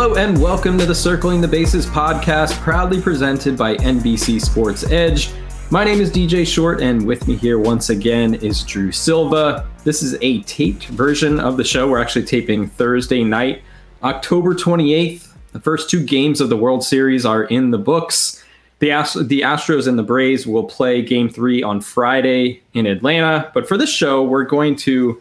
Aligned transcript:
Hello 0.00 0.14
and 0.14 0.40
welcome 0.40 0.78
to 0.78 0.86
the 0.86 0.94
Circling 0.94 1.40
the 1.40 1.48
Bases 1.48 1.84
podcast, 1.84 2.52
proudly 2.60 3.02
presented 3.02 3.58
by 3.58 3.74
NBC 3.78 4.40
Sports 4.40 4.88
Edge. 4.92 5.32
My 5.72 5.82
name 5.82 6.00
is 6.00 6.08
DJ 6.08 6.46
Short, 6.46 6.80
and 6.80 7.04
with 7.04 7.26
me 7.26 7.34
here 7.34 7.58
once 7.58 7.90
again 7.90 8.34
is 8.34 8.62
Drew 8.62 8.92
Silva. 8.92 9.66
This 9.82 10.04
is 10.04 10.16
a 10.20 10.42
taped 10.42 10.84
version 10.84 11.40
of 11.40 11.56
the 11.56 11.64
show. 11.64 11.90
We're 11.90 12.00
actually 12.00 12.26
taping 12.26 12.68
Thursday 12.68 13.24
night, 13.24 13.62
October 14.04 14.54
28th. 14.54 15.32
The 15.50 15.58
first 15.58 15.90
two 15.90 16.04
games 16.04 16.40
of 16.40 16.48
the 16.48 16.56
World 16.56 16.84
Series 16.84 17.26
are 17.26 17.42
in 17.42 17.72
the 17.72 17.78
books. 17.78 18.44
The, 18.78 18.92
Ast- 18.92 19.26
the 19.26 19.40
Astros 19.40 19.88
and 19.88 19.98
the 19.98 20.04
Braves 20.04 20.46
will 20.46 20.62
play 20.62 21.02
game 21.02 21.28
three 21.28 21.60
on 21.60 21.80
Friday 21.80 22.62
in 22.72 22.86
Atlanta. 22.86 23.50
But 23.52 23.66
for 23.66 23.76
this 23.76 23.92
show, 23.92 24.22
we're 24.22 24.44
going 24.44 24.76
to 24.76 25.20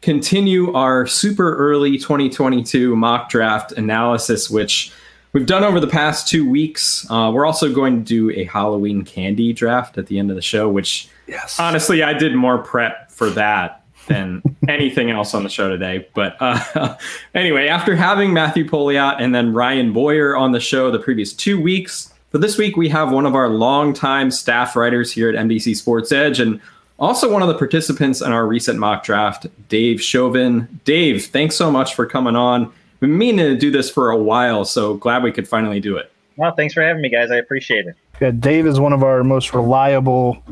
continue 0.00 0.72
our 0.74 1.06
super 1.06 1.56
early 1.56 1.98
2022 1.98 2.94
mock 2.96 3.28
draft 3.28 3.72
analysis, 3.72 4.48
which 4.48 4.92
we've 5.32 5.46
done 5.46 5.64
over 5.64 5.80
the 5.80 5.86
past 5.86 6.28
two 6.28 6.48
weeks. 6.48 7.08
Uh, 7.10 7.30
we're 7.32 7.46
also 7.46 7.72
going 7.72 8.04
to 8.04 8.30
do 8.30 8.38
a 8.38 8.44
Halloween 8.44 9.04
candy 9.04 9.52
draft 9.52 9.98
at 9.98 10.06
the 10.06 10.18
end 10.18 10.30
of 10.30 10.36
the 10.36 10.42
show, 10.42 10.68
which 10.68 11.08
yes. 11.26 11.58
honestly, 11.58 12.02
I 12.02 12.12
did 12.12 12.34
more 12.34 12.58
prep 12.58 13.10
for 13.10 13.30
that 13.30 13.82
than 14.06 14.42
anything 14.68 15.10
else 15.10 15.34
on 15.34 15.42
the 15.42 15.48
show 15.48 15.68
today. 15.68 16.06
But 16.14 16.36
uh, 16.40 16.96
anyway, 17.34 17.68
after 17.68 17.94
having 17.94 18.32
Matthew 18.32 18.64
Pouliot 18.64 19.20
and 19.20 19.34
then 19.34 19.52
Ryan 19.52 19.92
Boyer 19.92 20.36
on 20.36 20.52
the 20.52 20.60
show 20.60 20.90
the 20.90 20.98
previous 20.98 21.32
two 21.32 21.60
weeks, 21.60 22.12
for 22.30 22.38
this 22.38 22.58
week, 22.58 22.76
we 22.76 22.90
have 22.90 23.10
one 23.10 23.24
of 23.24 23.34
our 23.34 23.48
longtime 23.48 24.30
staff 24.30 24.76
writers 24.76 25.10
here 25.10 25.30
at 25.30 25.34
NBC 25.34 25.74
Sports 25.74 26.12
Edge 26.12 26.40
and 26.40 26.60
also, 26.98 27.32
one 27.32 27.42
of 27.42 27.48
the 27.48 27.54
participants 27.54 28.20
in 28.20 28.32
our 28.32 28.46
recent 28.46 28.78
mock 28.78 29.04
draft, 29.04 29.46
Dave 29.68 30.02
Chauvin. 30.02 30.80
Dave, 30.84 31.26
thanks 31.26 31.54
so 31.56 31.70
much 31.70 31.94
for 31.94 32.06
coming 32.06 32.34
on. 32.34 32.72
We've 33.00 33.08
been 33.08 33.18
meaning 33.18 33.46
to 33.46 33.56
do 33.56 33.70
this 33.70 33.88
for 33.88 34.10
a 34.10 34.16
while, 34.16 34.64
so 34.64 34.94
glad 34.94 35.22
we 35.22 35.30
could 35.30 35.46
finally 35.46 35.78
do 35.78 35.96
it. 35.96 36.10
Well, 36.36 36.52
thanks 36.56 36.74
for 36.74 36.82
having 36.82 37.02
me, 37.02 37.08
guys. 37.08 37.30
I 37.30 37.36
appreciate 37.36 37.86
it. 37.86 37.94
Yeah, 38.20 38.32
Dave 38.32 38.66
is 38.66 38.80
one 38.80 38.92
of 38.92 39.04
our 39.04 39.22
most 39.22 39.54
reliable 39.54 40.42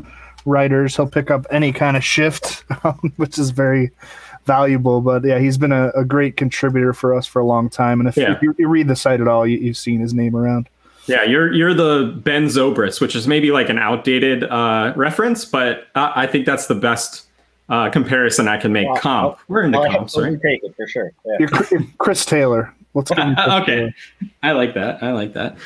writers. 0.45 0.95
He'll 0.95 1.07
pick 1.07 1.29
up 1.29 1.45
any 1.51 1.73
kind 1.73 1.97
of 1.97 2.03
shift, 2.03 2.63
which 3.17 3.37
is 3.37 3.51
very 3.51 3.91
valuable. 4.45 5.01
But 5.01 5.25
yeah, 5.25 5.39
he's 5.39 5.57
been 5.57 5.73
a, 5.73 5.89
a, 5.89 6.05
great 6.05 6.37
contributor 6.37 6.93
for 6.93 7.13
us 7.13 7.27
for 7.27 7.39
a 7.39 7.45
long 7.45 7.69
time. 7.69 7.99
And 7.99 8.07
if, 8.07 8.17
yeah. 8.17 8.33
if 8.33 8.41
you, 8.41 8.55
you, 8.57 8.67
read 8.67 8.87
the 8.87 8.95
site 8.95 9.19
at 9.19 9.27
all, 9.27 9.45
you, 9.45 9.67
have 9.67 9.77
seen 9.77 9.99
his 9.99 10.13
name 10.13 10.35
around. 10.35 10.69
Yeah, 11.07 11.23
you're 11.23 11.51
you're 11.53 11.73
the 11.73 12.13
Ben 12.23 12.45
Zobrist, 12.45 12.99
which 12.99 13.15
is 13.15 13.27
maybe 13.27 13.51
like 13.51 13.69
an 13.69 13.79
outdated 13.79 14.43
uh, 14.43 14.93
reference, 14.95 15.45
but 15.45 15.87
I, 15.95 16.23
I 16.23 16.27
think 16.27 16.45
that's 16.45 16.67
the 16.67 16.75
best 16.75 17.27
uh, 17.69 17.89
comparison 17.89 18.47
I 18.47 18.57
can 18.57 18.73
make. 18.73 18.87
Well, 18.87 18.97
Comp, 18.97 19.37
I'll, 19.37 19.39
we're 19.47 19.63
in 19.63 19.71
the 19.71 19.79
I'll 19.79 19.91
comps, 19.91 20.17
right? 20.17 20.39
Take 20.41 20.63
it 20.63 20.75
for 20.75 20.87
sure. 20.87 21.11
Yeah. 21.25 21.37
You're 21.39 21.49
Chris 21.97 22.25
Taylor. 22.25 22.73
Let's 22.93 23.11
go. 23.11 23.21
okay, 23.61 23.65
Taylor. 23.65 23.93
I 24.43 24.51
like 24.51 24.73
that. 24.73 25.01
I 25.01 25.11
like 25.11 25.33
that. 25.33 25.57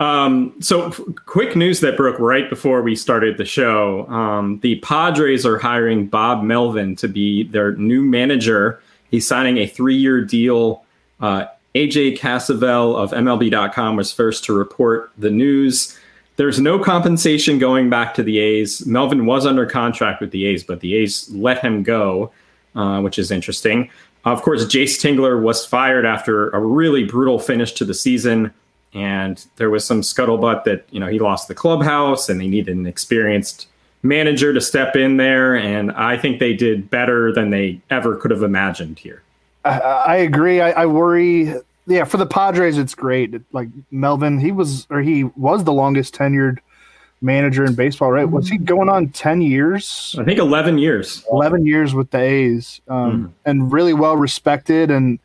Um, 0.00 0.54
so, 0.60 0.88
f- 0.88 1.00
quick 1.26 1.54
news 1.56 1.80
that 1.80 1.96
broke 1.96 2.18
right 2.18 2.48
before 2.48 2.82
we 2.82 2.96
started 2.96 3.36
the 3.36 3.44
show: 3.44 4.06
um, 4.08 4.58
the 4.60 4.76
Padres 4.76 5.44
are 5.44 5.58
hiring 5.58 6.06
Bob 6.06 6.42
Melvin 6.42 6.96
to 6.96 7.08
be 7.08 7.44
their 7.44 7.72
new 7.76 8.02
manager. 8.02 8.82
He's 9.10 9.26
signing 9.26 9.58
a 9.58 9.66
three-year 9.66 10.24
deal. 10.24 10.84
Uh, 11.20 11.46
AJ 11.74 12.18
Cassavell 12.18 12.96
of 12.96 13.12
MLB.com 13.12 13.96
was 13.96 14.12
first 14.12 14.44
to 14.44 14.52
report 14.52 15.12
the 15.16 15.30
news. 15.30 15.96
There's 16.36 16.58
no 16.58 16.78
compensation 16.78 17.58
going 17.58 17.90
back 17.90 18.14
to 18.14 18.22
the 18.22 18.38
A's. 18.38 18.84
Melvin 18.86 19.26
was 19.26 19.46
under 19.46 19.66
contract 19.66 20.20
with 20.20 20.30
the 20.30 20.46
A's, 20.46 20.64
but 20.64 20.80
the 20.80 20.94
A's 20.96 21.28
let 21.30 21.62
him 21.62 21.82
go, 21.82 22.32
uh, 22.74 23.00
which 23.00 23.18
is 23.18 23.30
interesting. 23.30 23.90
Of 24.24 24.42
course, 24.42 24.64
Jayce 24.64 24.98
Tingler 24.98 25.40
was 25.40 25.64
fired 25.64 26.04
after 26.04 26.50
a 26.50 26.58
really 26.58 27.04
brutal 27.04 27.38
finish 27.38 27.72
to 27.72 27.84
the 27.84 27.94
season, 27.94 28.52
and 28.92 29.44
there 29.56 29.70
was 29.70 29.84
some 29.84 30.02
scuttlebutt 30.02 30.64
that 30.64 30.84
you 30.90 31.00
know 31.00 31.06
he 31.06 31.18
lost 31.18 31.48
the 31.48 31.54
clubhouse 31.54 32.28
and 32.28 32.40
they 32.40 32.48
needed 32.48 32.76
an 32.76 32.86
experienced 32.86 33.68
manager 34.02 34.52
to 34.52 34.60
step 34.60 34.96
in 34.96 35.16
there. 35.16 35.56
And 35.56 35.92
I 35.92 36.18
think 36.18 36.38
they 36.38 36.54
did 36.54 36.90
better 36.90 37.32
than 37.32 37.50
they 37.50 37.80
ever 37.90 38.16
could 38.16 38.30
have 38.30 38.42
imagined 38.42 38.98
here. 38.98 39.22
I, 39.64 39.78
I 39.78 40.16
agree. 40.16 40.60
I, 40.60 40.70
I, 40.70 40.86
worry. 40.86 41.54
Yeah, 41.86 42.04
for 42.04 42.16
the 42.16 42.26
Padres, 42.26 42.78
it's 42.78 42.94
great. 42.94 43.34
Like 43.52 43.68
Melvin, 43.90 44.38
he 44.38 44.52
was 44.52 44.86
or 44.90 45.00
he 45.00 45.24
was 45.24 45.64
the 45.64 45.72
longest 45.72 46.14
tenured 46.14 46.58
manager 47.22 47.64
in 47.64 47.74
baseball, 47.74 48.10
right? 48.10 48.24
Was 48.24 48.48
he 48.48 48.56
going 48.56 48.88
on 48.88 49.08
ten 49.08 49.42
years? 49.42 50.16
I 50.18 50.24
think 50.24 50.38
eleven 50.38 50.78
years. 50.78 51.24
Eleven 51.30 51.66
years 51.66 51.94
with 51.94 52.10
the 52.10 52.20
A's, 52.20 52.80
um, 52.88 53.26
mm. 53.26 53.32
and 53.44 53.72
really 53.72 53.92
well 53.92 54.16
respected. 54.16 54.90
And 54.90 55.18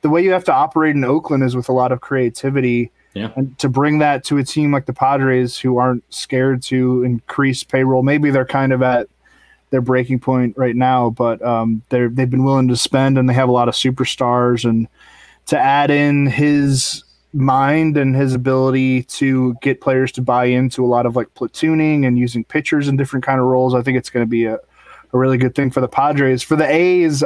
the 0.00 0.08
way 0.08 0.22
you 0.22 0.32
have 0.32 0.44
to 0.44 0.52
operate 0.52 0.96
in 0.96 1.04
Oakland 1.04 1.42
is 1.42 1.54
with 1.54 1.68
a 1.68 1.72
lot 1.72 1.92
of 1.92 2.00
creativity. 2.00 2.90
Yeah. 3.14 3.30
And 3.34 3.58
to 3.60 3.68
bring 3.68 3.98
that 4.00 4.24
to 4.24 4.38
a 4.38 4.44
team 4.44 4.72
like 4.72 4.86
the 4.86 4.92
Padres, 4.92 5.58
who 5.58 5.78
aren't 5.78 6.04
scared 6.12 6.62
to 6.64 7.02
increase 7.02 7.64
payroll, 7.64 8.02
maybe 8.02 8.30
they're 8.30 8.44
kind 8.44 8.72
of 8.72 8.82
at 8.82 9.08
their 9.70 9.80
breaking 9.80 10.20
point 10.20 10.56
right 10.56 10.76
now, 10.76 11.10
but 11.10 11.42
um, 11.42 11.82
they're 11.88 12.08
they've 12.08 12.30
been 12.30 12.44
willing 12.44 12.68
to 12.68 12.76
spend 12.76 13.18
and 13.18 13.28
they 13.28 13.34
have 13.34 13.48
a 13.48 13.52
lot 13.52 13.68
of 13.68 13.74
superstars 13.74 14.68
and 14.68 14.88
to 15.46 15.58
add 15.58 15.90
in 15.90 16.26
his 16.26 17.04
mind 17.32 17.96
and 17.96 18.16
his 18.16 18.34
ability 18.34 19.02
to 19.04 19.54
get 19.60 19.80
players 19.80 20.10
to 20.12 20.22
buy 20.22 20.46
into 20.46 20.84
a 20.84 20.88
lot 20.88 21.06
of 21.06 21.16
like 21.16 21.32
platooning 21.34 22.06
and 22.06 22.18
using 22.18 22.44
pitchers 22.44 22.88
in 22.88 22.96
different 22.96 23.24
kind 23.24 23.40
of 23.40 23.46
roles. 23.46 23.74
I 23.74 23.82
think 23.82 23.98
it's 23.98 24.10
going 24.10 24.24
to 24.24 24.30
be 24.30 24.44
a, 24.46 24.54
a 24.54 25.18
really 25.18 25.38
good 25.38 25.54
thing 25.54 25.70
for 25.70 25.80
the 25.80 25.88
Padres. 25.88 26.42
For 26.42 26.56
the 26.56 26.68
A's, 26.68 27.22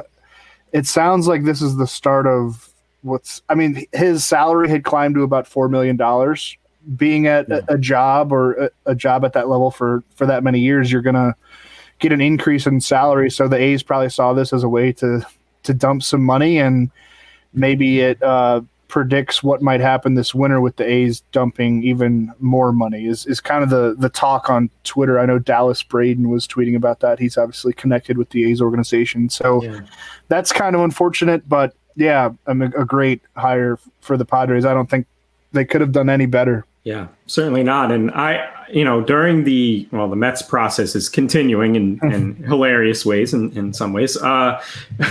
it 0.73 0.87
sounds 0.87 1.27
like 1.27 1.45
this 1.45 1.63
is 1.63 1.77
the 1.77 1.87
start 1.87 2.27
of 2.27 2.71
what's. 3.03 3.43
I 3.49 3.55
mean, 3.55 3.87
his 3.93 4.25
salary 4.25 4.69
had 4.69 4.85
climbed 4.85 5.15
to 5.17 5.23
about 5.23 5.47
four 5.47 5.69
million 5.69 5.97
dollars. 5.97 6.57
Being 6.97 7.27
at 7.27 7.47
yeah. 7.49 7.61
a, 7.69 7.75
a, 7.75 7.79
job 7.79 8.33
or 8.33 8.53
a, 8.55 8.71
a 8.87 8.95
job 8.95 9.23
at 9.27 9.35
that 9.35 9.51
level 9.51 9.71
for 9.71 10.03
for 10.15 10.27
that 10.27 10.43
many 10.43 10.61
years, 10.61 10.91
you're 10.91 11.03
gonna 11.03 11.37
get 12.01 12.13
an 12.13 12.21
increase 12.21 12.67
in 12.67 12.81
salary. 12.81 13.31
So 13.31 13.47
the 13.47 13.57
A's 13.57 13.83
probably 13.83 14.11
saw 14.11 14.33
this 14.33 14.53
as 14.53 14.65
a 14.65 14.69
way 14.69 14.93
to 14.95 15.25
to 15.63 15.75
dump 15.75 16.03
some 16.03 16.23
money, 16.23 16.59
and 16.59 16.91
maybe 17.53 18.01
it 18.01 18.23
uh, 18.23 18.63
predicts 18.89 19.43
what 19.43 19.63
might 19.63 19.81
happen 19.81 20.15
this 20.15 20.35
winter 20.35 20.61
with 20.61 20.77
the 20.77 20.85
A's 20.85 21.21
dumping 21.33 21.85
even 21.85 22.33
more 22.41 22.73
money. 22.73 23.07
Is 23.07 23.27
is 23.27 23.41
kind 23.41 23.63
of 23.63 23.71
the 23.71 23.95
the 23.99 24.09
talk 24.09 24.51
on 24.51 24.71
Twitter. 24.85 25.19
I 25.19 25.27
know 25.27 25.39
Dallas 25.39 25.83
Braden 25.83 26.29
was 26.29 26.49
tweeting 26.49 26.75
about 26.75 27.01
that. 27.01 27.19
He's 27.19 27.39
obviously 27.39 27.73
connected 27.73 28.19
with 28.19 28.31
the 28.31 28.51
A's 28.51 28.61
organization, 28.61 29.29
so 29.29 29.63
yeah. 29.63 29.81
that's 30.29 30.53
kind 30.53 30.75
of 30.75 30.83
unfortunate. 30.83 31.49
But 31.49 31.75
yeah, 31.97 32.31
I 32.47 32.55
mean, 32.55 32.73
a 32.77 32.85
great 32.85 33.23
hire 33.37 33.79
for 34.01 34.17
the 34.17 34.25
Padres. 34.25 34.65
I 34.65 34.75
don't 34.75 34.91
think 34.91 35.07
they 35.53 35.65
could 35.65 35.81
have 35.81 35.93
done 35.93 36.09
any 36.09 36.27
better 36.27 36.65
Yeah, 36.85 37.09
certainly 37.27 37.63
not. 37.63 37.93
And 37.93 38.11
I, 38.13 38.49
you 38.73 38.85
know, 38.85 39.03
during 39.03 39.45
the 39.45 39.87
well, 39.93 40.09
the 40.09 40.17
Mets 40.17 40.41
process 40.41 40.97
is 40.97 41.11
continuing 41.11 41.77
in, 41.77 42.01
in 42.03 42.37
hilarious 42.37 43.05
ways, 43.05 43.35
in, 43.35 43.53
in 43.57 43.75
some 43.75 43.93
ways. 43.93 44.17
Uh, 44.17 44.63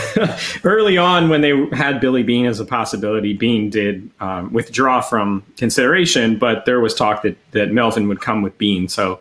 early 0.63 0.97
on, 0.97 1.29
when 1.29 1.41
they 1.41 1.67
had 1.73 2.01
Billy 2.01 2.23
Beane 2.23 2.47
as 2.47 2.59
a 2.59 2.65
possibility, 2.65 3.33
Beane 3.33 3.69
did 3.69 4.09
um, 4.19 4.51
withdraw 4.51 4.99
from 4.99 5.43
consideration, 5.57 6.39
but 6.39 6.65
there 6.65 6.79
was 6.79 6.95
talk 6.95 7.21
that 7.21 7.37
that 7.51 7.71
Melvin 7.71 8.07
would 8.07 8.21
come 8.21 8.41
with 8.41 8.57
Beane. 8.57 8.87
So 8.87 9.19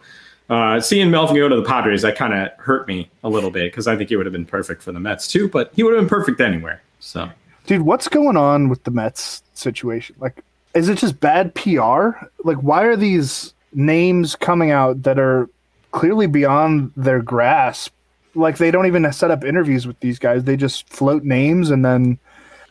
uh, 0.48 0.80
seeing 0.80 1.10
Melvin 1.10 1.36
go 1.36 1.50
to 1.50 1.56
the 1.56 1.64
Padres, 1.64 2.00
that 2.00 2.16
kind 2.16 2.32
of 2.32 2.50
hurt 2.58 2.88
me 2.88 3.10
a 3.22 3.28
little 3.28 3.50
bit 3.50 3.70
because 3.70 3.86
I 3.86 3.96
think 3.96 4.08
he 4.08 4.16
would 4.16 4.24
have 4.24 4.32
been 4.32 4.46
perfect 4.46 4.82
for 4.82 4.92
the 4.92 5.00
Mets 5.00 5.28
too. 5.28 5.48
But 5.48 5.70
he 5.74 5.82
would 5.82 5.92
have 5.92 6.00
been 6.00 6.08
perfect 6.08 6.40
anywhere. 6.40 6.80
So, 6.98 7.28
dude, 7.66 7.82
what's 7.82 8.08
going 8.08 8.38
on 8.38 8.70
with 8.70 8.84
the 8.84 8.90
Mets 8.90 9.42
situation? 9.52 10.16
Like 10.18 10.42
is 10.74 10.88
it 10.88 10.98
just 10.98 11.20
bad 11.20 11.54
PR? 11.54 12.10
Like, 12.44 12.58
why 12.58 12.84
are 12.84 12.96
these 12.96 13.54
names 13.72 14.36
coming 14.36 14.70
out 14.70 15.02
that 15.02 15.18
are 15.18 15.48
clearly 15.92 16.26
beyond 16.26 16.92
their 16.96 17.22
grasp? 17.22 17.92
Like, 18.34 18.58
they 18.58 18.70
don't 18.70 18.86
even 18.86 19.10
set 19.12 19.30
up 19.30 19.44
interviews 19.44 19.86
with 19.86 19.98
these 20.00 20.18
guys. 20.18 20.44
They 20.44 20.56
just 20.56 20.88
float 20.88 21.24
names 21.24 21.70
and 21.70 21.84
then, 21.84 22.18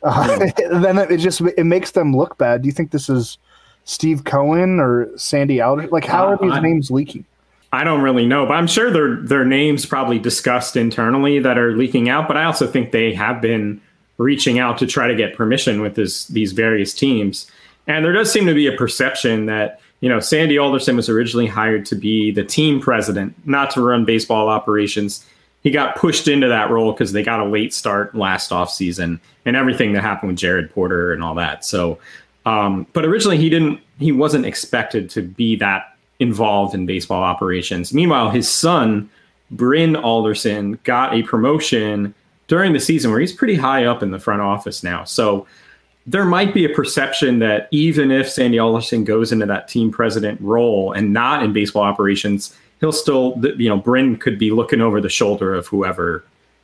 uh, 0.03 0.37
then 0.69 0.97
it 0.97 1.17
just 1.17 1.41
it 1.41 1.65
makes 1.65 1.91
them 1.91 2.15
look 2.15 2.37
bad. 2.37 2.61
Do 2.61 2.67
you 2.67 2.73
think 2.73 2.91
this 2.91 3.09
is 3.09 3.37
Steve 3.83 4.23
Cohen 4.23 4.79
or 4.79 5.09
Sandy 5.17 5.59
Alder? 5.61 5.87
Like, 5.87 6.05
how 6.05 6.27
are 6.27 6.37
these 6.37 6.51
uh, 6.51 6.59
names 6.59 6.91
leaking? 6.91 7.25
I 7.73 7.83
don't 7.83 8.01
really 8.01 8.25
know, 8.25 8.45
but 8.45 8.53
I'm 8.53 8.67
sure 8.67 8.91
their 8.91 9.17
their 9.17 9.43
names 9.43 9.85
probably 9.85 10.19
discussed 10.19 10.77
internally 10.77 11.39
that 11.39 11.57
are 11.57 11.75
leaking 11.75 12.07
out. 12.07 12.27
But 12.27 12.37
I 12.37 12.45
also 12.45 12.65
think 12.65 12.91
they 12.91 13.13
have 13.13 13.41
been 13.41 13.81
reaching 14.17 14.57
out 14.57 14.77
to 14.79 14.87
try 14.87 15.07
to 15.07 15.15
get 15.15 15.35
permission 15.35 15.81
with 15.81 15.95
this 15.95 16.27
these 16.27 16.53
various 16.53 16.93
teams. 16.93 17.49
And 17.87 18.03
there 18.03 18.11
does 18.11 18.31
seem 18.31 18.45
to 18.45 18.53
be 18.53 18.67
a 18.67 18.73
perception 18.73 19.45
that, 19.45 19.79
you 20.01 20.09
know, 20.09 20.19
Sandy 20.19 20.57
Alderson 20.57 20.95
was 20.95 21.09
originally 21.09 21.47
hired 21.47 21.85
to 21.87 21.95
be 21.95 22.31
the 22.31 22.43
team 22.43 22.81
president, 22.81 23.33
not 23.45 23.71
to 23.71 23.81
run 23.81 24.05
baseball 24.05 24.49
operations. 24.49 25.25
He 25.63 25.71
got 25.71 25.95
pushed 25.95 26.27
into 26.27 26.47
that 26.47 26.69
role 26.69 26.91
because 26.91 27.13
they 27.13 27.23
got 27.23 27.39
a 27.39 27.45
late 27.45 27.73
start 27.73 28.13
last 28.13 28.51
offseason 28.51 29.19
and 29.45 29.55
everything 29.55 29.93
that 29.93 30.01
happened 30.01 30.29
with 30.29 30.37
Jared 30.37 30.71
Porter 30.71 31.13
and 31.13 31.23
all 31.23 31.35
that. 31.35 31.65
So, 31.65 31.97
um, 32.45 32.85
but 32.93 33.05
originally 33.05 33.37
he 33.37 33.49
didn't, 33.49 33.79
he 33.99 34.11
wasn't 34.11 34.45
expected 34.45 35.09
to 35.11 35.21
be 35.21 35.55
that 35.57 35.97
involved 36.19 36.73
in 36.75 36.85
baseball 36.85 37.23
operations. 37.23 37.93
Meanwhile, 37.93 38.31
his 38.31 38.49
son, 38.49 39.09
Bryn 39.51 39.95
Alderson, 39.95 40.79
got 40.83 41.13
a 41.13 41.23
promotion 41.23 42.13
during 42.47 42.73
the 42.73 42.79
season 42.79 43.11
where 43.11 43.19
he's 43.19 43.33
pretty 43.33 43.55
high 43.55 43.85
up 43.85 44.03
in 44.03 44.11
the 44.11 44.19
front 44.19 44.41
office 44.41 44.83
now. 44.83 45.03
So, 45.03 45.47
there 46.07 46.25
might 46.25 46.53
be 46.53 46.63
a 46.63 46.69
perception 46.69 47.39
that 47.39 47.67
even 47.71 48.11
if 48.11 48.29
Sandy 48.29 48.57
Alderson 48.57 49.03
goes 49.03 49.33
into 49.33 49.45
that 49.45 49.67
team 49.67 49.91
president 49.91 50.39
role 50.39 50.93
and 50.93 51.11
not 51.11 51.43
in 51.43 51.51
baseball 51.51 51.83
operations, 51.83 52.55
he'll 52.79 52.93
still, 52.93 53.37
you 53.57 53.67
know, 53.67 53.77
Bryn 53.77 54.15
could 54.15 54.39
be 54.39 54.51
looking 54.51 54.79
over 54.79 55.01
the 55.01 55.09
shoulder 55.09 55.53
of 55.53 55.67
whoever, 55.67 56.23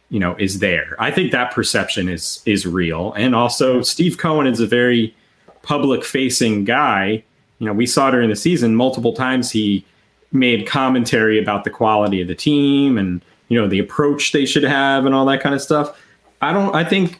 you 0.09 0.19
know, 0.19 0.33
is 0.39 0.59
there. 0.59 0.95
I 0.97 1.11
think 1.11 1.33
that 1.33 1.51
perception 1.51 2.07
is 2.07 2.41
is 2.45 2.65
real. 2.65 3.11
And 3.13 3.35
also, 3.35 3.81
Steve 3.81 4.17
Cohen 4.17 4.47
is 4.47 4.61
a 4.61 4.67
very 4.67 5.13
public 5.61 6.05
facing 6.05 6.63
guy. 6.63 7.21
You 7.59 7.67
know, 7.67 7.73
we 7.73 7.85
saw 7.85 8.11
during 8.11 8.29
the 8.29 8.37
season 8.37 8.75
multiple 8.75 9.11
times 9.11 9.51
he 9.51 9.85
made 10.31 10.65
commentary 10.65 11.37
about 11.37 11.65
the 11.65 11.69
quality 11.69 12.21
of 12.21 12.27
the 12.27 12.35
team 12.35 12.97
and 12.97 13.21
you 13.49 13.61
know 13.61 13.67
the 13.67 13.79
approach 13.79 14.31
they 14.31 14.45
should 14.45 14.63
have 14.63 15.05
and 15.05 15.13
all 15.13 15.25
that 15.25 15.41
kind 15.41 15.53
of 15.53 15.61
stuff. 15.61 16.01
I 16.41 16.53
don't. 16.53 16.73
I 16.73 16.85
think 16.85 17.19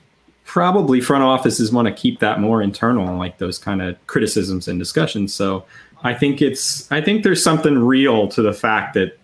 probably 0.53 1.01
front 1.01 1.23
offices 1.23 1.71
want 1.71 1.87
to 1.87 1.91
keep 1.91 2.19
that 2.19 2.39
more 2.39 2.61
internal, 2.61 3.17
like 3.17 3.39
those 3.39 3.57
kind 3.57 3.81
of 3.81 3.97
criticisms 4.05 4.67
and 4.67 4.77
discussions. 4.77 5.33
So 5.33 5.65
I 6.03 6.13
think 6.13 6.43
it's 6.43 6.91
I 6.91 7.01
think 7.01 7.23
there's 7.23 7.43
something 7.43 7.79
real 7.79 8.27
to 8.27 8.43
the 8.43 8.53
fact 8.53 8.93
that 8.93 9.17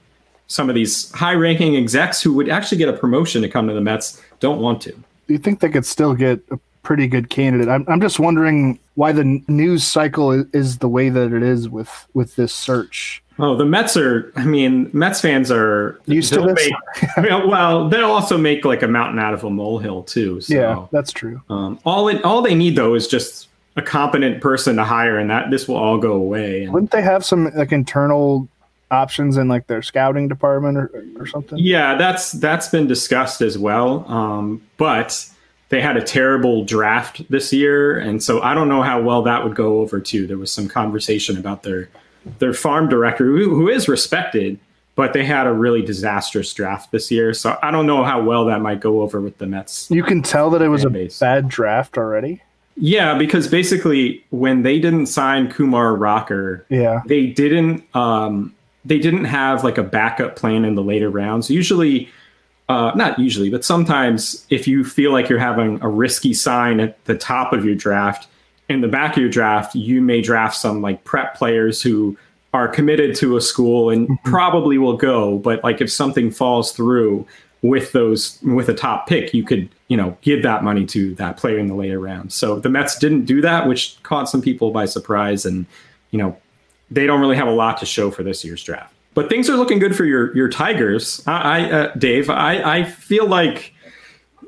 some 0.48 0.70
of 0.70 0.76
these 0.76 1.12
high-ranking 1.12 1.76
execs 1.76 2.20
who 2.20 2.34
would 2.34 2.50
actually 2.50 2.80
get 2.80 2.90
a 2.90 2.94
promotion 2.94 3.44
to 3.44 3.48
come 3.48 3.68
to 3.68 3.76
the 3.76 3.82
Mets 3.82 4.20
don't 4.40 4.60
want 4.60 4.82
to. 4.82 4.92
Do 4.92 5.04
you 5.28 5.38
think 5.38 5.60
they 5.60 5.70
could 5.70 5.86
still 5.86 6.16
get 6.16 6.42
a 6.50 6.58
pretty 6.82 7.06
good 7.08 7.30
candidate? 7.30 7.70
I'm 7.70 7.86
I'm 7.88 8.02
just 8.02 8.20
wondering 8.20 8.80
why 8.96 9.12
the 9.12 9.40
news 9.48 9.84
cycle 9.84 10.32
is 10.52 10.80
the 10.80 10.90
way 10.90 11.10
that 11.10 11.32
it 11.32 11.44
is 11.44 11.70
with 11.70 12.08
with 12.16 12.38
this 12.38 12.52
search. 12.52 13.22
Oh, 13.40 13.56
the 13.56 13.66
Mets 13.66 13.96
are. 13.96 14.32
I 14.36 14.46
mean, 14.46 14.90
Mets 14.94 15.22
fans 15.22 15.52
are 15.52 16.00
used 16.06 16.34
to 16.34 16.42
this. 16.42 16.70
Make, 17.18 17.30
well, 17.48 17.88
they'll 17.88 18.12
also 18.12 18.38
make 18.38 18.66
like 18.66 18.84
a 18.84 18.88
mountain 18.88 19.20
out 19.20 19.34
of 19.34 19.44
a 19.44 19.50
molehill 19.50 20.04
too. 20.04 20.42
So, 20.42 20.54
yeah, 20.54 20.86
that's 20.92 21.12
true. 21.12 21.42
Um, 21.50 21.80
all 21.86 22.08
it, 22.10 22.24
all 22.24 22.42
they 22.42 22.56
need 22.56 22.76
though 22.76 22.96
is 22.96 23.08
just 23.08 23.48
a 23.78 23.82
competent 23.82 24.42
person 24.42 24.76
to 24.76 24.84
hire, 24.84 25.18
and 25.18 25.30
that 25.30 25.52
this 25.52 25.68
will 25.68 25.78
all 25.78 25.98
go 25.98 26.14
away. 26.14 26.64
And, 26.64 26.74
Wouldn't 26.74 26.92
they 26.92 27.02
have 27.02 27.26
some 27.26 27.52
like 27.56 27.72
internal 27.72 28.48
options 28.92 29.38
in 29.38 29.48
like 29.48 29.68
their 29.68 29.82
scouting 29.82 30.28
department 30.28 30.78
or, 30.78 31.06
or 31.18 31.26
something? 31.26 31.58
Yeah, 31.58 31.96
that's 31.96 32.34
that's 32.34 32.68
been 32.68 32.88
discussed 32.88 33.42
as 33.42 33.58
well. 33.58 34.06
Um, 34.12 34.62
but 34.78 35.26
they 35.70 35.82
had 35.82 35.98
a 35.98 36.04
terrible 36.04 36.66
draft 36.66 37.22
this 37.30 37.54
year, 37.54 37.98
and 37.98 38.22
so 38.22 38.42
I 38.42 38.54
don't 38.54 38.70
know 38.70 38.82
how 38.82 39.02
well 39.02 39.22
that 39.24 39.44
would 39.44 39.56
go 39.56 39.80
over 39.80 40.00
too. 40.00 40.28
There 40.28 40.38
was 40.38 40.52
some 40.52 40.68
conversation 40.68 41.38
about 41.38 41.64
their 41.64 41.90
their 42.40 42.54
farm 42.54 42.90
director, 42.90 43.26
who, 43.26 43.50
who 43.50 43.70
is 43.70 43.88
respected, 43.88 44.60
but 44.96 45.14
they 45.14 45.24
had 45.24 45.48
a 45.48 45.54
really 45.54 45.82
disastrous 45.82 46.54
draft 46.54 46.92
this 46.92 47.10
year. 47.10 47.34
So 47.34 47.58
I 47.64 47.72
don't 47.72 47.86
know 47.86 48.04
how 48.04 48.22
well 48.22 48.46
that 48.46 48.62
might 48.62 48.82
go 48.82 49.02
over 49.02 49.22
with 49.22 49.38
the 49.38 49.48
Mets. 49.48 49.90
You 49.90 50.04
can 50.04 50.22
tell 50.22 50.50
that 50.50 50.62
it 50.62 50.68
was 50.68 50.84
a 50.84 50.90
base. 50.90 51.20
bad 51.20 51.48
draft 51.48 51.98
already. 51.98 52.42
Yeah, 52.76 53.18
because 53.18 53.48
basically 53.48 54.24
when 54.30 54.64
they 54.64 54.80
didn't 54.80 55.08
sign 55.08 55.52
Kumar 55.52 55.96
Rocker, 55.96 56.66
yeah, 56.70 57.02
they 57.06 57.28
didn't 57.28 57.84
um, 57.96 58.56
they 58.86 59.00
didn't 59.00 59.26
have 59.26 59.64
like 59.64 59.78
a 59.78 59.84
backup 59.84 60.38
plan 60.38 60.64
in 60.64 60.76
the 60.76 60.84
later 60.84 61.10
rounds. 61.10 61.50
Usually, 61.50 62.10
uh, 62.70 62.92
not 62.96 63.20
usually, 63.20 63.50
but 63.50 63.66
sometimes 63.66 64.46
if 64.50 64.68
you 64.68 64.86
feel 64.86 65.12
like 65.12 65.28
you're 65.28 65.40
having 65.40 65.82
a 65.82 65.90
risky 65.90 66.34
sign 66.34 66.80
at 66.80 67.04
the 67.06 67.18
top 67.18 67.52
of 67.52 67.66
your 67.66 67.76
draft, 67.76 68.28
in 68.70 68.82
the 68.82 68.88
back 68.88 69.18
of 69.18 69.22
your 69.22 69.30
draft, 69.30 69.76
you 69.76 70.02
may 70.02 70.22
draft 70.22 70.56
some 70.56 70.82
like 70.82 71.04
prep 71.04 71.36
players 71.36 71.82
who 71.82 72.18
are 72.54 72.68
committed 72.68 73.16
to 73.16 73.36
a 73.36 73.42
school 73.42 73.90
and 73.90 74.08
mm-hmm. 74.08 74.30
probably 74.30 74.78
will 74.78 74.98
go. 74.98 75.38
But 75.40 75.64
like 75.64 75.82
if 75.82 75.92
something 75.92 76.32
falls 76.32 76.72
through 76.72 77.28
with 77.62 77.92
those 77.92 78.40
with 78.44 78.70
a 78.70 78.74
top 78.74 79.08
pick, 79.08 79.34
you 79.34 79.44
could 79.44 79.70
you 79.88 79.98
know 79.98 80.16
give 80.22 80.44
that 80.44 80.64
money 80.64 80.86
to 80.88 81.14
that 81.16 81.38
player 81.38 81.58
in 81.58 81.68
the 81.68 81.76
later 81.76 82.00
round. 82.00 82.32
So 82.32 82.60
the 82.60 82.70
Mets 82.70 82.98
didn't 82.98 83.26
do 83.26 83.42
that, 83.42 83.68
which 83.68 84.02
caught 84.04 84.30
some 84.30 84.42
people 84.42 84.72
by 84.72 84.86
surprise, 84.86 85.46
and 85.46 85.66
you 86.12 86.20
know 86.20 86.38
they 86.92 87.06
don't 87.06 87.20
really 87.20 87.36
have 87.36 87.48
a 87.48 87.54
lot 87.54 87.78
to 87.80 87.86
show 87.86 88.12
for 88.12 88.24
this 88.24 88.46
year's 88.46 88.64
draft. 88.64 88.94
But 89.16 89.28
things 89.30 89.50
are 89.50 89.58
looking 89.58 89.80
good 89.80 89.96
for 89.96 90.06
your 90.06 90.36
your 90.36 90.48
Tigers. 90.48 91.24
I, 91.28 91.42
I 91.42 91.72
uh, 91.72 91.94
Dave, 91.96 92.30
I, 92.30 92.80
I 92.80 92.84
feel 92.86 93.28
like 93.28 93.74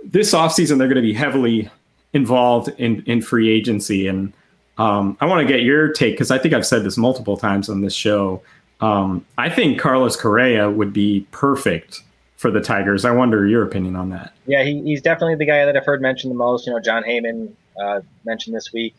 this 0.04 0.34
offseason 0.34 0.78
they're 0.78 0.88
going 0.88 0.96
to 0.96 1.02
be 1.02 1.14
heavily 1.14 1.70
involved 2.14 2.70
in 2.78 3.04
in 3.06 3.22
free 3.22 3.50
agency, 3.50 4.08
and 4.08 4.34
um, 4.78 5.18
I 5.22 5.26
want 5.26 5.46
to 5.48 5.52
get 5.52 5.64
your 5.64 5.92
take 5.92 6.14
because 6.14 6.32
I 6.32 6.38
think 6.38 6.54
I've 6.54 6.66
said 6.66 6.84
this 6.84 6.98
multiple 6.98 7.38
times 7.38 7.70
on 7.70 7.82
this 7.82 7.94
show. 7.94 8.42
Um, 8.80 9.26
I 9.38 9.50
think 9.50 9.80
Carlos 9.80 10.16
Correa 10.16 10.70
would 10.70 10.92
be 10.92 11.28
perfect 11.32 12.02
for 12.38 12.50
the 12.50 12.60
Tigers. 12.60 13.06
I 13.06 13.12
wonder 13.12 13.46
your 13.46 13.64
opinion 13.64 13.96
on 13.96 14.10
that. 14.10 14.34
Yeah, 14.48 14.64
he, 14.64 14.82
he's 14.82 15.02
definitely 15.02 15.36
the 15.36 15.46
guy 15.46 15.64
that 15.66 15.78
I've 15.78 15.86
heard 15.86 16.02
mentioned 16.02 16.32
the 16.32 16.38
most. 16.38 16.66
You 16.66 16.74
know, 16.74 16.80
Jon 16.80 17.04
Heyman 17.04 17.54
uh, 17.80 18.02
mentioned 18.26 18.56
this 18.56 18.74
week. 18.74 18.96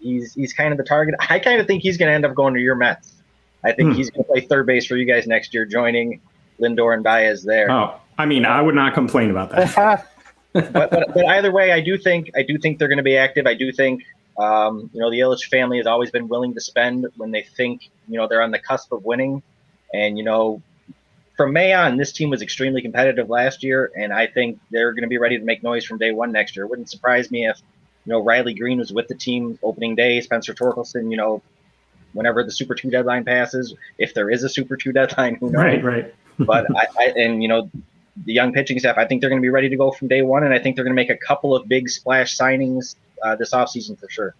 He's 0.00 0.34
he's 0.34 0.52
kind 0.52 0.72
of 0.72 0.78
the 0.78 0.84
target. 0.84 1.16
I 1.28 1.38
kind 1.38 1.60
of 1.60 1.66
think 1.66 1.82
he's 1.82 1.96
going 1.96 2.08
to 2.08 2.14
end 2.14 2.24
up 2.24 2.34
going 2.34 2.54
to 2.54 2.60
your 2.60 2.76
Mets. 2.76 3.14
I 3.64 3.72
think 3.72 3.90
hmm. 3.90 3.96
he's 3.96 4.10
going 4.10 4.24
to 4.24 4.30
play 4.30 4.40
third 4.42 4.66
base 4.66 4.86
for 4.86 4.96
you 4.96 5.06
guys 5.06 5.26
next 5.26 5.54
year, 5.54 5.64
joining 5.64 6.20
Lindor 6.60 6.94
and 6.94 7.02
Baez 7.02 7.42
there. 7.42 7.70
Oh, 7.70 7.98
I 8.18 8.26
mean, 8.26 8.44
I 8.44 8.60
would 8.60 8.74
not 8.74 8.94
complain 8.94 9.30
about 9.30 9.50
that. 9.50 10.06
but, 10.54 10.72
but, 10.72 11.14
but 11.14 11.26
either 11.26 11.52
way, 11.52 11.72
I 11.72 11.80
do 11.80 11.98
think 11.98 12.30
I 12.36 12.42
do 12.42 12.58
think 12.58 12.78
they're 12.78 12.88
going 12.88 12.98
to 12.98 13.04
be 13.04 13.16
active. 13.16 13.46
I 13.46 13.54
do 13.54 13.72
think 13.72 14.04
um, 14.38 14.88
you 14.92 15.00
know 15.00 15.10
the 15.10 15.20
Ilitch 15.20 15.46
family 15.46 15.78
has 15.78 15.86
always 15.86 16.10
been 16.10 16.28
willing 16.28 16.54
to 16.54 16.60
spend 16.60 17.06
when 17.16 17.32
they 17.32 17.42
think 17.42 17.90
you 18.08 18.18
know 18.18 18.28
they're 18.28 18.42
on 18.42 18.52
the 18.52 18.58
cusp 18.58 18.92
of 18.92 19.04
winning, 19.04 19.42
and 19.92 20.16
you 20.16 20.24
know 20.24 20.62
from 21.36 21.52
May 21.52 21.72
on, 21.72 21.96
this 21.96 22.12
team 22.12 22.30
was 22.30 22.42
extremely 22.42 22.80
competitive 22.80 23.28
last 23.28 23.64
year, 23.64 23.90
and 23.96 24.12
I 24.12 24.28
think 24.28 24.60
they're 24.70 24.92
going 24.92 25.02
to 25.02 25.08
be 25.08 25.18
ready 25.18 25.38
to 25.38 25.44
make 25.44 25.64
noise 25.64 25.84
from 25.84 25.98
day 25.98 26.12
one 26.12 26.30
next 26.30 26.54
year. 26.54 26.64
It 26.64 26.68
wouldn't 26.68 26.88
surprise 26.88 27.30
me 27.30 27.48
if 27.48 27.60
you 28.06 28.12
know 28.12 28.22
Riley 28.22 28.54
Greene 28.54 28.78
was 28.78 28.92
with 28.92 29.08
the 29.08 29.16
team 29.16 29.58
opening 29.62 29.96
day, 29.96 30.20
Spencer 30.20 30.54
Torkelson, 30.54 31.10
you 31.10 31.16
know, 31.16 31.42
whenever 32.12 32.44
the 32.44 32.52
Super 32.52 32.76
Two 32.76 32.90
deadline 32.90 33.24
passes, 33.24 33.74
if 33.98 34.14
there 34.14 34.30
is 34.30 34.44
a 34.44 34.48
Super 34.48 34.76
Two 34.76 34.92
deadline, 34.92 35.34
who 35.34 35.50
knows? 35.50 35.64
Right, 35.64 35.84
right. 35.84 36.14
but 36.38 36.66
I, 36.76 36.86
I, 36.98 37.04
and 37.16 37.42
you 37.42 37.48
know 37.48 37.70
the 38.24 38.32
young 38.32 38.52
pitching 38.52 38.78
staff, 38.78 38.96
I 38.96 39.06
think 39.06 39.20
they're 39.20 39.30
going 39.30 39.40
to 39.40 39.44
be 39.44 39.50
ready 39.50 39.68
to 39.68 39.76
go 39.76 39.90
from 39.90 40.08
day 40.08 40.22
one, 40.22 40.44
and 40.44 40.54
I 40.54 40.58
think 40.58 40.76
they're 40.76 40.84
going 40.84 40.96
to 40.96 41.00
make 41.00 41.10
a 41.10 41.16
couple 41.16 41.54
of 41.54 41.68
big 41.68 41.88
splash 41.88 42.36
signings 42.36 42.96
uh, 43.22 43.36
this 43.36 43.52
offseason 43.52 43.98
for 43.98 44.08
sure. 44.08 44.34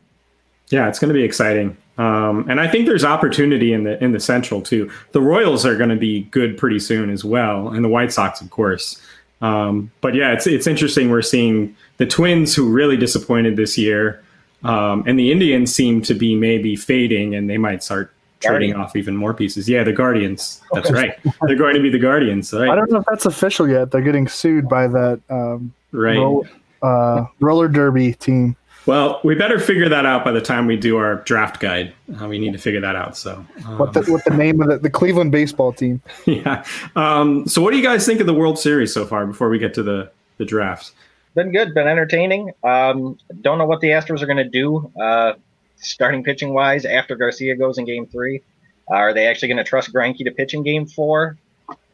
Yeah, 0.71 0.88
it's 0.88 0.99
going 0.99 1.09
to 1.09 1.14
be 1.14 1.23
exciting, 1.23 1.76
um, 1.99 2.49
and 2.49 2.59
I 2.61 2.69
think 2.69 2.87
there's 2.87 3.04
opportunity 3.04 3.73
in 3.73 3.85
the 3.85 4.02
in 4.02 4.12
the 4.12 4.21
Central 4.21 4.62
too. 4.62 4.90
The 5.12 5.21
Royals 5.21 5.66
are 5.66 5.76
going 5.76 5.90
to 5.90 5.97
be 5.97 6.23
good 6.25 6.57
pretty 6.57 6.78
soon 6.78 7.11
as 7.11 7.25
well, 7.25 7.69
and 7.69 7.85
the 7.85 7.88
White 7.88 8.12
Sox, 8.12 8.40
of 8.40 8.50
course. 8.50 9.00
Um, 9.43 9.90
but 10.00 10.14
yeah, 10.14 10.33
it's 10.33 10.47
it's 10.47 10.66
interesting. 10.66 11.11
We're 11.11 11.21
seeing 11.21 11.76
the 11.99 12.07
Twins, 12.07 12.54
who 12.54 12.71
really 12.71 12.97
disappointed 12.97 13.57
this 13.57 13.76
year, 13.76 14.23
um, 14.62 15.04
and 15.07 15.19
the 15.19 15.31
Indians 15.31 15.75
seem 15.75 16.00
to 16.02 16.14
be 16.14 16.35
maybe 16.35 16.76
fading, 16.76 17.35
and 17.35 17.50
they 17.50 17.59
might 17.59 17.85
start 17.85 18.11
trading 18.41 18.71
Guardians. 18.71 18.91
off 18.91 18.97
even 18.97 19.17
more 19.17 19.35
pieces. 19.35 19.69
Yeah, 19.69 19.85
the 19.85 19.93
Guardians. 19.93 20.61
That's 20.73 20.91
right. 20.91 21.19
They're 21.47 21.57
going 21.57 21.75
to 21.75 21.81
be 21.83 21.91
the 21.91 21.99
Guardians. 21.99 22.53
Right. 22.53 22.69
I 22.69 22.75
don't 22.75 22.91
know 22.91 22.99
if 22.99 23.07
that's 23.09 23.26
official 23.26 23.69
yet. 23.69 23.91
They're 23.91 24.00
getting 24.03 24.29
sued 24.29 24.69
by 24.69 24.87
that 24.88 25.21
um, 25.31 25.73
right. 25.93 26.17
roll, 26.17 26.47
uh, 26.83 27.26
roller 27.41 27.69
derby 27.69 28.14
team. 28.14 28.57
Well, 28.87 29.21
we 29.25 29.35
better 29.35 29.59
figure 29.59 29.88
that 29.88 30.05
out 30.05 30.25
by 30.25 30.33
the 30.33 30.43
time 30.43 30.67
we 30.67 30.76
do 30.76 30.99
our 30.99 31.17
draft 31.23 31.59
guide. 31.59 31.95
Uh, 32.21 32.29
we 32.29 32.38
need 32.38 32.53
to 32.53 32.59
figure 32.59 32.83
that 32.83 32.95
out. 32.97 33.17
So, 33.17 33.45
um, 33.67 33.79
What 33.79 33.95
the 33.95 34.03
what 34.03 34.25
the 34.25 34.37
name 34.37 34.61
of 34.61 34.69
the, 34.69 34.79
the 34.79 34.91
Cleveland 34.91 35.33
baseball 35.33 35.73
team? 35.73 36.03
yeah. 36.26 36.64
Um, 36.95 37.47
so, 37.49 37.62
what 37.62 37.71
do 37.71 37.79
you 37.79 37.83
guys 37.83 38.05
think 38.05 38.21
of 38.21 38.26
the 38.26 38.35
World 38.35 38.59
Series 38.59 38.93
so 38.93 39.07
far? 39.07 39.26
Before 39.26 39.49
we 39.49 39.59
get 39.59 39.73
to 39.75 39.83
the 39.83 40.11
the 40.37 40.45
draft, 40.45 40.93
Been 41.35 41.50
good, 41.50 41.73
been 41.73 41.88
entertaining. 41.88 42.53
Um, 42.62 43.19
don't 43.41 43.57
know 43.57 43.64
what 43.67 43.81
the 43.81 43.88
Astros 43.88 44.21
are 44.21 44.26
going 44.26 44.37
to 44.37 44.49
do, 44.49 44.93
uh, 45.00 45.33
starting 45.76 46.25
pitching 46.25 46.52
wise 46.52 46.85
after 46.85 47.16
Garcia 47.16 47.57
goes 47.57 47.78
in 47.78 47.85
Game 47.85 48.07
Three. 48.07 48.43
Uh, 48.90 48.95
are 48.97 49.14
they 49.14 49.26
actually 49.26 49.49
going 49.49 49.59
to 49.59 49.64
trust 49.64 49.93
Greinke 49.93 50.25
to 50.25 50.31
pitch 50.31 50.54
in 50.54 50.62
Game 50.62 50.87
Four? 50.87 51.38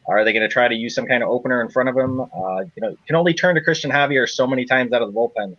Are 0.07 0.25
they 0.25 0.33
going 0.33 0.41
to 0.41 0.49
try 0.49 0.67
to 0.67 0.75
use 0.75 0.95
some 0.95 1.05
kind 1.05 1.23
of 1.23 1.29
opener 1.29 1.61
in 1.61 1.69
front 1.69 1.89
of 1.89 1.95
him? 1.95 2.21
Uh, 2.21 2.61
you 2.75 2.81
know, 2.81 2.95
can 3.07 3.15
only 3.15 3.33
turn 3.33 3.55
to 3.55 3.61
Christian 3.61 3.91
Javier 3.91 4.27
so 4.27 4.47
many 4.47 4.65
times 4.65 4.91
out 4.93 5.01
of 5.01 5.13
the 5.13 5.17
bullpen. 5.17 5.55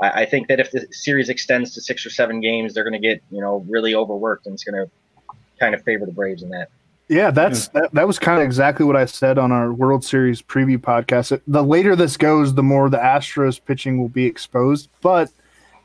I, 0.00 0.22
I 0.22 0.26
think 0.26 0.48
that 0.48 0.60
if 0.60 0.70
the 0.70 0.86
series 0.90 1.28
extends 1.28 1.74
to 1.74 1.80
six 1.80 2.04
or 2.04 2.10
seven 2.10 2.40
games, 2.40 2.74
they're 2.74 2.84
going 2.84 3.00
to 3.00 3.06
get 3.06 3.22
you 3.30 3.40
know 3.40 3.64
really 3.68 3.94
overworked, 3.94 4.46
and 4.46 4.54
it's 4.54 4.64
going 4.64 4.86
to 4.86 4.90
kind 5.60 5.74
of 5.74 5.82
favor 5.82 6.06
the 6.06 6.12
Braves 6.12 6.42
in 6.42 6.50
that. 6.50 6.68
Yeah, 7.08 7.30
that's 7.30 7.68
that, 7.68 7.92
that 7.92 8.06
was 8.06 8.18
kind 8.18 8.38
of 8.38 8.44
exactly 8.44 8.86
what 8.86 8.96
I 8.96 9.04
said 9.04 9.36
on 9.36 9.52
our 9.52 9.72
World 9.72 10.04
Series 10.04 10.40
preview 10.40 10.78
podcast. 10.78 11.38
The 11.46 11.62
later 11.62 11.94
this 11.94 12.16
goes, 12.16 12.54
the 12.54 12.62
more 12.62 12.88
the 12.88 12.98
Astros 12.98 13.62
pitching 13.62 14.00
will 14.00 14.08
be 14.08 14.24
exposed. 14.24 14.88
But 15.02 15.30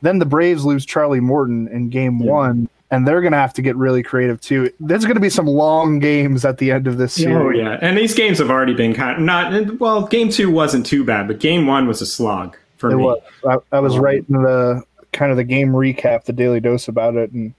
then 0.02 0.18
the 0.18 0.26
Braves 0.26 0.64
lose 0.64 0.84
Charlie 0.86 1.20
Morton 1.20 1.68
in 1.68 1.88
game 1.90 2.20
Yeah. 2.20 2.30
one, 2.32 2.68
and 2.90 3.06
they're 3.06 3.20
going 3.20 3.32
to 3.32 3.38
have 3.38 3.52
to 3.54 3.62
get 3.62 3.76
really 3.76 4.02
creative 4.02 4.40
too. 4.40 4.72
There's 4.80 5.04
going 5.04 5.16
to 5.16 5.20
be 5.20 5.30
some 5.30 5.46
long 5.46 5.98
games 5.98 6.44
at 6.44 6.58
the 6.58 6.70
end 6.70 6.86
of 6.86 6.96
this 6.98 7.18
oh, 7.18 7.22
series. 7.22 7.36
Oh 7.36 7.50
yeah, 7.50 7.78
and 7.82 7.96
these 7.96 8.14
games 8.14 8.38
have 8.38 8.50
already 8.50 8.74
been 8.74 8.94
kind 8.94 9.16
of 9.16 9.22
not 9.22 9.78
well. 9.80 10.06
Game 10.06 10.28
two 10.30 10.50
wasn't 10.50 10.86
too 10.86 11.04
bad, 11.04 11.26
but 11.28 11.38
game 11.40 11.66
one 11.66 11.86
was 11.86 12.00
a 12.00 12.06
slog 12.06 12.56
for 12.76 12.90
It 12.90 12.96
me. 12.96 13.04
was. 13.04 13.20
I, 13.46 13.58
I 13.76 13.80
was 13.80 13.94
um, 13.96 14.00
writing 14.00 14.42
the 14.42 14.82
kind 15.12 15.30
of 15.30 15.36
the 15.36 15.44
game 15.44 15.70
recap, 15.72 16.24
the 16.24 16.32
Daily 16.32 16.60
Dose 16.60 16.88
about 16.88 17.16
it, 17.16 17.32
and 17.32 17.52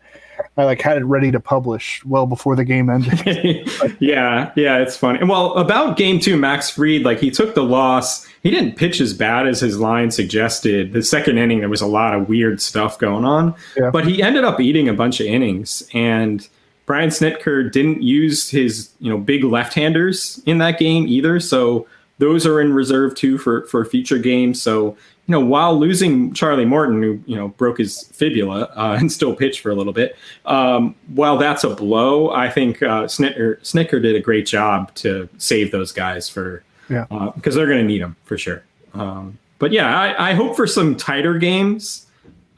I 0.57 0.65
like 0.65 0.81
had 0.81 0.97
it 0.97 1.05
ready 1.05 1.31
to 1.31 1.39
publish 1.39 2.03
well 2.05 2.25
before 2.25 2.55
the 2.55 2.65
game 2.65 2.89
ended. 2.89 3.21
yeah, 3.99 4.51
yeah, 4.55 4.77
it's 4.79 4.97
funny. 4.97 5.19
And 5.19 5.29
well, 5.29 5.53
about 5.53 5.95
game 5.95 6.19
two, 6.19 6.37
Max 6.37 6.69
Fried, 6.69 7.03
like 7.03 7.19
he 7.19 7.31
took 7.31 7.55
the 7.55 7.63
loss. 7.63 8.27
He 8.43 8.49
didn't 8.49 8.75
pitch 8.75 8.99
as 8.99 9.13
bad 9.13 9.47
as 9.47 9.61
his 9.61 9.79
line 9.79 10.11
suggested. 10.11 10.91
The 10.93 11.01
second 11.03 11.37
inning, 11.37 11.59
there 11.59 11.69
was 11.69 11.81
a 11.81 11.87
lot 11.87 12.13
of 12.13 12.27
weird 12.27 12.61
stuff 12.61 12.99
going 12.99 13.23
on, 13.25 13.55
Yeah. 13.77 13.89
but 13.91 14.05
he 14.05 14.21
ended 14.21 14.43
up 14.43 14.59
eating 14.59 14.89
a 14.89 14.93
bunch 14.93 15.19
of 15.21 15.27
innings. 15.27 15.87
And 15.93 16.45
Brian 16.85 17.09
Snitker 17.09 17.71
didn't 17.71 18.01
use 18.01 18.49
his, 18.49 18.89
you 18.99 19.09
know, 19.09 19.17
big 19.17 19.43
left-handers 19.43 20.41
in 20.45 20.57
that 20.57 20.79
game 20.79 21.07
either. 21.07 21.39
So 21.39 21.87
those 22.17 22.45
are 22.45 22.59
in 22.59 22.73
reserve 22.73 23.15
too 23.15 23.37
for 23.37 23.65
for 23.67 23.85
future 23.85 24.17
games. 24.17 24.61
So 24.61 24.97
you 25.29 25.33
know, 25.33 25.45
while 25.45 25.77
losing 25.77 26.33
Charlie 26.33 26.65
Morton, 26.65 27.03
who 27.03 27.21
you 27.27 27.35
know 27.35 27.49
broke 27.49 27.77
his 27.77 28.05
fibula 28.13 28.63
uh, 28.75 28.97
and 28.99 29.11
still 29.11 29.35
pitched 29.35 29.59
for 29.59 29.69
a 29.69 29.75
little 29.75 29.93
bit, 29.93 30.17
um, 30.47 30.95
while 31.13 31.37
that's 31.37 31.63
a 31.63 31.69
blow, 31.69 32.31
I 32.31 32.49
think 32.49 32.81
uh, 32.81 33.03
Snitker, 33.03 33.59
Snitker 33.61 34.01
did 34.01 34.15
a 34.15 34.19
great 34.19 34.47
job 34.47 34.91
to 34.95 35.29
save 35.37 35.71
those 35.71 35.91
guys 35.91 36.27
for 36.27 36.63
Yeah. 36.89 37.05
because 37.35 37.53
they're 37.53 37.67
going 37.67 37.77
to 37.77 37.85
need 37.85 38.01
them 38.01 38.15
for 38.25 38.39
sure. 38.39 38.63
Um, 38.95 39.37
but 39.59 39.71
yeah, 39.71 39.95
I, 39.95 40.31
I 40.31 40.33
hope 40.33 40.55
for 40.55 40.65
some 40.65 40.95
tighter 40.97 41.37
games. 41.37 42.07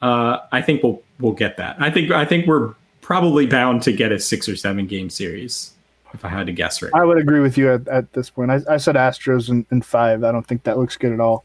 Uh, 0.00 0.38
I 0.50 0.62
think 0.62 0.82
we'll 0.82 1.02
we'll 1.20 1.34
get 1.34 1.58
that. 1.58 1.76
I 1.78 1.90
think 1.90 2.10
I 2.10 2.24
think 2.24 2.46
we're 2.46 2.74
probably 3.02 3.44
bound 3.46 3.82
to 3.82 3.92
get 3.92 4.12
a 4.12 4.18
six 4.18 4.48
or 4.48 4.56
seven 4.56 4.86
game 4.86 5.10
series 5.10 5.72
if 6.14 6.24
I 6.24 6.28
had 6.28 6.46
to 6.46 6.52
guess 6.52 6.80
right. 6.80 6.92
I 6.94 7.04
would 7.04 7.18
agree 7.18 7.40
with 7.40 7.58
you 7.58 7.70
at, 7.74 7.86
at 7.88 8.12
this 8.14 8.30
point. 8.30 8.50
I, 8.50 8.60
I 8.70 8.76
said 8.78 8.94
Astros 8.94 9.50
in, 9.50 9.66
in 9.70 9.82
five. 9.82 10.24
I 10.24 10.32
don't 10.32 10.46
think 10.46 10.62
that 10.62 10.78
looks 10.78 10.96
good 10.96 11.12
at 11.12 11.20
all. 11.20 11.44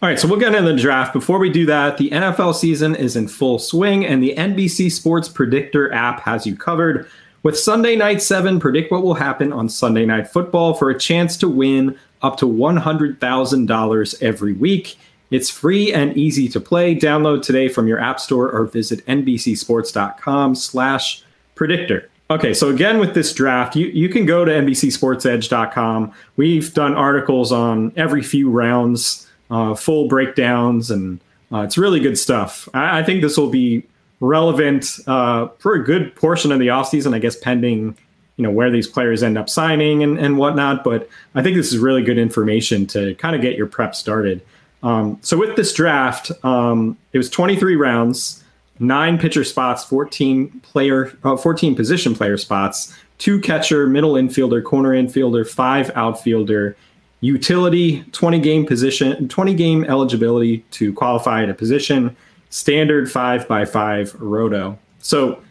All 0.00 0.08
right, 0.08 0.18
so 0.18 0.28
we'll 0.28 0.38
get 0.38 0.54
into 0.54 0.72
the 0.72 0.78
draft. 0.78 1.12
Before 1.12 1.40
we 1.40 1.50
do 1.50 1.66
that, 1.66 1.98
the 1.98 2.10
NFL 2.10 2.54
season 2.54 2.94
is 2.94 3.16
in 3.16 3.26
full 3.26 3.58
swing, 3.58 4.06
and 4.06 4.22
the 4.22 4.32
NBC 4.36 4.92
Sports 4.92 5.28
Predictor 5.28 5.92
app 5.92 6.20
has 6.20 6.46
you 6.46 6.54
covered. 6.54 7.10
With 7.42 7.58
Sunday 7.58 7.96
Night 7.96 8.22
7, 8.22 8.60
predict 8.60 8.92
what 8.92 9.02
will 9.02 9.14
happen 9.14 9.52
on 9.52 9.68
Sunday 9.68 10.06
Night 10.06 10.28
Football 10.28 10.74
for 10.74 10.88
a 10.88 10.98
chance 10.98 11.36
to 11.38 11.48
win 11.48 11.98
up 12.22 12.36
to 12.36 12.46
$100,000 12.46 14.22
every 14.22 14.52
week. 14.52 14.96
It's 15.32 15.50
free 15.50 15.92
and 15.92 16.16
easy 16.16 16.46
to 16.48 16.60
play. 16.60 16.94
Download 16.94 17.42
today 17.42 17.68
from 17.68 17.88
your 17.88 17.98
app 17.98 18.20
store 18.20 18.48
or 18.52 18.66
visit 18.66 19.04
nbcsports.com 19.06 20.54
slash 20.54 21.24
predictor. 21.56 22.08
Okay, 22.30 22.54
so 22.54 22.68
again 22.68 23.00
with 23.00 23.14
this 23.14 23.32
draft, 23.32 23.74
you, 23.74 23.88
you 23.88 24.08
can 24.08 24.26
go 24.26 24.44
to 24.44 24.52
nbcsportsedge.com. 24.52 26.12
We've 26.36 26.72
done 26.72 26.94
articles 26.94 27.50
on 27.50 27.92
every 27.96 28.22
few 28.22 28.48
rounds 28.48 29.27
uh, 29.50 29.74
full 29.74 30.08
breakdowns, 30.08 30.90
and 30.90 31.20
uh, 31.52 31.60
it's 31.60 31.78
really 31.78 32.00
good 32.00 32.18
stuff. 32.18 32.68
I, 32.74 33.00
I 33.00 33.02
think 33.02 33.22
this 33.22 33.36
will 33.36 33.50
be 33.50 33.84
relevant 34.20 34.98
uh, 35.06 35.48
for 35.58 35.74
a 35.74 35.84
good 35.84 36.14
portion 36.16 36.52
of 36.52 36.58
the 36.58 36.68
offseason, 36.68 37.14
I 37.14 37.18
guess, 37.18 37.36
pending 37.36 37.96
you 38.38 38.44
know 38.44 38.50
where 38.50 38.70
these 38.70 38.86
players 38.86 39.22
end 39.22 39.36
up 39.36 39.50
signing 39.50 40.02
and, 40.02 40.18
and 40.18 40.38
whatnot. 40.38 40.84
But 40.84 41.08
I 41.34 41.42
think 41.42 41.56
this 41.56 41.72
is 41.72 41.78
really 41.78 42.02
good 42.02 42.18
information 42.18 42.86
to 42.88 43.14
kind 43.16 43.36
of 43.36 43.42
get 43.42 43.56
your 43.56 43.66
prep 43.66 43.94
started. 43.94 44.40
Um, 44.82 45.18
so 45.22 45.36
with 45.36 45.56
this 45.56 45.74
draft, 45.74 46.30
um, 46.44 46.96
it 47.12 47.18
was 47.18 47.28
23 47.28 47.74
rounds, 47.74 48.44
nine 48.78 49.18
pitcher 49.18 49.42
spots, 49.42 49.84
14 49.84 50.60
player, 50.62 51.18
uh, 51.24 51.36
14 51.36 51.74
position 51.74 52.14
player 52.14 52.36
spots, 52.36 52.96
two 53.18 53.40
catcher, 53.40 53.88
middle 53.88 54.14
infielder, 54.14 54.62
corner 54.62 54.90
infielder, 54.90 55.46
five 55.46 55.90
outfielder, 55.96 56.76
utility, 57.20 58.02
20 58.12 58.38
game 58.40 58.66
position, 58.66 59.28
20 59.28 59.54
game 59.54 59.84
eligibility 59.84 60.58
to 60.70 60.92
qualify 60.92 61.42
at 61.42 61.50
a 61.50 61.54
position, 61.54 62.16
standard 62.50 63.10
five 63.10 63.46
by 63.48 63.64
five 63.64 64.14
roto. 64.20 64.78
So, 65.00 65.42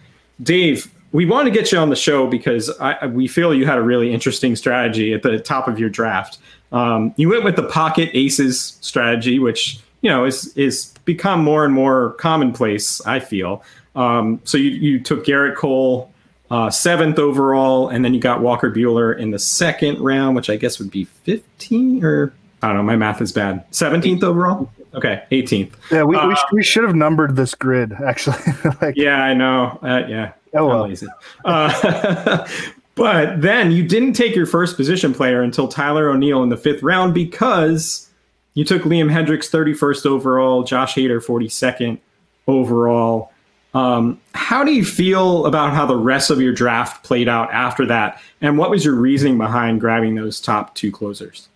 Dave, 0.42 0.92
we 1.12 1.26
want 1.26 1.46
to 1.46 1.52
get 1.52 1.72
you 1.72 1.78
on 1.78 1.90
the 1.90 1.96
show 1.96 2.28
because 2.28 2.70
I, 2.80 3.08
we 3.08 3.28
feel 3.28 3.54
you 3.54 3.66
had 3.66 3.78
a 3.78 3.82
really 3.82 4.14
interesting 4.14 4.56
strategy 4.56 5.14
at 5.14 5.24
the 5.24 5.40
top 5.40 5.68
of 5.68 5.80
your 5.80 5.90
draft. 5.90 6.38
Um, 6.72 7.14
you 7.18 7.30
went 7.30 7.44
with 7.44 7.56
the 7.56 7.64
pocket 7.64 8.10
aces 8.14 8.78
strategy, 8.82 9.40
which 9.40 9.80
you 10.02 10.10
know 10.10 10.26
is 10.26 10.56
is 10.58 10.94
become 11.06 11.44
more 11.44 11.64
and 11.64 11.74
more 11.74 12.12
commonplace. 12.14 13.02
I 13.06 13.20
feel. 13.20 13.64
Um, 13.96 14.42
so 14.44 14.58
you 14.58 14.72
you 14.72 15.00
took 15.00 15.26
Gerrit 15.26 15.56
Cole 15.56 16.12
uh, 16.50 16.70
seventh 16.70 17.20
overall, 17.20 17.90
and 17.90 18.04
then 18.06 18.14
you 18.14 18.20
got 18.20 18.42
Walker 18.42 18.72
Buehler 18.72 19.18
in 19.18 19.32
the 19.32 19.40
second 19.40 20.00
round, 20.00 20.36
which 20.36 20.50
I 20.50 20.56
guess 20.56 20.80
would 20.80 20.92
be 20.92 21.04
15 21.06 22.04
or 22.04 22.34
I 22.62 22.68
don't 22.70 22.78
know. 22.78 22.84
My 22.84 22.96
math 22.96 23.22
is 23.22 23.32
bad. 23.32 23.70
17th 23.72 24.24
overall. 24.24 24.72
Okay, 24.96 25.22
18th. 25.32 25.74
Yeah, 25.92 26.04
we, 26.04 26.16
we, 26.16 26.22
Uh, 26.22 26.34
sh- 26.36 26.40
we 26.54 26.64
should 26.64 26.84
have 26.84 26.96
numbered 26.96 27.36
this 27.36 27.54
grid 27.54 27.94
actually. 28.06 28.38
like, 28.82 28.96
Yeah, 28.96 29.22
I 29.22 29.34
know. 29.36 29.78
Uh, 29.84 30.04
yeah. 30.08 30.32
Oh, 30.56 30.66
well. 30.66 30.88
lazy. 30.88 31.06
Uh, 31.46 32.48
but 32.96 33.42
then 33.42 33.72
you 33.72 33.84
didn't 33.88 34.14
take 34.14 34.36
your 34.36 34.48
first 34.48 34.76
position 34.76 35.14
player 35.14 35.42
until 35.44 35.68
Tyler 35.68 36.10
O'Neill 36.10 36.42
in 36.42 36.50
the 36.50 36.58
fifth 36.58 36.82
round 36.82 37.14
because 37.14 38.10
you 38.56 38.64
took 38.64 38.82
Liam 38.84 39.12
Hendriks 39.12 39.52
31st 39.52 40.06
overall, 40.08 40.64
Josh 40.64 40.96
Hader 40.96 41.24
42nd 41.24 42.00
overall. 42.48 43.32
Um, 43.74 44.20
how 44.34 44.64
do 44.64 44.74
you 44.74 44.86
feel 44.86 45.46
about 45.46 45.74
how 45.74 45.86
the 45.86 45.98
rest 45.98 46.30
of 46.30 46.42
your 46.42 46.54
draft 46.54 47.04
played 47.04 47.28
out 47.28 47.52
after 47.52 47.86
that? 47.88 48.22
And 48.42 48.58
what 48.58 48.70
was 48.70 48.84
your 48.84 48.96
reasoning 48.96 49.38
behind 49.38 49.82
grabbing 49.82 50.16
those 50.16 50.42
top 50.42 50.74
two 50.74 50.92
closers? 50.92 51.50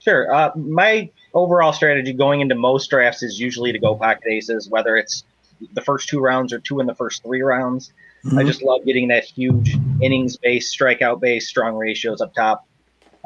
Sure. 0.00 0.32
Uh, 0.34 0.50
my 0.56 1.10
overall 1.32 1.72
strategy 1.72 2.12
going 2.12 2.40
into 2.40 2.54
most 2.54 2.90
drafts 2.90 3.22
is 3.22 3.38
usually 3.38 3.72
to 3.72 3.78
go 3.78 3.94
pocket 3.94 4.24
aces, 4.28 4.68
whether 4.68 4.96
it's 4.96 5.24
the 5.72 5.80
first 5.80 6.08
two 6.08 6.20
rounds 6.20 6.52
or 6.52 6.58
two 6.58 6.80
in 6.80 6.86
the 6.86 6.94
first 6.94 7.22
three 7.22 7.42
rounds. 7.42 7.92
I 8.36 8.42
just 8.42 8.62
love 8.62 8.86
getting 8.86 9.08
that 9.08 9.24
huge 9.24 9.76
innings 10.00 10.38
base, 10.38 10.74
strikeout 10.74 11.20
base, 11.20 11.46
strong 11.46 11.74
ratios 11.74 12.22
up 12.22 12.34
top. 12.34 12.66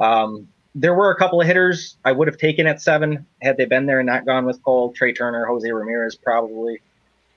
Um, 0.00 0.48
there 0.74 0.92
were 0.92 1.10
a 1.10 1.16
couple 1.16 1.40
of 1.40 1.46
hitters 1.46 1.96
I 2.04 2.10
would 2.12 2.26
have 2.26 2.36
taken 2.36 2.66
at 2.66 2.82
seven 2.82 3.24
had 3.40 3.56
they 3.56 3.64
been 3.64 3.86
there 3.86 4.00
and 4.00 4.06
not 4.06 4.26
gone 4.26 4.44
with 4.44 4.62
Cole, 4.62 4.92
Trey 4.92 5.12
Turner, 5.12 5.46
Jose 5.46 5.70
Ramirez, 5.70 6.16
probably. 6.16 6.80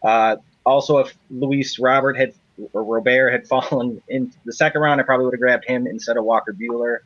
Uh, 0.02 0.38
also, 0.66 1.00
if 1.00 1.16
Luis 1.30 1.80
Robert 1.80 2.18
had 2.18 2.34
or 2.74 2.84
Robert 2.84 3.32
had 3.32 3.48
fallen 3.72 4.02
in 4.08 4.34
the 4.46 4.54
second 4.54 4.82
round, 4.82 5.02
I 5.02 5.04
probably 5.04 5.26
would 5.26 5.34
have 5.34 5.42
grabbed 5.42 5.66
him 5.66 5.88
instead 5.88 6.18
of 6.18 6.24
Walker 6.24 6.54
Buehler. 6.54 7.00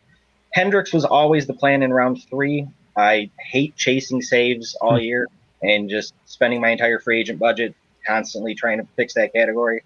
Hendriks 0.55 0.93
was 0.93 1.05
always 1.05 1.47
the 1.47 1.53
plan 1.53 1.83
in 1.83 1.93
round 1.93 2.23
three. 2.29 2.67
I 2.97 3.29
hate 3.39 3.75
chasing 3.75 4.21
saves 4.21 4.75
all 4.75 4.99
year 4.99 5.27
and 5.61 5.89
just 5.89 6.13
spending 6.25 6.61
my 6.61 6.69
entire 6.69 6.99
free 6.99 7.19
agent 7.19 7.39
budget 7.39 7.75
constantly 8.07 8.55
trying 8.55 8.77
to 8.77 8.87
fix 8.95 9.13
that 9.15 9.33
category. 9.33 9.83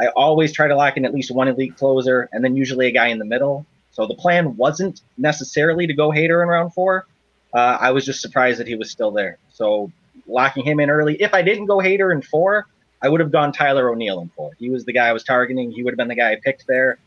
I 0.00 0.08
always 0.08 0.52
try 0.52 0.68
to 0.68 0.76
lock 0.76 0.96
in 0.96 1.04
at 1.04 1.14
least 1.14 1.30
one 1.30 1.48
elite 1.48 1.76
closer 1.76 2.28
and 2.32 2.44
then 2.44 2.56
usually 2.56 2.86
a 2.86 2.90
guy 2.90 3.08
in 3.08 3.18
the 3.18 3.24
middle. 3.24 3.66
So 3.92 4.06
the 4.06 4.14
plan 4.14 4.56
wasn't 4.56 5.00
necessarily 5.18 5.86
to 5.86 5.94
go 5.94 6.10
Hader 6.10 6.42
in 6.42 6.48
round 6.48 6.74
four. 6.74 7.06
Uh, 7.52 7.78
I 7.80 7.90
was 7.90 8.04
just 8.04 8.20
surprised 8.20 8.60
that 8.60 8.66
he 8.66 8.76
was 8.76 8.90
still 8.90 9.10
there. 9.10 9.38
So 9.52 9.90
locking 10.26 10.64
him 10.64 10.80
in 10.80 10.90
early. 10.90 11.20
If 11.20 11.34
I 11.34 11.42
didn't 11.42 11.66
go 11.66 11.78
Hader 11.78 12.12
in 12.12 12.22
four, 12.22 12.66
I 13.02 13.08
would 13.08 13.20
have 13.20 13.32
gone 13.32 13.52
Tyler 13.52 13.90
O'Neill 13.90 14.20
in 14.20 14.28
four. 14.30 14.52
He 14.58 14.70
was 14.70 14.84
the 14.84 14.92
guy 14.92 15.08
I 15.08 15.12
was 15.12 15.24
targeting. 15.24 15.70
He 15.70 15.82
would 15.82 15.92
have 15.92 15.98
been 15.98 16.08
the 16.08 16.14
guy 16.14 16.32
I 16.32 16.36
picked 16.36 16.66
there. 16.66 16.98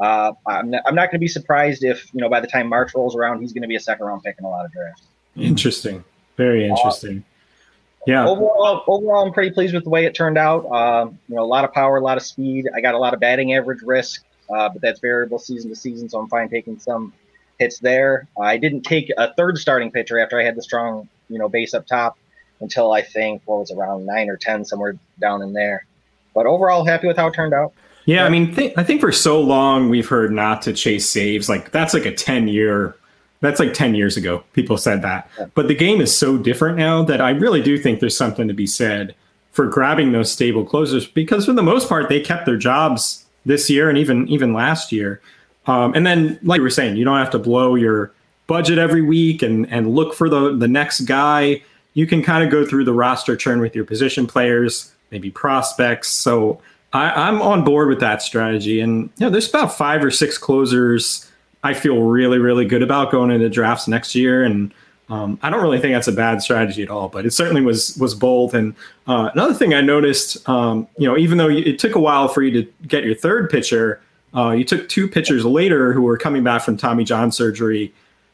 Uh, 0.00 0.32
I'm 0.46 0.70
not, 0.70 0.82
I'm 0.86 0.94
not 0.94 1.06
going 1.06 1.18
to 1.18 1.18
be 1.18 1.28
surprised 1.28 1.84
if 1.84 2.08
you 2.14 2.20
know 2.20 2.28
by 2.28 2.40
the 2.40 2.46
time 2.46 2.68
March 2.68 2.94
rolls 2.94 3.14
around, 3.14 3.40
he's 3.40 3.52
going 3.52 3.62
to 3.62 3.68
be 3.68 3.76
a 3.76 3.80
second 3.80 4.06
round 4.06 4.22
pick 4.22 4.36
in 4.38 4.44
a 4.44 4.48
lot 4.48 4.64
of 4.64 4.72
drafts. 4.72 5.02
Interesting, 5.36 6.04
very 6.36 6.66
interesting. 6.66 7.18
Uh, 7.18 8.04
yeah. 8.06 8.26
Overall, 8.26 8.82
overall, 8.86 9.26
I'm 9.26 9.32
pretty 9.32 9.50
pleased 9.50 9.74
with 9.74 9.84
the 9.84 9.90
way 9.90 10.06
it 10.06 10.14
turned 10.14 10.38
out. 10.38 10.64
Um, 10.72 11.18
you 11.28 11.36
know, 11.36 11.42
a 11.42 11.44
lot 11.44 11.64
of 11.64 11.72
power, 11.72 11.98
a 11.98 12.00
lot 12.00 12.16
of 12.16 12.22
speed. 12.22 12.66
I 12.74 12.80
got 12.80 12.94
a 12.94 12.98
lot 12.98 13.12
of 13.12 13.20
batting 13.20 13.52
average 13.52 13.82
risk, 13.82 14.24
uh, 14.48 14.70
but 14.70 14.80
that's 14.80 15.00
variable 15.00 15.38
season 15.38 15.68
to 15.68 15.76
season, 15.76 16.08
so 16.08 16.18
I'm 16.18 16.28
fine 16.28 16.48
taking 16.48 16.78
some 16.78 17.12
hits 17.58 17.78
there. 17.78 18.26
I 18.40 18.56
didn't 18.56 18.82
take 18.82 19.12
a 19.18 19.34
third 19.34 19.58
starting 19.58 19.90
pitcher 19.90 20.18
after 20.18 20.40
I 20.40 20.44
had 20.44 20.56
the 20.56 20.62
strong, 20.62 21.10
you 21.28 21.38
know, 21.38 21.48
base 21.48 21.74
up 21.74 21.86
top 21.86 22.16
until 22.60 22.92
I 22.92 23.02
think 23.02 23.42
what 23.46 23.60
was 23.60 23.70
around 23.70 24.06
nine 24.06 24.28
or 24.28 24.36
ten, 24.36 24.64
somewhere 24.64 24.96
down 25.20 25.42
in 25.42 25.52
there. 25.52 25.86
But 26.34 26.46
overall, 26.46 26.84
happy 26.84 27.06
with 27.06 27.16
how 27.16 27.28
it 27.28 27.34
turned 27.34 27.54
out. 27.54 27.72
Yeah, 28.06 28.24
I 28.24 28.28
mean, 28.28 28.54
th- 28.54 28.72
I 28.76 28.82
think 28.82 29.00
for 29.00 29.12
so 29.12 29.40
long 29.40 29.88
we've 29.88 30.08
heard 30.08 30.32
not 30.32 30.62
to 30.62 30.72
chase 30.72 31.08
saves. 31.08 31.48
Like 31.48 31.70
that's 31.70 31.94
like 31.94 32.06
a 32.06 32.14
ten 32.14 32.48
year. 32.48 32.94
That's 33.40 33.60
like 33.60 33.72
ten 33.72 33.94
years 33.94 34.16
ago. 34.16 34.44
People 34.52 34.76
said 34.76 35.02
that, 35.02 35.28
yeah. 35.38 35.46
but 35.54 35.68
the 35.68 35.74
game 35.74 36.00
is 36.00 36.16
so 36.16 36.36
different 36.36 36.76
now 36.78 37.02
that 37.04 37.20
I 37.20 37.30
really 37.30 37.62
do 37.62 37.78
think 37.78 38.00
there's 38.00 38.16
something 38.16 38.48
to 38.48 38.54
be 38.54 38.66
said 38.66 39.14
for 39.52 39.66
grabbing 39.66 40.12
those 40.12 40.30
stable 40.30 40.64
closers 40.64 41.06
because 41.06 41.46
for 41.46 41.52
the 41.52 41.62
most 41.62 41.88
part 41.88 42.08
they 42.08 42.20
kept 42.20 42.46
their 42.46 42.56
jobs 42.56 43.26
this 43.46 43.70
year 43.70 43.88
and 43.88 43.98
even 43.98 44.28
even 44.28 44.52
last 44.52 44.92
year. 44.92 45.20
Um, 45.66 45.94
and 45.94 46.06
then, 46.06 46.38
like 46.42 46.58
you 46.58 46.62
were 46.62 46.70
saying, 46.70 46.96
you 46.96 47.04
don't 47.04 47.18
have 47.18 47.30
to 47.30 47.38
blow 47.38 47.74
your 47.74 48.12
budget 48.46 48.78
every 48.78 49.02
week 49.02 49.42
and 49.42 49.70
and 49.70 49.94
look 49.94 50.14
for 50.14 50.28
the 50.28 50.56
the 50.56 50.68
next 50.68 51.00
guy. 51.00 51.62
You 51.94 52.06
can 52.06 52.22
kind 52.22 52.44
of 52.44 52.50
go 52.50 52.66
through 52.66 52.84
the 52.84 52.92
roster 52.92 53.36
churn 53.36 53.60
with 53.60 53.74
your 53.74 53.84
position 53.84 54.26
players, 54.26 54.92
maybe 55.10 55.30
prospects. 55.30 56.08
So 56.08 56.60
I, 56.92 57.28
am 57.28 57.42
on 57.42 57.64
board 57.64 57.88
with 57.88 58.00
that 58.00 58.22
strategy. 58.22 58.80
And 58.80 59.10
you 59.18 59.26
know, 59.26 59.30
there's 59.30 59.48
about 59.48 59.76
five 59.76 60.04
or 60.04 60.10
six 60.10 60.38
closers 60.38 61.30
I 61.62 61.74
feel 61.74 62.02
really, 62.02 62.38
really 62.38 62.64
good 62.64 62.82
about 62.82 63.10
going 63.10 63.30
into 63.30 63.48
drafts 63.50 63.86
next 63.86 64.14
year. 64.14 64.44
And 64.44 64.72
um, 65.10 65.38
I 65.42 65.50
don't 65.50 65.60
really 65.60 65.80
think 65.80 65.94
that's 65.94 66.08
a 66.08 66.12
bad 66.12 66.40
strategy 66.40 66.82
at 66.82 66.88
all, 66.88 67.08
but 67.08 67.26
it 67.26 67.32
certainly 67.32 67.60
was 67.60 67.96
was 67.96 68.14
bold. 68.14 68.54
And 68.54 68.74
uh, 69.06 69.30
another 69.32 69.54
thing 69.54 69.74
I 69.74 69.80
noticed, 69.80 70.48
um, 70.48 70.86
you 70.96 71.06
know, 71.06 71.18
even 71.18 71.36
though 71.36 71.50
it 71.50 71.78
took 71.78 71.96
a 71.96 72.00
while 72.00 72.28
for 72.28 72.42
you 72.42 72.62
to 72.62 72.72
get 72.86 73.04
your 73.04 73.14
third 73.14 73.50
pitcher, 73.50 74.00
uh, 74.34 74.50
you 74.50 74.64
took 74.64 74.88
two 74.88 75.08
pitchers 75.08 75.44
later 75.44 75.92
who 75.92 76.02
were 76.02 76.16
coming 76.16 76.44
back 76.44 76.62
from 76.62 76.76
Tommy 76.76 77.04
John 77.04 77.32
surgery. 77.32 77.92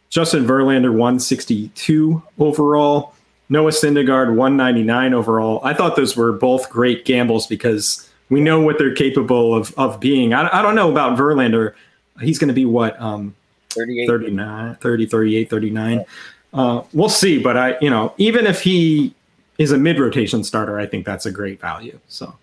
Justin 0.08 0.46
Verlander 0.46 0.92
162 0.92 2.22
overall, 2.38 3.12
Noah 3.48 3.70
Syndergaard 3.70 4.34
199 4.34 5.14
overall. 5.14 5.60
I 5.62 5.72
thought 5.72 5.96
those 5.96 6.16
were 6.16 6.32
both 6.32 6.68
great 6.68 7.04
gambles 7.04 7.46
because 7.46 8.08
we 8.28 8.40
know 8.40 8.60
what 8.60 8.78
they're 8.78 8.94
capable 8.94 9.54
of 9.54 9.72
of 9.78 10.00
being. 10.00 10.32
I, 10.32 10.58
I 10.58 10.62
don't 10.62 10.74
know 10.74 10.90
about 10.90 11.18
Verlander. 11.18 11.74
He's 12.20 12.38
going 12.38 12.48
to 12.48 12.54
be 12.54 12.64
what 12.64 13.00
um 13.00 13.34
38 13.70 14.06
39 14.06 14.74
30 14.76 15.06
38 15.06 15.50
39. 15.50 16.04
Uh, 16.52 16.82
we'll 16.92 17.08
see, 17.08 17.38
but 17.38 17.56
I 17.56 17.76
you 17.80 17.90
know, 17.90 18.14
even 18.18 18.46
if 18.46 18.62
he 18.62 19.14
is 19.58 19.72
a 19.72 19.78
mid 19.78 19.98
rotation 19.98 20.42
starter, 20.42 20.78
I 20.78 20.86
think 20.86 21.06
that's 21.06 21.26
a 21.26 21.30
great 21.30 21.60
value. 21.60 21.98
So 22.08 22.34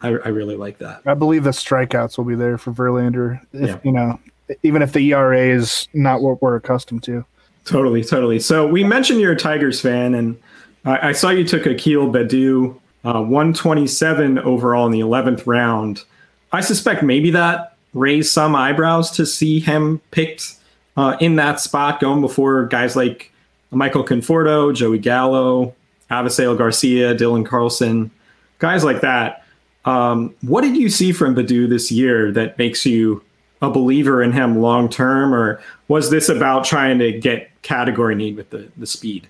I, 0.00 0.08
I, 0.08 0.28
really 0.28 0.56
like 0.56 0.78
that. 0.78 1.00
I 1.06 1.14
believe 1.14 1.44
the 1.44 1.50
strikeouts 1.50 2.18
will 2.18 2.24
be 2.24 2.34
there 2.34 2.58
for 2.58 2.72
Verlander. 2.72 3.40
If 3.52 3.70
yeah. 3.70 3.78
you 3.82 3.92
know, 3.92 4.20
even 4.62 4.82
if 4.82 4.92
the 4.92 5.12
ERA 5.12 5.48
is 5.48 5.88
not 5.94 6.22
what 6.22 6.42
we're 6.42 6.56
accustomed 6.56 7.02
to. 7.04 7.24
Totally, 7.66 8.04
totally. 8.04 8.38
So 8.38 8.64
we 8.66 8.84
mentioned 8.84 9.20
you're 9.20 9.32
a 9.32 9.36
Tigers 9.36 9.80
fan, 9.80 10.14
and 10.14 10.38
I, 10.84 11.08
I 11.08 11.12
saw 11.12 11.30
you 11.30 11.44
took 11.44 11.66
Akil 11.66 12.08
Baddoo 12.08 12.78
uh, 13.04 13.20
127 13.22 14.38
overall 14.38 14.86
in 14.86 14.92
the 14.92 15.00
11th 15.00 15.42
round. 15.46 16.04
I 16.52 16.60
suspect 16.60 17.02
maybe 17.02 17.30
that 17.32 17.76
raised 17.92 18.32
some 18.32 18.54
eyebrows 18.54 19.10
to 19.12 19.26
see 19.26 19.58
him 19.58 20.00
picked 20.12 20.54
uh, 20.96 21.16
in 21.20 21.36
that 21.36 21.60
spot, 21.60 22.00
going 22.00 22.20
before 22.20 22.66
guys 22.66 22.94
like 22.94 23.32
Michael 23.72 24.04
Conforto, 24.04 24.72
Joey 24.74 25.00
Gallo, 25.00 25.74
Avisail 26.10 26.56
Garcia, 26.56 27.16
Dylan 27.16 27.44
Carlson, 27.44 28.12
guys 28.60 28.84
like 28.84 29.00
that. 29.00 29.44
Um, 29.84 30.34
what 30.42 30.62
did 30.62 30.76
you 30.76 30.88
see 30.88 31.12
from 31.12 31.34
Baddoo 31.34 31.68
this 31.68 31.90
year 31.90 32.30
that 32.32 32.58
makes 32.58 32.86
you 32.86 33.22
a 33.62 33.70
believer 33.70 34.22
in 34.22 34.32
him 34.32 34.58
long 34.58 34.88
term, 34.88 35.34
or 35.34 35.60
was 35.88 36.10
this 36.10 36.28
about 36.28 36.64
trying 36.64 36.98
to 36.98 37.12
get 37.18 37.50
category 37.62 38.14
need 38.14 38.36
with 38.36 38.50
the, 38.50 38.68
the 38.76 38.86
speed? 38.86 39.26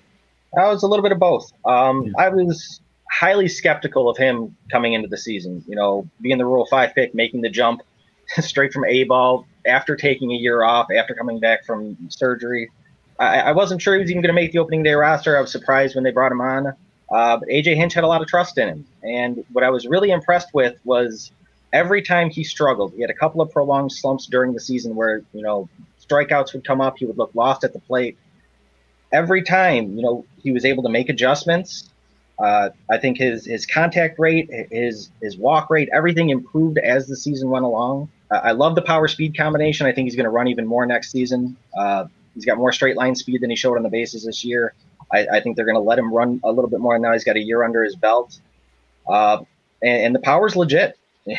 I 0.57 0.67
was 0.67 0.83
a 0.83 0.87
little 0.87 1.03
bit 1.03 1.11
of 1.11 1.19
both. 1.19 1.51
Um, 1.65 2.03
yeah. 2.03 2.11
I 2.17 2.29
was 2.29 2.81
highly 3.11 3.47
skeptical 3.47 4.09
of 4.09 4.17
him 4.17 4.55
coming 4.71 4.93
into 4.93 5.07
the 5.07 5.17
season. 5.17 5.63
You 5.67 5.75
know, 5.75 6.07
being 6.21 6.37
the 6.37 6.45
Rule 6.45 6.67
Five 6.69 6.93
pick, 6.93 7.13
making 7.15 7.41
the 7.41 7.49
jump 7.49 7.81
straight 8.39 8.73
from 8.73 8.85
A 8.85 9.03
ball 9.05 9.45
after 9.65 9.95
taking 9.95 10.31
a 10.31 10.35
year 10.35 10.63
off, 10.63 10.87
after 10.95 11.13
coming 11.13 11.39
back 11.39 11.65
from 11.65 11.97
surgery. 12.09 12.69
I, 13.19 13.39
I 13.39 13.51
wasn't 13.51 13.81
sure 13.81 13.95
he 13.95 14.01
was 14.01 14.11
even 14.11 14.21
going 14.21 14.33
to 14.33 14.39
make 14.39 14.51
the 14.51 14.59
opening 14.59 14.83
day 14.83 14.93
roster. 14.93 15.37
I 15.37 15.41
was 15.41 15.51
surprised 15.51 15.95
when 15.95 16.03
they 16.03 16.11
brought 16.11 16.31
him 16.31 16.41
on. 16.41 16.67
Uh, 17.09 17.37
but 17.37 17.47
AJ 17.47 17.77
Hinch 17.77 17.93
had 17.93 18.03
a 18.03 18.07
lot 18.07 18.21
of 18.21 18.27
trust 18.27 18.57
in 18.57 18.67
him, 18.67 18.85
and 19.01 19.45
what 19.53 19.63
I 19.63 19.69
was 19.69 19.87
really 19.87 20.11
impressed 20.11 20.53
with 20.53 20.77
was 20.83 21.31
every 21.73 22.01
time 22.01 22.29
he 22.29 22.43
struggled. 22.43 22.93
He 22.93 23.01
had 23.01 23.09
a 23.09 23.15
couple 23.15 23.41
of 23.41 23.51
prolonged 23.51 23.91
slumps 23.91 24.27
during 24.27 24.53
the 24.53 24.59
season 24.59 24.95
where 24.95 25.21
you 25.33 25.41
know 25.41 25.69
strikeouts 26.01 26.53
would 26.53 26.65
come 26.65 26.81
up. 26.81 26.97
He 26.97 27.05
would 27.05 27.17
look 27.17 27.31
lost 27.33 27.63
at 27.63 27.73
the 27.73 27.79
plate. 27.79 28.17
Every 29.11 29.41
time, 29.41 29.95
you 29.95 30.01
know, 30.01 30.25
he 30.37 30.51
was 30.51 30.65
able 30.65 30.83
to 30.83 30.89
make 30.89 31.09
adjustments 31.09 31.89
uh, 32.39 32.69
I 32.89 32.97
think 32.97 33.17
his 33.17 33.45
his 33.45 33.65
contact 33.65 34.19
rate, 34.19 34.49
his 34.71 35.09
his 35.21 35.37
walk 35.37 35.69
rate, 35.69 35.89
everything 35.91 36.29
improved 36.29 36.77
as 36.77 37.07
the 37.07 37.15
season 37.15 37.49
went 37.49 37.65
along. 37.65 38.09
Uh, 38.29 38.41
I 38.43 38.51
love 38.51 38.75
the 38.75 38.81
power 38.83 39.07
speed 39.07 39.35
combination. 39.35 39.87
I 39.87 39.91
think 39.91 40.05
he's 40.05 40.15
going 40.15 40.25
to 40.25 40.29
run 40.29 40.47
even 40.47 40.67
more 40.67 40.85
next 40.85 41.11
season. 41.11 41.57
Uh, 41.75 42.05
he's 42.35 42.45
got 42.45 42.57
more 42.57 42.71
straight 42.71 42.95
line 42.95 43.15
speed 43.15 43.41
than 43.41 43.49
he 43.49 43.55
showed 43.55 43.75
on 43.75 43.83
the 43.83 43.89
bases 43.89 44.25
this 44.25 44.45
year. 44.45 44.73
I, 45.11 45.25
I 45.33 45.39
think 45.41 45.55
they're 45.55 45.65
going 45.65 45.75
to 45.75 45.81
let 45.81 45.97
him 45.97 46.13
run 46.13 46.39
a 46.43 46.51
little 46.51 46.69
bit 46.69 46.79
more 46.79 46.99
now. 46.99 47.13
He's 47.13 47.23
got 47.23 47.37
a 47.37 47.41
year 47.41 47.63
under 47.63 47.83
his 47.83 47.95
belt, 47.95 48.39
uh, 49.07 49.39
and, 49.81 50.03
and, 50.03 50.15
the 50.15 50.19
power's 50.19 50.55
legit. 50.55 50.97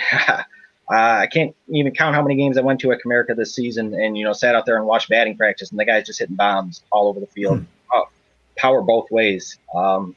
Uh, 0.90 1.18
I 1.20 1.27
can't 1.27 1.55
even 1.68 1.92
count 1.92 2.14
how 2.14 2.22
many 2.22 2.35
games 2.35 2.57
I 2.57 2.62
went 2.62 2.81
to 2.81 2.92
at 2.92 3.01
Comerica 3.05 3.37
this 3.37 3.55
season, 3.55 3.92
and 3.92 4.16
you 4.16 4.24
know, 4.24 4.33
sat 4.33 4.55
out 4.55 4.64
there 4.64 4.79
and 4.79 4.87
watched 4.87 5.11
batting 5.11 5.37
practice, 5.37 5.70
and 5.70 5.79
the 5.79 5.85
guy's 5.85 6.07
just 6.07 6.18
hitting 6.18 6.37
bombs 6.37 6.83
all 6.90 7.09
over 7.09 7.20
the 7.20 7.27
field. 7.27 7.62
Oh, 7.92 8.05
power 8.57 8.81
both 8.81 9.11
ways. 9.11 9.59
Um, 9.74 10.16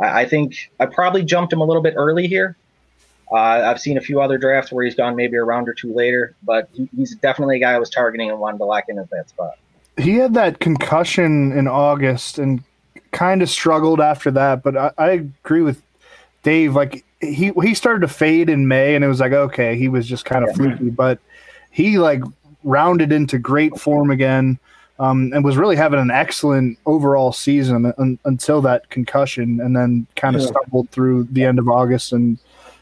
I, 0.00 0.20
I 0.20 0.28
think 0.28 0.70
I 0.78 0.86
probably 0.86 1.24
jumped 1.24 1.52
him 1.52 1.60
a 1.60 1.64
little 1.64 1.82
bit 1.82 1.94
early 1.96 2.28
here. 2.28 2.56
Uh, 3.32 3.34
I've 3.34 3.80
seen 3.80 3.98
a 3.98 4.00
few 4.00 4.20
other 4.20 4.38
drafts 4.38 4.70
where 4.70 4.84
he's 4.84 4.94
gone 4.94 5.16
maybe 5.16 5.36
a 5.36 5.42
round 5.42 5.68
or 5.68 5.74
two 5.74 5.92
later, 5.92 6.36
but 6.44 6.68
he, 6.72 6.88
he's 6.96 7.16
definitely 7.16 7.56
a 7.56 7.60
guy 7.60 7.72
I 7.72 7.78
was 7.78 7.90
targeting 7.90 8.30
and 8.30 8.38
wanted 8.38 8.58
to 8.58 8.64
lock 8.64 8.84
in 8.88 9.00
at 9.00 9.10
that 9.10 9.28
spot. 9.28 9.58
He 9.96 10.14
had 10.14 10.34
that 10.34 10.60
concussion 10.60 11.50
in 11.50 11.66
August 11.66 12.38
and 12.38 12.62
kind 13.10 13.42
of 13.42 13.50
struggled 13.50 14.00
after 14.00 14.30
that, 14.32 14.62
but 14.62 14.76
I, 14.76 14.92
I 14.98 15.10
agree 15.10 15.62
with 15.62 15.82
Dave. 16.44 16.76
Like 16.76 17.04
he 17.20 17.52
he 17.62 17.74
started 17.74 18.00
to 18.00 18.08
fade 18.08 18.48
in 18.48 18.68
May, 18.68 18.94
and 18.94 19.04
it 19.04 19.08
was 19.08 19.20
like 19.20 19.32
okay, 19.32 19.76
he 19.76 19.88
was 19.88 20.06
just 20.06 20.24
kind 20.24 20.44
of 20.44 20.50
yeah. 20.50 20.56
fluky, 20.56 20.90
but 20.90 21.18
he 21.70 21.98
like 21.98 22.22
rounded 22.64 23.12
into 23.12 23.38
great 23.38 23.78
form 23.78 24.10
again 24.10 24.58
um, 24.98 25.32
and 25.34 25.44
was 25.44 25.56
really 25.56 25.76
having 25.76 26.00
an 26.00 26.10
excellent 26.10 26.78
overall 26.86 27.32
season 27.32 27.92
un- 27.98 28.18
until 28.24 28.60
that 28.62 28.88
concussion, 28.90 29.60
and 29.60 29.76
then 29.76 30.06
kind 30.16 30.36
of 30.36 30.42
yeah. 30.42 30.48
stumbled 30.48 30.90
through 30.90 31.24
the 31.24 31.44
end 31.44 31.58
of 31.58 31.68
August 31.68 32.12
and 32.12 32.38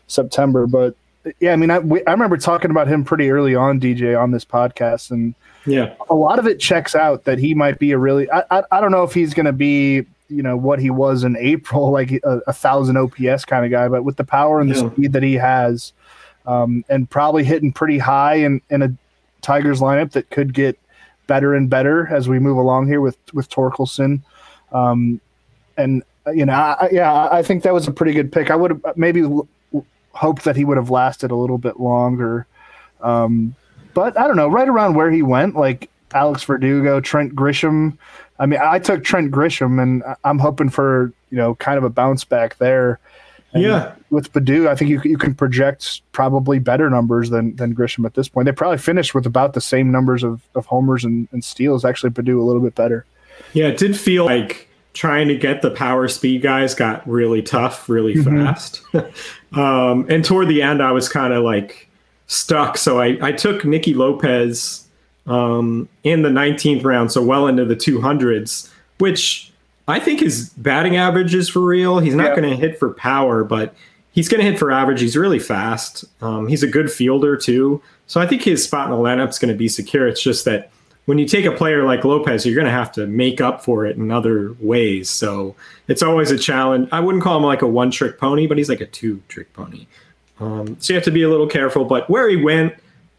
September. 0.06 0.66
But 0.66 0.94
yeah, 1.40 1.52
I 1.52 1.56
mean, 1.56 1.70
I, 1.70 1.80
we, 1.80 2.04
I 2.06 2.12
remember 2.12 2.36
talking 2.36 2.70
about 2.70 2.86
him 2.86 3.04
pretty 3.04 3.30
early 3.30 3.54
on, 3.54 3.80
DJ, 3.80 4.20
on 4.20 4.30
this 4.30 4.44
podcast, 4.44 5.10
and 5.10 5.34
yeah, 5.66 5.94
a 6.08 6.14
lot 6.14 6.38
of 6.38 6.46
it 6.46 6.60
checks 6.60 6.94
out 6.94 7.24
that 7.24 7.38
he 7.38 7.54
might 7.54 7.78
be 7.78 7.92
a 7.92 7.98
really. 7.98 8.30
I 8.30 8.44
I, 8.50 8.62
I 8.70 8.80
don't 8.80 8.92
know 8.92 9.04
if 9.04 9.12
he's 9.12 9.34
going 9.34 9.46
to 9.46 9.52
be 9.52 10.06
you 10.28 10.42
know 10.42 10.56
what 10.56 10.78
he 10.78 10.90
was 10.90 11.24
in 11.24 11.36
April, 11.36 11.90
like 11.90 12.12
a, 12.12 12.40
a, 12.46 12.52
thousand 12.52 12.96
OPS 12.96 13.44
kind 13.44 13.64
of 13.64 13.70
guy, 13.70 13.88
but 13.88 14.04
with 14.04 14.16
the 14.16 14.24
power 14.24 14.60
and 14.60 14.70
the 14.70 14.80
yeah. 14.80 14.90
speed 14.90 15.12
that 15.12 15.22
he 15.22 15.34
has, 15.34 15.92
um, 16.46 16.84
and 16.88 17.08
probably 17.08 17.44
hitting 17.44 17.72
pretty 17.72 17.98
high 17.98 18.36
in, 18.36 18.60
in 18.70 18.82
a 18.82 18.94
Tigers 19.42 19.80
lineup 19.80 20.12
that 20.12 20.30
could 20.30 20.54
get 20.54 20.78
better 21.26 21.54
and 21.54 21.68
better 21.68 22.06
as 22.08 22.28
we 22.28 22.38
move 22.38 22.56
along 22.56 22.86
here 22.86 23.00
with 23.00 23.16
with 23.32 23.48
Torkelson. 23.48 24.22
Um, 24.72 25.20
and 25.76 26.02
you 26.32 26.46
know, 26.46 26.54
I, 26.54 26.88
yeah, 26.90 27.28
I 27.30 27.42
think 27.42 27.62
that 27.64 27.74
was 27.74 27.86
a 27.86 27.92
pretty 27.92 28.12
good 28.12 28.32
pick. 28.32 28.50
I 28.50 28.56
would 28.56 28.70
have 28.70 28.96
maybe 28.96 29.20
l- 29.20 29.48
hoped 30.12 30.44
that 30.44 30.56
he 30.56 30.64
would 30.64 30.76
have 30.76 30.90
lasted 30.90 31.30
a 31.30 31.36
little 31.36 31.58
bit 31.58 31.78
longer. 31.78 32.46
Um, 33.02 33.54
but 33.92 34.18
I 34.18 34.26
don't 34.26 34.36
know, 34.36 34.48
right 34.48 34.68
around 34.68 34.94
where 34.94 35.10
he 35.10 35.22
went, 35.22 35.54
like 35.54 35.90
Alex 36.14 36.44
Verdugo, 36.44 37.00
Trent 37.00 37.34
Grisham. 37.34 37.98
I 38.38 38.46
mean, 38.46 38.60
I 38.62 38.78
took 38.78 39.04
Trent 39.04 39.30
Grisham, 39.30 39.82
and 39.82 40.02
I'm 40.24 40.38
hoping 40.38 40.70
for 40.70 41.12
you 41.30 41.36
know 41.36 41.54
kind 41.56 41.78
of 41.78 41.84
a 41.84 41.90
bounce 41.90 42.24
back 42.24 42.56
there. 42.58 42.98
And 43.52 43.62
yeah. 43.62 43.94
With 44.10 44.32
Baddoo, 44.32 44.68
I 44.68 44.74
think 44.74 44.90
you 44.90 45.00
you 45.04 45.18
can 45.18 45.34
project 45.34 46.02
probably 46.12 46.58
better 46.58 46.90
numbers 46.90 47.30
than 47.30 47.54
than 47.56 47.74
Grisham 47.74 48.04
at 48.04 48.14
this 48.14 48.28
point. 48.28 48.46
They 48.46 48.52
probably 48.52 48.78
finished 48.78 49.14
with 49.14 49.26
about 49.26 49.54
the 49.54 49.60
same 49.60 49.92
numbers 49.92 50.24
of, 50.24 50.42
of 50.54 50.66
homers 50.66 51.04
and, 51.04 51.28
and 51.32 51.44
steals. 51.44 51.84
Actually, 51.84 52.10
Baddoo 52.10 52.40
a 52.40 52.44
little 52.44 52.62
bit 52.62 52.74
better. 52.74 53.04
Yeah, 53.52 53.66
it 53.68 53.78
did 53.78 53.98
feel 53.98 54.24
like 54.24 54.68
trying 54.92 55.28
to 55.28 55.36
get 55.36 55.60
the 55.60 55.70
power 55.70 56.08
speed 56.08 56.42
guys 56.42 56.74
got 56.74 57.06
really 57.08 57.42
tough, 57.42 57.88
really 57.88 58.14
mm-hmm. 58.14 58.44
fast. 58.44 58.82
um, 59.52 60.06
and 60.08 60.24
toward 60.24 60.48
the 60.48 60.62
end, 60.62 60.82
I 60.82 60.92
was 60.92 61.08
kind 61.08 61.32
of 61.32 61.44
like 61.44 61.88
stuck. 62.26 62.78
So 62.78 63.00
I, 63.00 63.18
I 63.20 63.32
took 63.32 63.64
Nicky 63.64 63.94
Lopez 63.94 64.83
um, 65.26 65.88
in 66.02 66.22
the 66.22 66.28
19th 66.28 66.84
round, 66.84 67.12
so 67.12 67.22
well 67.22 67.46
into 67.46 67.64
the 67.64 67.76
200s, 67.76 68.70
which 68.98 69.52
I 69.88 70.00
think 70.00 70.20
his 70.20 70.50
batting 70.50 70.96
average 70.96 71.34
is 71.34 71.48
for 71.48 71.60
real. 71.60 71.98
He's 71.98 72.14
not 72.14 72.28
yeah. 72.28 72.36
going 72.36 72.50
to 72.50 72.56
hit 72.56 72.78
for 72.78 72.92
power, 72.94 73.44
but 73.44 73.74
he's 74.12 74.28
going 74.28 74.42
to 74.42 74.50
hit 74.50 74.58
for 74.58 74.70
average. 74.70 75.00
He's 75.00 75.16
really 75.16 75.38
fast. 75.38 76.04
Um, 76.22 76.48
he's 76.48 76.62
a 76.62 76.68
good 76.68 76.90
fielder 76.90 77.36
too. 77.36 77.82
So 78.06 78.20
I 78.20 78.26
think 78.26 78.42
his 78.42 78.64
spot 78.64 78.90
in 78.90 78.92
the 78.92 79.02
lineup 79.02 79.28
is 79.28 79.38
going 79.38 79.52
to 79.52 79.58
be 79.58 79.68
secure. 79.68 80.06
It's 80.06 80.22
just 80.22 80.44
that 80.44 80.70
when 81.06 81.18
you 81.18 81.26
take 81.26 81.44
a 81.44 81.52
player 81.52 81.84
like 81.84 82.04
Lopez, 82.04 82.46
you're 82.46 82.54
going 82.54 82.66
to 82.66 82.70
have 82.70 82.92
to 82.92 83.06
make 83.06 83.40
up 83.40 83.62
for 83.62 83.84
it 83.84 83.96
in 83.96 84.10
other 84.10 84.54
ways. 84.60 85.10
So 85.10 85.54
it's 85.88 86.02
always 86.02 86.30
a 86.30 86.38
challenge. 86.38 86.88
I 86.92 87.00
wouldn't 87.00 87.22
call 87.22 87.36
him 87.36 87.44
like 87.44 87.62
a 87.62 87.66
one 87.66 87.90
trick 87.90 88.18
pony, 88.18 88.46
but 88.46 88.56
he's 88.56 88.70
like 88.70 88.80
a 88.80 88.86
two 88.86 89.22
trick 89.28 89.52
pony. 89.52 89.86
Um, 90.40 90.76
so 90.80 90.92
you 90.92 90.96
have 90.96 91.04
to 91.04 91.10
be 91.10 91.22
a 91.22 91.28
little 91.28 91.46
careful. 91.46 91.84
But 91.84 92.08
where 92.08 92.28
he 92.28 92.36
went, 92.36 92.74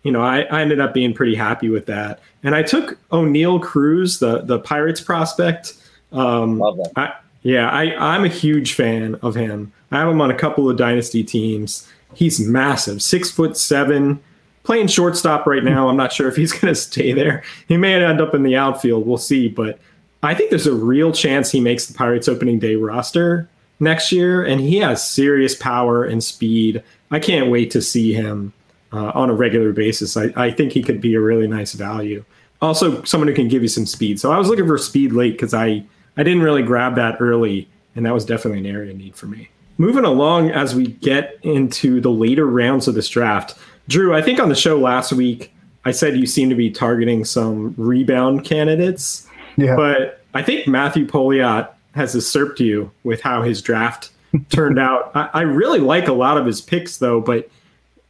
you 0.06 0.12
know, 0.12 0.22
I, 0.22 0.42
I 0.44 0.62
ended 0.62 0.80
up 0.80 0.94
being 0.94 1.16
pretty 1.16 1.34
happy 1.34 1.68
with 1.68 1.88
that. 1.88 2.20
And 2.44 2.56
I 2.56 2.62
took 2.62 3.00
Oneil 3.10 3.62
Cruz, 3.62 4.20
the 4.20 4.42
the 4.42 4.60
Pirates 4.60 5.02
prospect. 5.02 5.74
Um, 6.12 6.60
Love 6.60 6.78
that. 6.78 6.92
I, 6.96 7.14
yeah, 7.42 7.70
I, 7.70 8.14
I'm 8.14 8.24
a 8.24 8.30
huge 8.30 8.74
fan 8.74 9.16
of 9.24 9.34
him. 9.34 9.74
I 9.92 9.98
have 9.98 10.08
him 10.08 10.22
on 10.22 10.30
a 10.30 10.36
couple 10.36 10.70
of 10.70 10.78
dynasty 10.78 11.24
teams. 11.24 11.90
He's 12.14 12.40
massive, 12.40 13.02
six 13.02 13.32
foot 13.32 13.58
seven, 13.58 14.22
playing 14.64 14.88
shortstop 14.88 15.48
right 15.48 15.64
now. 15.64 15.90
I'm 15.90 15.98
not 15.98 16.14
sure 16.14 16.28
if 16.28 16.36
he's 16.36 16.54
going 16.60 16.72
to 16.72 16.80
stay 16.80 17.12
there. 17.12 17.44
He 17.68 17.76
may 17.76 17.96
end 17.96 18.22
up 18.22 18.36
in 18.36 18.44
the 18.44 18.56
outfield. 18.56 19.08
We'll 19.08 19.18
see. 19.18 19.48
But 19.50 19.80
I 20.22 20.36
think 20.36 20.52
there's 20.52 20.68
a 20.68 20.74
real 20.74 21.12
chance 21.14 21.52
he 21.52 21.60
makes 21.60 21.88
the 21.88 21.96
Pirates 21.96 22.28
opening 22.28 22.60
day 22.60 22.76
roster 22.76 23.50
next 23.80 24.12
year, 24.12 24.46
and 24.46 24.62
he 24.62 24.78
has 24.78 25.08
serious 25.08 25.56
power 25.56 26.04
and 26.04 26.24
speed. 26.24 26.84
I 27.10 27.20
can't 27.20 27.50
wait 27.50 27.72
to 27.72 27.82
see 27.82 28.14
him 28.14 28.54
uh, 28.92 29.12
on 29.14 29.30
a 29.30 29.34
regular 29.34 29.72
basis. 29.72 30.16
I, 30.18 30.32
I 30.36 30.52
think 30.52 30.72
he 30.72 30.82
could 30.82 31.02
be 31.02 31.16
a 31.16 31.22
really 31.22 31.48
nice 31.48 31.74
value. 31.74 32.24
Also, 32.62 33.04
someone 33.04 33.28
who 33.28 33.34
can 33.34 33.48
give 33.48 33.62
you 33.62 33.68
some 33.68 33.86
speed. 33.86 34.20
So 34.20 34.32
I 34.32 34.38
was 34.38 34.48
looking 34.48 34.68
for 34.68 34.78
speed 34.78 35.12
late 35.12 35.34
because 35.34 35.54
I, 35.54 35.84
I 36.18 36.24
didn't 36.24 36.42
really 36.42 36.64
grab 36.64 36.96
that 36.96 37.18
early, 37.20 37.68
and 37.96 38.06
that 38.06 38.14
was 38.14 38.26
definitely 38.26 38.60
an 38.60 38.76
area 38.76 38.92
of 38.92 38.98
need 38.98 39.16
for 39.16 39.28
me. 39.28 39.50
Moving 39.78 40.06
along 40.06 40.52
as 40.52 40.74
we 40.74 40.88
get 40.88 41.38
into 41.44 42.00
the 42.00 42.12
later 42.12 42.46
rounds 42.46 42.88
of 42.88 42.96
this 42.96 43.10
draft, 43.10 43.58
Drew, 43.88 44.16
I 44.16 44.22
think 44.22 44.40
on 44.40 44.50
the 44.50 44.56
show 44.56 44.80
last 44.80 45.12
week, 45.12 45.52
I 45.84 45.92
said 45.92 46.18
you 46.18 46.26
seem 46.26 46.50
to 46.50 46.56
be 46.56 46.72
targeting 46.72 47.26
some 47.26 47.76
rebound 47.78 48.46
candidates. 48.46 49.28
Yeah. 49.58 49.76
But 49.76 50.24
I 50.34 50.42
think 50.42 50.68
Matthew 50.68 51.06
Pouliot 51.06 51.70
has 51.94 52.16
usurped 52.16 52.60
you 52.60 52.92
with 53.04 53.22
how 53.22 53.42
his 53.42 53.62
draft 53.62 54.12
turned 54.50 54.80
out. 54.80 55.12
I, 55.16 55.30
I, 55.34 55.42
really 55.42 55.80
like 55.80 56.08
a 56.08 56.14
lot 56.14 56.38
of 56.38 56.46
his 56.46 56.60
picks, 56.62 56.98
though, 56.98 57.22
but 57.22 57.50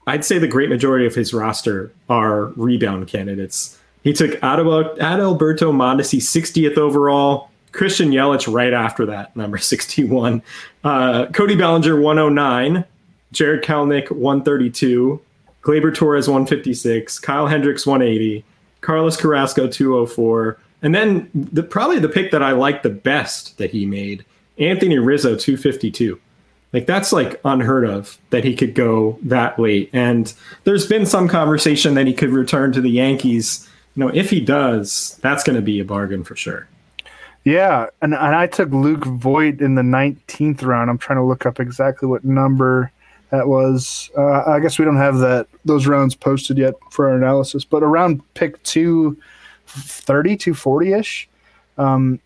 I'd 0.07 0.25
say 0.25 0.37
the 0.37 0.47
great 0.47 0.69
majority 0.69 1.05
of 1.05 1.15
his 1.15 1.33
roster 1.33 1.91
are 2.09 2.45
rebound 2.55 3.07
candidates. 3.07 3.77
He 4.03 4.13
took 4.13 4.31
Adalberto 4.41 5.71
Mondesi 5.73 6.19
60th 6.19 6.77
overall, 6.77 7.49
Christian 7.71 8.11
Yelich 8.11 8.51
right 8.51 8.71
after 8.71 9.05
that, 9.07 9.35
number 9.35 9.57
61, 9.57 10.43
uh, 10.83 11.25
Cody 11.33 11.55
Bellinger 11.55 11.99
109, 11.99 12.85
Jarred 13.31 13.63
Kelenic 13.63 14.11
132, 14.11 15.19
Gleyber 15.63 15.93
Torres 15.93 16.27
156, 16.27 17.19
Kyle 17.19 17.47
Hendricks 17.47 17.87
180, 17.87 18.45
Carlos 18.81 19.17
Carrasco 19.17 19.67
204, 19.67 20.59
and 20.83 20.93
then 20.93 21.29
the 21.33 21.63
probably 21.63 21.97
the 21.97 22.07
pick 22.07 22.29
that 22.31 22.43
I 22.43 22.51
like 22.51 22.83
the 22.83 22.89
best 22.91 23.57
that 23.57 23.71
he 23.71 23.87
made, 23.87 24.23
Anthony 24.59 24.99
Rizzo 24.99 25.35
252. 25.35 26.19
Like 26.73 26.87
that's 26.87 27.13
like 27.13 27.39
unheard 27.45 27.85
of 27.85 28.17
that 28.31 28.43
he 28.43 28.55
could 28.55 28.75
go 28.75 29.17
that 29.23 29.57
late. 29.57 29.89
And 29.93 30.33
there's 30.65 30.85
been 30.85 31.05
some 31.05 31.27
conversation 31.27 31.93
that 31.93 32.07
he 32.07 32.13
could 32.13 32.31
return 32.31 32.73
to 32.73 32.81
the 32.81 32.89
Yankees. 32.89 33.67
You 33.95 34.05
know, 34.05 34.11
if 34.13 34.29
he 34.29 34.41
does, 34.41 35.17
that's 35.21 35.43
going 35.43 35.55
to 35.55 35.61
be 35.61 35.79
a 35.79 35.85
bargain 35.85 36.23
for 36.23 36.35
sure. 36.35 36.67
Yeah, 37.45 37.87
and 38.01 38.15
and 38.15 38.35
I 38.35 38.47
took 38.47 38.71
Luke 38.71 39.05
Voit 39.05 39.61
in 39.61 39.75
the 39.75 39.83
19th 39.83 40.63
round. 40.63 40.89
I'm 40.89 40.97
trying 40.97 41.19
to 41.19 41.23
look 41.23 41.45
up 41.45 41.59
exactly 41.59 42.07
what 42.09 42.25
number 42.25 42.91
that 43.29 43.47
was 43.47 44.09
uh, 44.17 44.43
I 44.45 44.59
guess 44.59 44.77
we 44.79 44.85
don't 44.85 44.97
have 44.97 45.17
that 45.19 45.47
those 45.65 45.87
rounds 45.87 46.15
posted 46.15 46.57
yet 46.57 46.73
for 46.91 47.09
our 47.09 47.15
analysis, 47.15 47.65
but 47.65 47.83
around 47.83 48.21
pick 48.33 48.61
230, 48.63 50.37
240 50.37 50.93
ish. 50.93 51.29
Um, 51.77 52.19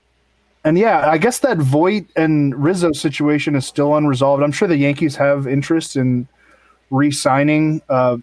and 0.69 0.77
yeah, 0.77 1.09
I 1.09 1.17
guess 1.17 1.39
that 1.39 1.57
Voit 1.57 2.05
and 2.15 2.55
Rizzo 2.55 2.91
situation 2.91 3.55
is 3.55 3.65
still 3.65 3.95
unresolved. 3.95 4.43
I'm 4.43 4.51
sure 4.51 4.67
the 4.67 4.77
Yankees 4.77 5.15
have 5.15 5.47
interest 5.47 5.95
in 5.95 6.27
re-signing 6.91 7.81
uh, 7.89 8.17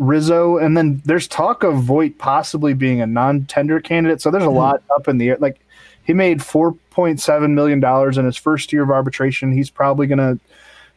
Rizzo, 0.00 0.58
and 0.58 0.76
then 0.76 1.00
there's 1.04 1.28
talk 1.28 1.62
of 1.62 1.76
Voit 1.76 2.18
possibly 2.18 2.74
being 2.74 3.00
a 3.00 3.06
non-tender 3.06 3.78
candidate. 3.78 4.20
So 4.20 4.32
there's 4.32 4.42
a 4.42 4.48
mm. 4.48 4.56
lot 4.56 4.82
up 4.96 5.06
in 5.06 5.18
the 5.18 5.28
air. 5.28 5.36
Like 5.38 5.60
he 6.02 6.12
made 6.12 6.40
4.7 6.40 7.50
million 7.52 7.78
dollars 7.78 8.18
in 8.18 8.24
his 8.24 8.36
first 8.36 8.72
year 8.72 8.82
of 8.82 8.90
arbitration. 8.90 9.52
He's 9.52 9.70
probably 9.70 10.08
going 10.08 10.18
to 10.18 10.40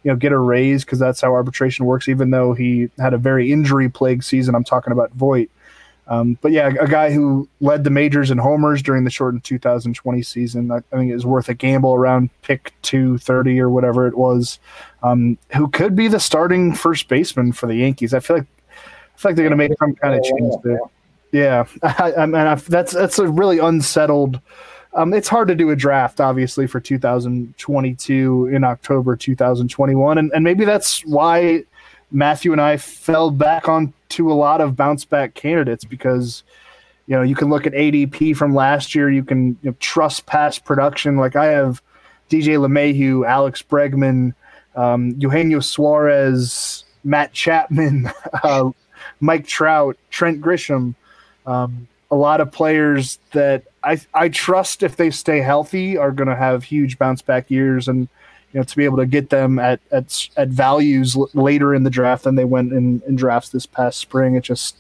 you 0.02 0.12
know 0.12 0.16
get 0.16 0.32
a 0.32 0.40
raise 0.40 0.86
because 0.86 0.98
that's 0.98 1.22
how 1.22 1.34
arbitration 1.34 1.86
works. 1.86 2.10
Even 2.10 2.32
though 2.32 2.54
he 2.54 2.90
had 2.98 3.14
a 3.14 3.20
very 3.20 3.52
injury 3.52 3.90
plagued 3.90 4.24
season, 4.24 4.56
I'm 4.56 4.64
talking 4.64 4.92
about 4.92 5.12
Voit. 5.12 5.52
Um, 6.10 6.38
but 6.42 6.52
yeah, 6.52 6.72
a 6.80 6.88
guy 6.88 7.12
who 7.12 7.48
led 7.62 7.84
the 7.84 7.92
majors 7.92 8.32
in 8.32 8.40
homers 8.40 8.82
during 8.82 9.04
the 9.04 9.12
shortened 9.12 9.44
2020 9.44 10.22
season. 10.24 10.72
I, 10.72 10.78
I 10.78 10.98
think 10.98 11.12
it 11.12 11.14
was 11.14 11.26
worth 11.26 11.50
a 11.50 11.54
gamble 11.54 11.94
around 11.94 12.30
pick 12.42 12.74
230 12.82 13.60
or 13.60 13.70
whatever 13.70 14.08
it 14.08 14.18
was. 14.18 14.60
Um, 15.04 15.38
who 15.56 15.68
could 15.70 15.96
be 15.96 16.08
the 16.08 16.20
starting 16.20 16.74
first 16.74 17.08
baseman 17.08 17.52
for 17.52 17.68
the 17.68 17.76
Yankees? 17.76 18.14
I 18.14 18.20
feel 18.20 18.38
like 18.38 18.48
I 18.76 19.20
feel 19.20 19.30
like 19.30 19.36
they're 19.36 19.48
going 19.48 19.52
to 19.52 19.70
make 19.70 19.78
some 19.78 19.96
kind 19.96 20.16
of 20.16 20.24
change 20.24 20.56
there. 20.64 20.80
Yeah, 21.32 21.66
I, 21.84 22.14
I 22.18 22.26
mean 22.26 22.60
that's 22.68 22.92
that's 22.92 23.20
a 23.20 23.28
really 23.28 23.60
unsettled 23.60 24.42
um, 24.94 25.14
it's 25.14 25.28
hard 25.28 25.48
to 25.50 25.56
do 25.56 25.70
a 25.70 25.76
draft, 25.76 26.20
obviously, 26.20 26.66
for 26.66 26.80
2022 26.80 28.48
in 28.48 28.64
October 28.64 29.16
2021, 29.16 30.18
and, 30.18 30.32
and 30.34 30.44
maybe 30.44 30.66
that's 30.66 31.06
why 31.06 31.64
Matthew 32.12 32.52
and 32.52 32.62
I 32.62 32.78
fell 32.78 33.32
back 33.32 33.68
on 33.68 33.94
to 34.10 34.32
a 34.32 34.34
lot 34.34 34.62
of 34.62 34.76
bounce 34.76 35.06
back 35.06 35.36
candidates 35.36 35.86
because 35.86 36.44
you 37.08 37.16
know 37.16 37.22
you 37.22 37.36
can 37.36 37.50
look 37.50 37.68
at 37.68 37.74
ADP 37.74 38.36
from 38.36 38.54
last 38.54 38.96
year, 38.96 39.10
you 39.10 39.24
can 39.24 39.58
you 39.62 39.72
know, 39.72 39.76
trust 39.80 40.26
past 40.26 40.66
production. 40.66 41.18
Like 41.18 41.36
I 41.36 41.48
have 41.48 41.82
DJ 42.30 42.58
LeMahieu, 42.58 43.28
Alex 43.28 43.62
Bregman, 43.62 44.34
um, 44.76 45.16
Eugenio 45.20 45.60
Suarez, 45.60 46.84
Matt 47.04 47.34
Chapman, 47.34 48.12
uh, 48.44 48.70
Mike 49.20 49.48
Trout, 49.48 49.98
Trent 50.10 50.42
Grisham. 50.42 50.96
Um, 51.46 51.88
a 52.12 52.16
lot 52.16 52.42
of 52.42 52.52
players 52.52 53.20
that 53.32 53.66
I 53.84 54.00
I 54.14 54.30
trust 54.30 54.84
if 54.84 54.96
they 54.96 55.12
stay 55.12 55.40
healthy 55.40 55.98
are 55.98 56.12
going 56.12 56.28
to 56.28 56.36
have 56.36 56.64
huge 56.64 56.98
bounce 56.98 57.22
back 57.22 57.52
years 57.52 57.88
and 57.88 58.08
you 58.54 58.60
know 58.60 58.64
to 58.64 58.76
be 58.76 58.86
able 58.86 58.98
to 58.98 59.06
get 59.06 59.30
them 59.30 59.60
at 59.60 59.80
at 59.92 60.28
at 60.38 60.50
values 60.50 61.16
l- 61.16 61.30
later 61.34 61.74
in 61.74 61.84
the 61.84 61.90
draft 61.90 62.24
than 62.24 62.36
they 62.36 62.46
went 62.46 62.74
in, 62.74 63.02
in 63.08 63.16
drafts 63.16 63.50
this 63.50 63.66
past 63.66 64.00
spring. 64.00 64.36
It 64.36 64.44
just 64.44 64.78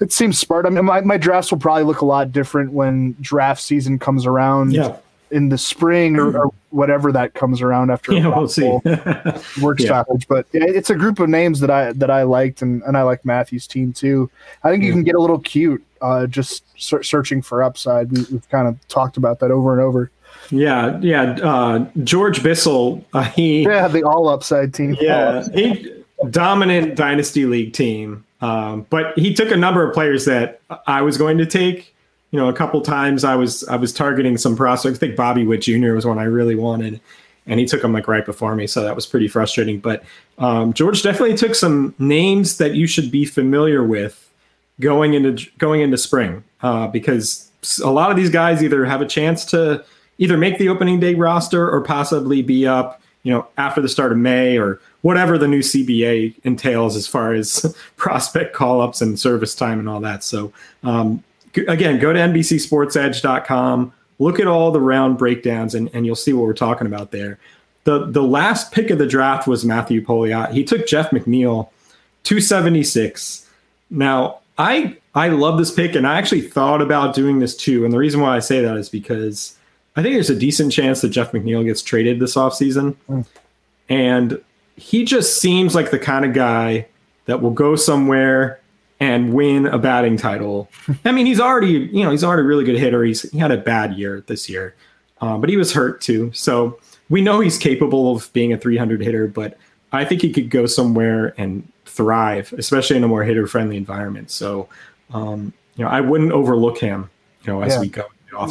it 0.00 0.12
seems 0.12 0.38
smart. 0.38 0.64
I 0.64 0.70
mean, 0.70 0.84
my, 0.84 1.00
my 1.00 1.16
drafts 1.16 1.50
will 1.50 1.58
probably 1.58 1.82
look 1.82 2.02
a 2.02 2.06
lot 2.06 2.30
different 2.30 2.72
when 2.72 3.16
draft 3.20 3.60
season 3.60 3.98
comes 3.98 4.26
around. 4.26 4.72
Yeah 4.72 4.96
in 5.30 5.48
the 5.48 5.58
spring 5.58 6.16
or, 6.16 6.38
or, 6.38 6.50
whatever 6.70 7.10
that 7.10 7.32
comes 7.32 7.62
around 7.62 7.90
after 7.90 8.12
yeah, 8.12 8.28
we'll 8.28 8.46
see. 8.46 8.62
work 9.62 9.80
yeah. 9.80 9.86
stoppage. 9.86 10.28
But 10.28 10.46
it's 10.52 10.90
a 10.90 10.94
group 10.94 11.18
of 11.18 11.28
names 11.30 11.60
that 11.60 11.70
I 11.70 11.92
that 11.92 12.10
I 12.10 12.24
liked, 12.24 12.60
and, 12.60 12.82
and 12.82 12.96
I 12.96 13.02
like 13.02 13.24
Matthew's 13.24 13.66
team 13.66 13.92
too. 13.92 14.30
I 14.62 14.70
think 14.70 14.84
you 14.84 14.92
can 14.92 15.02
get 15.02 15.14
a 15.14 15.20
little 15.20 15.38
cute 15.38 15.82
uh, 16.02 16.26
just 16.26 16.64
ser- 16.80 17.02
searching 17.02 17.40
for 17.40 17.62
upside. 17.62 18.12
We, 18.12 18.18
have 18.24 18.48
kind 18.50 18.68
of 18.68 18.88
talked 18.88 19.16
about 19.16 19.40
that 19.40 19.50
over 19.50 19.72
and 19.72 19.80
over. 19.80 20.10
Yeah, 20.50 20.98
yeah. 21.00 21.38
Uh, 21.42 21.86
George 22.04 22.42
Bissell, 22.42 23.04
uh, 23.12 23.22
he 23.22 23.62
yeah 23.62 23.88
the 23.88 24.02
all 24.02 24.28
upside 24.28 24.72
team. 24.72 24.96
Yeah, 25.00 25.46
he 25.52 25.92
dominant 26.30 26.96
dynasty 26.96 27.46
league 27.46 27.72
team. 27.72 28.24
Um, 28.40 28.86
but 28.88 29.18
he 29.18 29.34
took 29.34 29.50
a 29.50 29.56
number 29.56 29.86
of 29.86 29.92
players 29.92 30.24
that 30.26 30.60
I 30.86 31.02
was 31.02 31.18
going 31.18 31.38
to 31.38 31.46
take 31.46 31.94
you 32.30 32.38
know, 32.38 32.48
a 32.48 32.52
couple 32.52 32.80
times 32.80 33.24
I 33.24 33.34
was 33.34 33.66
I 33.68 33.76
was 33.76 33.92
targeting 33.92 34.36
some 34.36 34.56
prospects. 34.56 34.98
I 34.98 35.00
think 35.00 35.16
Bobby 35.16 35.46
Witt 35.46 35.62
Jr. 35.62 35.92
was 35.92 36.04
one 36.04 36.18
I 36.18 36.24
really 36.24 36.54
wanted, 36.54 37.00
and 37.46 37.58
he 37.58 37.66
took 37.66 37.82
him 37.82 37.92
like 37.92 38.06
right 38.06 38.24
before 38.24 38.54
me, 38.54 38.66
so 38.66 38.82
that 38.82 38.94
was 38.94 39.06
pretty 39.06 39.28
frustrating. 39.28 39.80
But 39.80 40.04
um, 40.38 40.72
George 40.72 41.02
definitely 41.02 41.36
took 41.36 41.54
some 41.54 41.94
names 41.98 42.58
that 42.58 42.74
you 42.74 42.86
should 42.86 43.10
be 43.10 43.24
familiar 43.24 43.82
with 43.82 44.30
going 44.80 45.14
into 45.14 45.48
going 45.56 45.80
into 45.80 45.96
spring, 45.96 46.44
uh, 46.60 46.88
because 46.88 47.50
a 47.82 47.90
lot 47.90 48.10
of 48.10 48.16
these 48.16 48.30
guys 48.30 48.62
either 48.62 48.84
have 48.84 49.00
a 49.00 49.06
chance 49.06 49.44
to 49.46 49.82
either 50.18 50.36
make 50.36 50.58
the 50.58 50.68
opening 50.68 51.00
day 51.00 51.14
roster 51.14 51.70
or 51.70 51.80
possibly 51.80 52.42
be 52.42 52.66
up, 52.66 53.00
you 53.22 53.32
know, 53.32 53.46
after 53.56 53.80
the 53.80 53.88
start 53.88 54.12
of 54.12 54.18
May 54.18 54.58
or 54.58 54.80
whatever 55.02 55.38
the 55.38 55.48
new 55.48 55.60
CBA 55.60 56.34
entails 56.44 56.96
as 56.96 57.06
far 57.06 57.32
as 57.32 57.74
prospect 57.96 58.54
call 58.54 58.80
ups 58.80 59.00
and 59.00 59.18
service 59.18 59.54
time 59.54 59.78
and 59.78 59.88
all 59.88 60.00
that. 60.00 60.24
So 60.24 60.52
um, 60.82 61.22
again, 61.54 61.98
go 61.98 62.12
to 62.12 62.18
NBCSportsEdge.com, 62.18 63.92
look 64.18 64.40
at 64.40 64.46
all 64.46 64.70
the 64.70 64.80
round 64.80 65.18
breakdowns 65.18 65.74
and, 65.74 65.88
and 65.94 66.04
you'll 66.04 66.16
see 66.16 66.32
what 66.32 66.44
we're 66.44 66.52
talking 66.52 66.86
about 66.86 67.10
there. 67.10 67.38
The 67.84 68.06
the 68.06 68.22
last 68.22 68.72
pick 68.72 68.90
of 68.90 68.98
the 68.98 69.06
draft 69.06 69.46
was 69.46 69.64
Matthew 69.64 70.04
Pouliot. 70.04 70.52
He 70.52 70.62
took 70.62 70.86
Jeff 70.86 71.10
McNeil, 71.10 71.70
276. 72.24 73.48
Now, 73.88 74.40
I 74.58 74.96
I 75.14 75.28
love 75.28 75.56
this 75.56 75.70
pick 75.70 75.94
and 75.94 76.06
I 76.06 76.18
actually 76.18 76.42
thought 76.42 76.82
about 76.82 77.14
doing 77.14 77.38
this 77.38 77.56
too. 77.56 77.84
And 77.84 77.92
the 77.92 77.98
reason 77.98 78.20
why 78.20 78.36
I 78.36 78.40
say 78.40 78.60
that 78.60 78.76
is 78.76 78.88
because 78.88 79.56
I 79.98 80.02
think 80.02 80.14
there's 80.14 80.30
a 80.30 80.36
decent 80.36 80.72
chance 80.72 81.00
that 81.00 81.08
Jeff 81.08 81.32
McNeil 81.32 81.64
gets 81.64 81.82
traded 81.82 82.20
this 82.20 82.36
offseason. 82.36 82.94
Mm. 83.08 83.26
And 83.88 84.40
he 84.76 85.04
just 85.04 85.40
seems 85.40 85.74
like 85.74 85.90
the 85.90 85.98
kind 85.98 86.24
of 86.24 86.32
guy 86.32 86.86
that 87.24 87.42
will 87.42 87.50
go 87.50 87.74
somewhere 87.74 88.60
and 89.00 89.32
win 89.32 89.66
a 89.66 89.78
batting 89.78 90.16
title. 90.16 90.70
I 91.04 91.12
mean, 91.12 91.26
he's 91.26 91.40
already, 91.40 91.90
you 91.92 92.04
know, 92.04 92.10
he's 92.10 92.22
already 92.22 92.42
a 92.42 92.46
really 92.46 92.64
good 92.64 92.78
hitter. 92.78 93.02
He's 93.02 93.28
he 93.30 93.38
had 93.38 93.50
a 93.50 93.56
bad 93.56 93.94
year 93.94 94.22
this 94.26 94.48
year, 94.48 94.74
um, 95.20 95.40
but 95.40 95.50
he 95.50 95.56
was 95.56 95.72
hurt 95.72 96.00
too. 96.00 96.32
So 96.32 96.78
we 97.08 97.20
know 97.20 97.40
he's 97.40 97.58
capable 97.58 98.14
of 98.14 98.32
being 98.32 98.52
a 98.52 98.58
300 98.58 99.00
hitter, 99.00 99.26
but 99.26 99.58
I 99.92 100.04
think 100.04 100.22
he 100.22 100.32
could 100.32 100.50
go 100.50 100.66
somewhere 100.66 101.34
and 101.38 101.66
thrive, 101.86 102.52
especially 102.56 102.96
in 102.96 103.04
a 103.04 103.08
more 103.08 103.24
hitter 103.24 103.46
friendly 103.46 103.76
environment. 103.76 104.30
So, 104.30 104.68
um, 105.12 105.52
you 105.76 105.84
know, 105.84 105.90
I 105.90 106.00
wouldn't 106.00 106.32
overlook 106.32 106.78
him, 106.78 107.10
you 107.42 107.52
know, 107.52 107.62
as 107.62 107.74
yeah. 107.74 107.80
we 107.80 107.88
go. 107.88 108.04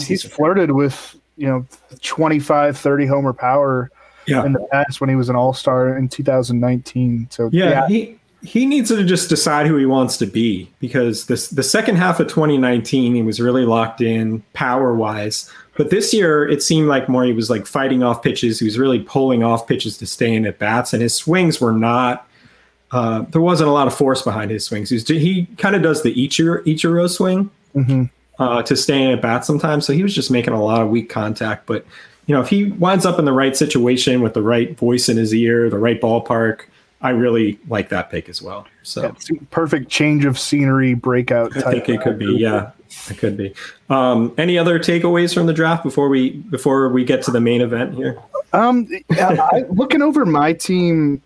He's 0.05 0.23
flirted 0.23 0.71
with, 0.71 1.15
you 1.37 1.47
know, 1.47 1.65
25, 2.01 2.77
30 2.77 3.05
homer 3.05 3.33
power 3.33 3.91
yeah. 4.25 4.45
in 4.45 4.53
the 4.53 4.67
past 4.71 4.99
when 4.99 5.09
he 5.09 5.15
was 5.15 5.29
an 5.29 5.35
all 5.35 5.53
star 5.53 5.97
in 5.97 6.09
2019. 6.09 7.27
So, 7.29 7.49
yeah, 7.51 7.69
yeah. 7.69 7.87
he, 7.87 8.19
he 8.41 8.65
needs 8.65 8.89
to 8.89 9.03
just 9.03 9.29
decide 9.29 9.67
who 9.67 9.77
he 9.77 9.85
wants 9.85 10.17
to 10.17 10.25
be 10.25 10.69
because 10.79 11.25
this 11.25 11.49
the 11.49 11.63
second 11.63 11.95
half 11.97 12.19
of 12.19 12.27
2019 12.27 13.15
he 13.15 13.21
was 13.21 13.39
really 13.41 13.65
locked 13.65 13.99
in 13.99 14.41
power 14.53 14.93
wise 14.93 15.51
but 15.75 15.89
this 15.89 16.13
year 16.13 16.47
it 16.47 16.61
seemed 16.61 16.87
like 16.87 17.09
more 17.09 17.23
he 17.23 17.33
was 17.33 17.49
like 17.49 17.65
fighting 17.65 18.03
off 18.03 18.21
pitches 18.21 18.59
he 18.59 18.65
was 18.65 18.77
really 18.77 18.99
pulling 18.99 19.43
off 19.43 19.67
pitches 19.67 19.97
to 19.97 20.05
stay 20.05 20.33
in 20.33 20.45
at 20.45 20.59
bats 20.59 20.93
and 20.93 21.01
his 21.01 21.15
swings 21.15 21.59
were 21.59 21.73
not 21.73 22.27
uh, 22.91 23.21
there 23.31 23.41
wasn't 23.41 23.67
a 23.67 23.73
lot 23.73 23.85
of 23.85 23.93
force 23.93 24.21
behind 24.21 24.49
his 24.51 24.63
swings 24.63 24.89
he, 24.89 25.19
he 25.19 25.45
kind 25.57 25.75
of 25.75 25.81
does 25.81 26.03
the 26.03 26.13
Ichiro, 26.13 26.63
Ichiro 26.63 27.09
swing 27.09 27.49
mm-hmm. 27.75 28.03
Uh, 28.39 28.61
to 28.63 28.75
stay 28.75 29.01
in 29.01 29.11
at 29.11 29.21
bat 29.21 29.45
sometimes 29.45 29.85
so 29.85 29.93
he 29.93 30.03
was 30.03 30.13
just 30.13 30.31
making 30.31 30.53
a 30.53 30.63
lot 30.63 30.81
of 30.81 30.89
weak 30.89 31.09
contact 31.09 31.65
but 31.65 31.85
you 32.25 32.35
know 32.35 32.41
if 32.41 32.49
he 32.49 32.65
winds 32.71 33.05
up 33.05 33.19
in 33.19 33.25
the 33.25 33.33
right 33.33 33.55
situation 33.55 34.21
with 34.21 34.33
the 34.33 34.41
right 34.41 34.77
voice 34.77 35.09
in 35.09 35.17
his 35.17 35.33
ear 35.33 35.69
the 35.69 35.79
right 35.79 36.01
ballpark 36.01 36.65
I 37.01 37.11
really 37.11 37.59
like 37.67 37.89
that 37.89 38.09
pick 38.09 38.27
as 38.27 38.41
well. 38.41 38.65
So 38.81 39.03
yeah, 39.29 39.39
perfect 39.51 39.89
change 39.89 40.25
of 40.25 40.39
scenery 40.39 40.95
breakout. 40.95 41.55
I 41.55 41.71
think 41.71 41.89
it 41.89 42.01
could 42.01 42.17
be. 42.17 42.33
Yeah, 42.37 42.71
it 43.09 43.17
could 43.19 43.37
be. 43.37 43.53
Um, 43.89 44.33
any 44.37 44.57
other 44.57 44.79
takeaways 44.79 45.33
from 45.33 45.45
the 45.45 45.53
draft 45.53 45.83
before 45.83 46.09
we 46.09 46.31
before 46.31 46.89
we 46.89 47.05
get 47.05 47.21
to 47.23 47.31
the 47.31 47.41
main 47.41 47.61
event 47.61 47.93
here? 47.93 48.19
Um, 48.53 48.87
I, 49.11 49.65
looking 49.69 50.01
over 50.01 50.25
my 50.25 50.53
team, 50.53 51.21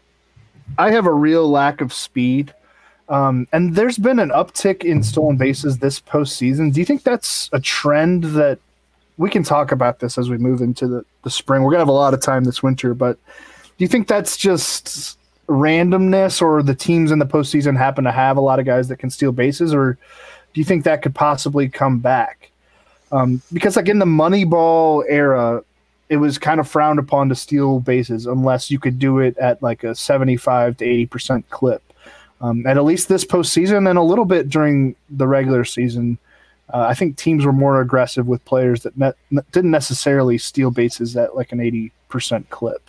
I 0.77 0.91
have 0.91 1.05
a 1.05 1.13
real 1.13 1.49
lack 1.49 1.79
of 1.79 1.93
speed. 1.93 2.53
Um, 3.11 3.45
and 3.51 3.75
there's 3.75 3.97
been 3.97 4.19
an 4.19 4.29
uptick 4.29 4.85
in 4.85 5.03
stolen 5.03 5.35
bases 5.35 5.77
this 5.77 5.99
postseason. 5.99 6.73
Do 6.73 6.79
you 6.79 6.85
think 6.85 7.03
that's 7.03 7.49
a 7.51 7.59
trend 7.59 8.23
that 8.23 8.57
we 9.17 9.29
can 9.29 9.43
talk 9.43 9.73
about 9.73 9.99
this 9.99 10.17
as 10.17 10.29
we 10.29 10.37
move 10.37 10.61
into 10.61 10.87
the, 10.87 11.05
the 11.23 11.29
spring? 11.29 11.61
We're 11.61 11.71
gonna 11.71 11.81
have 11.81 11.89
a 11.89 11.91
lot 11.91 12.13
of 12.13 12.21
time 12.21 12.45
this 12.45 12.63
winter, 12.63 12.93
but 12.93 13.17
do 13.77 13.83
you 13.83 13.89
think 13.89 14.07
that's 14.07 14.37
just 14.37 15.17
randomness 15.49 16.41
or 16.41 16.63
the 16.63 16.73
teams 16.73 17.11
in 17.11 17.19
the 17.19 17.25
postseason 17.25 17.77
happen 17.77 18.05
to 18.05 18.13
have 18.13 18.37
a 18.37 18.41
lot 18.41 18.59
of 18.59 18.65
guys 18.65 18.87
that 18.87 18.97
can 18.97 19.09
steal 19.09 19.33
bases, 19.33 19.73
or 19.73 19.97
do 20.53 20.61
you 20.61 20.63
think 20.63 20.85
that 20.85 21.01
could 21.01 21.13
possibly 21.13 21.67
come 21.67 21.99
back? 21.99 22.49
Um, 23.11 23.41
because 23.51 23.75
like 23.75 23.89
in 23.89 23.99
the 23.99 24.05
Moneyball 24.05 25.03
era, 25.09 25.65
it 26.07 26.15
was 26.15 26.37
kind 26.37 26.61
of 26.61 26.67
frowned 26.67 26.97
upon 26.97 27.27
to 27.27 27.35
steal 27.35 27.81
bases 27.81 28.25
unless 28.25 28.71
you 28.71 28.79
could 28.79 28.99
do 28.99 29.19
it 29.19 29.37
at 29.37 29.61
like 29.61 29.83
a 29.83 29.93
75 29.93 30.77
to 30.77 30.85
80 30.85 31.05
percent 31.07 31.49
clip. 31.49 31.83
Um, 32.41 32.65
at 32.65 32.83
least 32.83 33.07
this 33.07 33.23
postseason 33.23 33.87
and 33.87 33.99
a 33.99 34.01
little 34.01 34.25
bit 34.25 34.49
during 34.49 34.95
the 35.09 35.27
regular 35.27 35.63
season, 35.63 36.17
uh, 36.73 36.87
I 36.89 36.93
think 36.95 37.17
teams 37.17 37.45
were 37.45 37.53
more 37.53 37.81
aggressive 37.81 38.27
with 38.27 38.43
players 38.45 38.83
that 38.83 38.97
ne- 38.97 39.41
didn't 39.51 39.71
necessarily 39.71 40.37
steal 40.37 40.71
bases 40.71 41.15
at 41.15 41.35
like 41.35 41.51
an 41.51 41.59
80 41.59 41.91
percent 42.09 42.49
clip. 42.49 42.81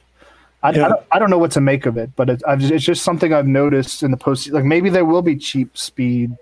I, 0.63 0.71
yeah. 0.71 0.87
I, 0.87 0.89
don't, 0.89 1.03
I, 1.13 1.19
don't, 1.19 1.31
know 1.31 1.39
what 1.39 1.51
to 1.53 1.61
make 1.61 1.87
of 1.87 1.97
it, 1.97 2.11
but 2.15 2.31
it, 2.31 2.43
it's 2.47 2.85
just 2.85 3.03
something 3.03 3.33
I've 3.33 3.49
noticed 3.49 4.03
in 4.03 4.11
the 4.13 4.17
post. 4.17 4.51
Like 4.51 4.65
maybe 4.65 4.91
there 4.91 5.05
will 5.05 5.23
be 5.23 5.37
cheap 5.37 5.77
speed 5.77 6.37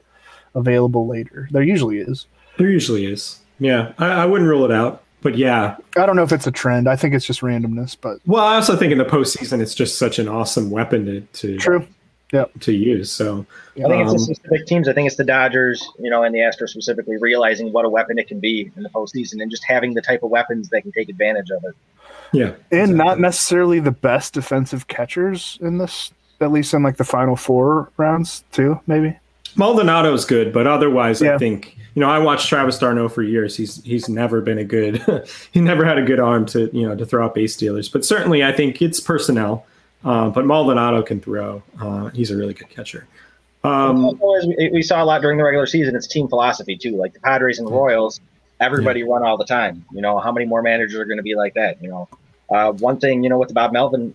available 0.55 1.07
later. 1.07 1.49
There 1.51 1.63
usually 1.63 1.99
is. 1.99 2.27
There 2.59 2.69
usually 2.69 3.07
is. 3.07 3.41
Yeah, 3.59 3.93
I, 3.99 4.09
I 4.09 4.27
wouldn't 4.27 4.49
rule 4.49 4.65
it 4.65 4.73
out. 4.73 5.03
But 5.23 5.37
yeah, 5.37 5.77
I 5.97 6.07
don't 6.07 6.17
know 6.17 6.23
if 6.23 6.33
it's 6.33 6.47
a 6.47 6.51
trend. 6.51 6.89
I 6.89 6.97
think 6.97 7.15
it's 7.15 7.27
just 7.27 7.41
randomness. 7.41 7.97
But 8.01 8.19
well, 8.27 8.45
I 8.45 8.55
also 8.55 8.77
think 8.77 8.93
in 8.93 8.99
the 8.99 9.05
postseason, 9.05 9.61
it's 9.61 9.75
just 9.75 9.99
such 9.99 10.19
an 10.19 10.29
awesome 10.29 10.71
weapon 10.71 11.05
to, 11.05 11.21
to 11.21 11.59
true. 11.59 11.87
Yeah. 12.33 12.45
To 12.61 12.73
use. 12.73 13.11
So 13.11 13.45
I 13.73 13.89
think 13.89 14.07
um, 14.07 14.15
it's 14.15 14.27
the 14.27 14.35
specific 14.35 14.67
teams. 14.67 14.89
I 14.89 14.93
think 14.93 15.09
it's 15.09 15.17
the 15.17 15.25
Dodgers, 15.25 15.89
you 15.99 16.11
know, 16.11 16.23
and 16.23 16.35
the 16.35 16.39
Astros 16.39 16.69
specifically 16.69 17.17
realizing 17.17 17.73
what 17.73 17.85
a 17.85 17.89
weapon 17.89 18.19
it 18.19 18.29
can 18.29 18.39
be 18.39 18.71
in 18.77 18.83
the 18.83 18.89
postseason 18.89 19.43
and 19.43 19.51
just 19.51 19.65
having 19.65 19.95
the 19.95 20.03
type 20.03 20.23
of 20.23 20.31
weapons 20.31 20.69
that 20.69 20.83
can 20.83 20.93
take 20.93 21.09
advantage 21.09 21.51
of 21.51 21.65
it. 21.65 21.75
Yeah. 22.33 22.53
And 22.71 22.93
exactly. 22.93 22.95
not 22.95 23.21
necessarily 23.21 23.81
the 23.81 23.91
best 23.91 24.35
defensive 24.35 24.87
catchers 24.87 25.59
in 25.61 25.79
this, 25.79 26.13
at 26.41 26.53
least 26.53 26.73
in 26.73 26.85
like 26.85 26.99
the 26.99 27.05
final 27.05 27.35
four 27.35 27.91
rounds, 27.97 28.45
too, 28.53 28.79
maybe. 28.87 29.19
Maldonado's 29.57 30.25
good, 30.25 30.53
but 30.53 30.67
otherwise, 30.67 31.21
yeah. 31.21 31.35
I 31.35 31.39
think 31.39 31.77
you 31.95 32.01
know 32.01 32.09
I 32.09 32.19
watched 32.19 32.49
Travis 32.49 32.79
d'Arnaud 32.79 33.09
for 33.09 33.23
years. 33.23 33.57
He's 33.57 33.83
he's 33.83 34.09
never 34.09 34.41
been 34.41 34.59
a 34.59 34.65
good. 34.65 35.03
he 35.53 35.61
never 35.61 35.85
had 35.85 35.99
a 35.99 36.03
good 36.03 36.21
arm 36.21 36.47
to 36.47 36.71
you 36.73 36.89
know 36.89 36.95
to 36.95 37.05
throw 37.05 37.25
out 37.25 37.35
base 37.35 37.55
stealers. 37.55 37.89
But 37.89 38.05
certainly, 38.05 38.45
I 38.45 38.53
think 38.53 38.81
it's 38.81 39.01
personnel. 39.01 39.67
Uh, 40.05 40.31
but 40.31 40.47
Maldonado 40.47 41.03
can 41.03 41.21
throw. 41.21 41.63
Uh, 41.81 42.09
he's 42.09 42.31
a 42.31 42.37
really 42.37 42.55
good 42.55 42.71
catcher. 42.71 43.07
Um, 43.63 44.19
we 44.73 44.83
saw 44.83 45.03
a 45.03 45.05
lot 45.05 45.21
during 45.21 45.37
the 45.37 45.45
regular 45.45 45.67
season. 45.67 45.95
It's 45.95 46.07
team 46.07 46.29
philosophy 46.29 46.77
too. 46.77 46.97
Like 46.97 47.13
the 47.13 47.21
Padres 47.21 47.59
and 47.59 47.69
the 47.69 47.73
Royals, 47.73 48.21
everybody 48.59 49.01
yeah. 49.01 49.07
run 49.07 49.23
all 49.23 49.37
the 49.37 49.45
time. 49.45 49.85
You 49.93 50.01
know 50.01 50.19
how 50.19 50.33
many 50.33 50.47
more 50.47 50.63
managers 50.63 50.95
are 50.95 51.05
going 51.05 51.19
to 51.19 51.23
be 51.23 51.35
like 51.35 51.55
that? 51.55 51.83
You 51.83 51.91
know, 51.91 52.09
uh, 52.49 52.73
one 52.73 52.99
thing, 52.99 53.23
you 53.23 53.29
know, 53.29 53.39
with 53.39 53.49
the 53.49 53.55
Bob 53.55 53.73
Melvin 53.73 54.15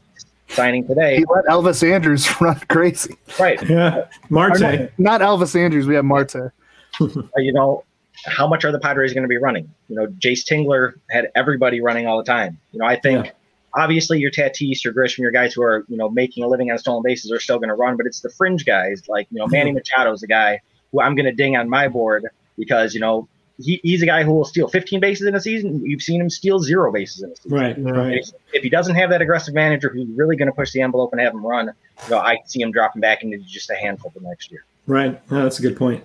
signing 0.49 0.87
today, 0.87 1.17
he 1.17 1.25
let 1.25 1.45
Elvis 1.45 1.87
Andrus 1.87 2.41
run 2.41 2.59
crazy. 2.69 3.15
Right. 3.39 3.61
Yeah. 3.69 4.07
Marte. 4.29 4.61
Not, 4.61 4.89
not, 4.97 5.21
Elvis 5.21 5.55
Andrus. 5.55 5.85
We 5.85 5.93
have 5.93 6.05
Marte. 6.05 6.35
uh, 7.01 7.09
you 7.37 7.53
know, 7.53 7.83
how 8.25 8.47
much 8.47 8.65
are 8.65 8.71
the 8.71 8.79
Padres 8.79 9.13
going 9.13 9.23
to 9.23 9.29
be 9.29 9.37
running? 9.37 9.71
You 9.89 9.95
know, 9.97 10.07
Jayce 10.07 10.43
Tingler 10.43 10.93
had 11.11 11.29
everybody 11.35 11.81
running 11.81 12.07
all 12.07 12.17
the 12.17 12.23
time. 12.23 12.57
You 12.71 12.79
know, 12.79 12.85
I 12.85 12.99
think. 12.99 13.27
Yeah. 13.27 13.31
Obviously, 13.75 14.19
your 14.19 14.31
Tatis, 14.31 14.83
your 14.83 14.93
Grisham, 14.93 15.19
your 15.19 15.31
guys 15.31 15.53
who 15.53 15.61
are 15.61 15.85
you 15.87 15.97
know 15.97 16.09
making 16.09 16.43
a 16.43 16.47
living 16.47 16.71
on 16.71 16.77
stolen 16.77 17.03
bases 17.03 17.31
are 17.31 17.39
still 17.39 17.57
going 17.57 17.69
to 17.69 17.75
run, 17.75 17.97
but 17.97 18.05
it's 18.05 18.21
the 18.21 18.29
fringe 18.29 18.65
guys 18.65 19.03
like 19.07 19.27
you 19.31 19.39
know 19.39 19.47
Manny 19.47 19.71
mm-hmm. 19.71 19.77
Machado 19.77 20.13
is 20.13 20.23
a 20.23 20.27
guy 20.27 20.61
who 20.91 21.01
I'm 21.01 21.15
going 21.15 21.25
to 21.25 21.33
ding 21.33 21.55
on 21.55 21.69
my 21.69 21.87
board 21.87 22.25
because 22.57 22.93
you 22.93 22.99
know 22.99 23.27
he, 23.57 23.79
he's 23.83 24.01
a 24.01 24.05
guy 24.05 24.23
who 24.23 24.33
will 24.33 24.45
steal 24.45 24.67
15 24.67 24.99
bases 24.99 25.27
in 25.27 25.35
a 25.35 25.39
season. 25.39 25.85
You've 25.85 26.01
seen 26.01 26.21
him 26.21 26.29
steal 26.29 26.59
zero 26.59 26.91
bases 26.91 27.23
in 27.23 27.31
a 27.31 27.35
season. 27.35 27.57
Right, 27.57 27.77
right. 27.77 28.17
If, 28.17 28.29
if 28.53 28.63
he 28.63 28.69
doesn't 28.69 28.95
have 28.95 29.09
that 29.11 29.21
aggressive 29.21 29.53
manager 29.53 29.89
who's 29.89 30.09
really 30.09 30.35
going 30.35 30.47
to 30.47 30.53
push 30.53 30.71
the 30.71 30.81
envelope 30.81 31.11
and 31.13 31.21
have 31.21 31.33
him 31.33 31.45
run, 31.45 31.71
you 32.03 32.09
know, 32.09 32.19
I 32.19 32.39
see 32.45 32.61
him 32.61 32.71
dropping 32.71 33.01
back 33.01 33.23
into 33.23 33.37
just 33.37 33.69
a 33.69 33.75
handful 33.75 34.11
for 34.11 34.19
next 34.19 34.51
year. 34.51 34.65
Right. 34.87 35.21
Oh, 35.31 35.43
that's 35.43 35.59
a 35.59 35.61
good 35.61 35.77
point. 35.77 36.03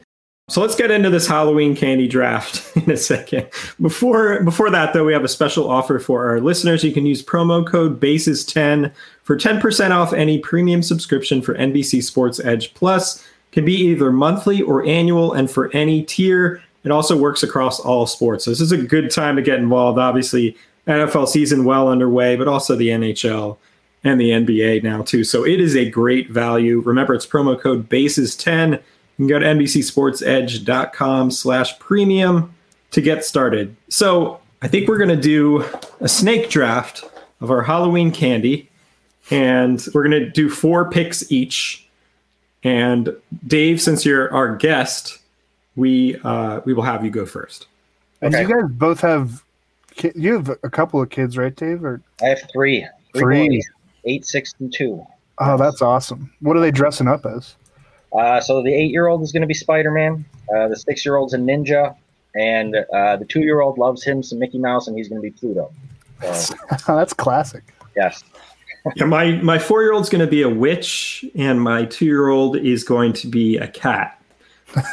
So 0.51 0.61
let's 0.61 0.75
get 0.75 0.91
into 0.91 1.11
this 1.11 1.29
Halloween 1.29 1.77
candy 1.77 2.09
draft 2.09 2.77
in 2.77 2.91
a 2.91 2.97
second. 2.97 3.49
Before 3.81 4.43
before 4.43 4.69
that, 4.71 4.93
though, 4.93 5.05
we 5.05 5.13
have 5.13 5.23
a 5.23 5.29
special 5.29 5.71
offer 5.71 6.01
for 6.01 6.29
our 6.29 6.41
listeners. 6.41 6.83
You 6.83 6.93
can 6.93 7.07
use 7.07 7.23
promo 7.23 7.65
code 7.65 8.01
BASES10 8.01 8.93
for 9.23 9.37
10% 9.37 9.91
off 9.93 10.13
any 10.13 10.39
premium 10.39 10.83
subscription 10.83 11.41
for 11.41 11.55
NBC 11.55 12.03
Sports 12.03 12.41
Edge 12.41 12.75
Plus. 12.75 13.25
Can 13.53 13.65
be 13.65 13.75
either 13.75 14.11
monthly 14.11 14.61
or 14.61 14.85
annual, 14.85 15.33
and 15.33 15.49
for 15.49 15.71
any 15.73 16.03
tier, 16.03 16.61
it 16.83 16.91
also 16.91 17.17
works 17.17 17.45
across 17.45 17.79
all 17.79 18.07
sports. 18.07 18.45
So 18.45 18.51
this 18.51 18.61
is 18.61 18.73
a 18.73 18.77
good 18.77 19.11
time 19.11 19.37
to 19.37 19.43
get 19.43 19.61
involved. 19.61 20.01
Obviously, 20.01 20.57
NFL 20.89 21.29
season 21.29 21.65
well 21.65 21.89
underway, 21.89 22.35
but 22.35 22.49
also 22.49 22.75
the 22.75 22.89
NHL 22.89 23.57
and 24.03 24.21
the 24.21 24.31
NBA 24.31 24.83
now 24.83 25.03
too. 25.03 25.23
So 25.23 25.47
it 25.47 25.61
is 25.61 25.77
a 25.77 25.89
great 25.89 26.29
value. 26.29 26.81
Remember, 26.81 27.15
it's 27.15 27.27
promo 27.27 27.61
code 27.61 27.89
BASES10. 27.89 28.81
You 29.21 29.27
can 29.27 29.39
go 29.39 29.39
to 29.39 29.45
NBCSportsEdge.com 29.45 31.31
slash 31.31 31.79
premium 31.79 32.55
to 32.91 33.03
get 33.03 33.23
started. 33.23 33.77
So 33.91 34.41
I 34.63 34.69
think 34.69 34.89
we're 34.89 34.97
going 34.97 35.11
to 35.11 35.15
do 35.15 35.63
a 36.01 36.09
snake 36.09 36.49
draft 36.49 37.05
of 37.43 37.51
our 37.51 37.61
Halloween 37.61 38.13
candy. 38.13 38.71
And 39.31 39.87
we're 39.93 40.09
going 40.09 40.19
to 40.25 40.31
do 40.31 40.49
four 40.49 40.89
picks 40.91 41.31
each. 41.31 41.87
And 42.65 43.15
Dave, 43.47 43.83
since 43.83 44.07
you're 44.07 44.33
our 44.33 44.57
guest, 44.57 45.19
we 45.77 46.17
uh, 46.25 46.63
we 46.65 46.73
will 46.73 46.83
have 46.83 47.05
you 47.05 47.11
go 47.11 47.27
first. 47.27 47.67
And 48.23 48.35
okay. 48.35 48.49
you 48.49 48.49
guys 48.49 48.71
both 48.71 49.03
have 49.03 49.45
you 50.15 50.33
have 50.33 50.49
a 50.63 50.71
couple 50.71 51.03
of 51.03 51.11
kids, 51.11 51.37
right, 51.37 51.55
Dave? 51.55 51.85
Or 51.85 52.01
I 52.23 52.29
have 52.29 52.41
three. 52.51 52.87
Three. 53.15 53.49
three. 53.49 53.65
Eight, 54.07 54.25
six, 54.25 54.55
and 54.61 54.73
two. 54.73 55.07
Oh, 55.39 55.59
that's 55.59 55.83
awesome. 55.83 56.33
What 56.41 56.57
are 56.57 56.61
they 56.61 56.71
dressing 56.71 57.07
up 57.07 57.27
as? 57.27 57.55
Uh, 58.13 58.41
so 58.41 58.63
the 58.63 58.73
eight-year-old 58.75 59.23
is 59.23 59.33
going 59.33 59.43
to 59.43 59.47
be 59.47 59.55
Spider-Man. 59.55 60.25
Uh, 60.55 60.69
the 60.69 60.77
six-year-old's 60.77 61.33
a 61.35 61.39
ninja. 61.39 61.95
and 62.35 62.75
uh, 62.95 63.17
the 63.17 63.25
two-year-old 63.25 63.79
loves 63.79 64.03
him 64.05 64.23
some 64.23 64.39
Mickey 64.39 64.59
Mouse, 64.59 64.89
and 64.89 64.97
he's 64.97 65.09
going 65.09 65.21
to 65.21 65.23
be 65.23 65.31
Pluto. 65.31 65.73
So, 66.35 66.55
That's 66.87 67.13
classic. 67.25 67.63
yes. 67.97 68.23
Yeah, 68.97 69.05
my 69.05 69.33
my 69.43 69.59
four 69.59 69.83
year 69.83 69.93
old's 69.93 70.09
going 70.09 70.25
to 70.25 70.31
be 70.31 70.41
a 70.41 70.49
witch, 70.49 71.23
and 71.35 71.61
my 71.61 71.85
two 71.85 72.07
year 72.07 72.29
old 72.29 72.57
is 72.57 72.83
going 72.83 73.13
to 73.13 73.29
be 73.29 73.59
a 73.59 73.69
cat. 73.69 74.19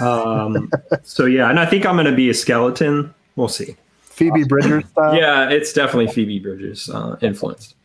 Um, 0.02 0.70
so 1.04 1.24
yeah, 1.26 1.50
and 1.50 1.58
I 1.58 1.66
think 1.66 1.86
I'm 1.86 1.96
going 1.96 2.06
to 2.08 2.12
be 2.16 2.30
a 2.30 2.34
skeleton. 2.34 3.14
We'll 3.38 3.48
see. 3.48 3.78
Phoebe 4.02 4.44
Bridgers 4.44 4.84
style. 4.90 5.16
Yeah, 5.16 5.50
it's 5.50 5.72
definitely 5.72 6.08
Phoebe 6.12 6.38
Bridgers 6.40 6.90
uh, 6.90 7.16
influenced. 7.22 7.76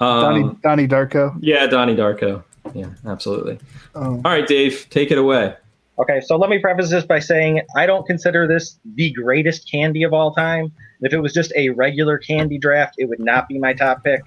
Donnie, 0.00 0.42
Um, 0.42 0.58
Donnie 0.64 0.88
Darko. 0.88 1.36
yeah, 1.40 1.66
Donnie 1.68 1.94
Darko. 1.94 2.42
Yeah, 2.74 2.90
absolutely. 3.06 3.58
Oh. 3.94 4.20
All 4.24 4.32
right, 4.32 4.46
Dave, 4.46 4.86
take 4.90 5.10
it 5.10 5.18
away. 5.18 5.54
Okay, 5.98 6.20
so 6.20 6.36
let 6.36 6.48
me 6.48 6.58
preface 6.58 6.90
this 6.90 7.04
by 7.04 7.18
saying 7.18 7.60
I 7.76 7.86
don't 7.86 8.06
consider 8.06 8.46
this 8.46 8.78
the 8.94 9.12
greatest 9.12 9.70
candy 9.70 10.02
of 10.04 10.12
all 10.12 10.34
time. 10.34 10.72
If 11.00 11.12
it 11.12 11.20
was 11.20 11.32
just 11.32 11.52
a 11.54 11.68
regular 11.70 12.18
candy 12.18 12.58
draft, 12.58 12.94
it 12.98 13.08
would 13.08 13.20
not 13.20 13.46
be 13.46 13.58
my 13.58 13.74
top 13.74 14.02
pick. 14.02 14.22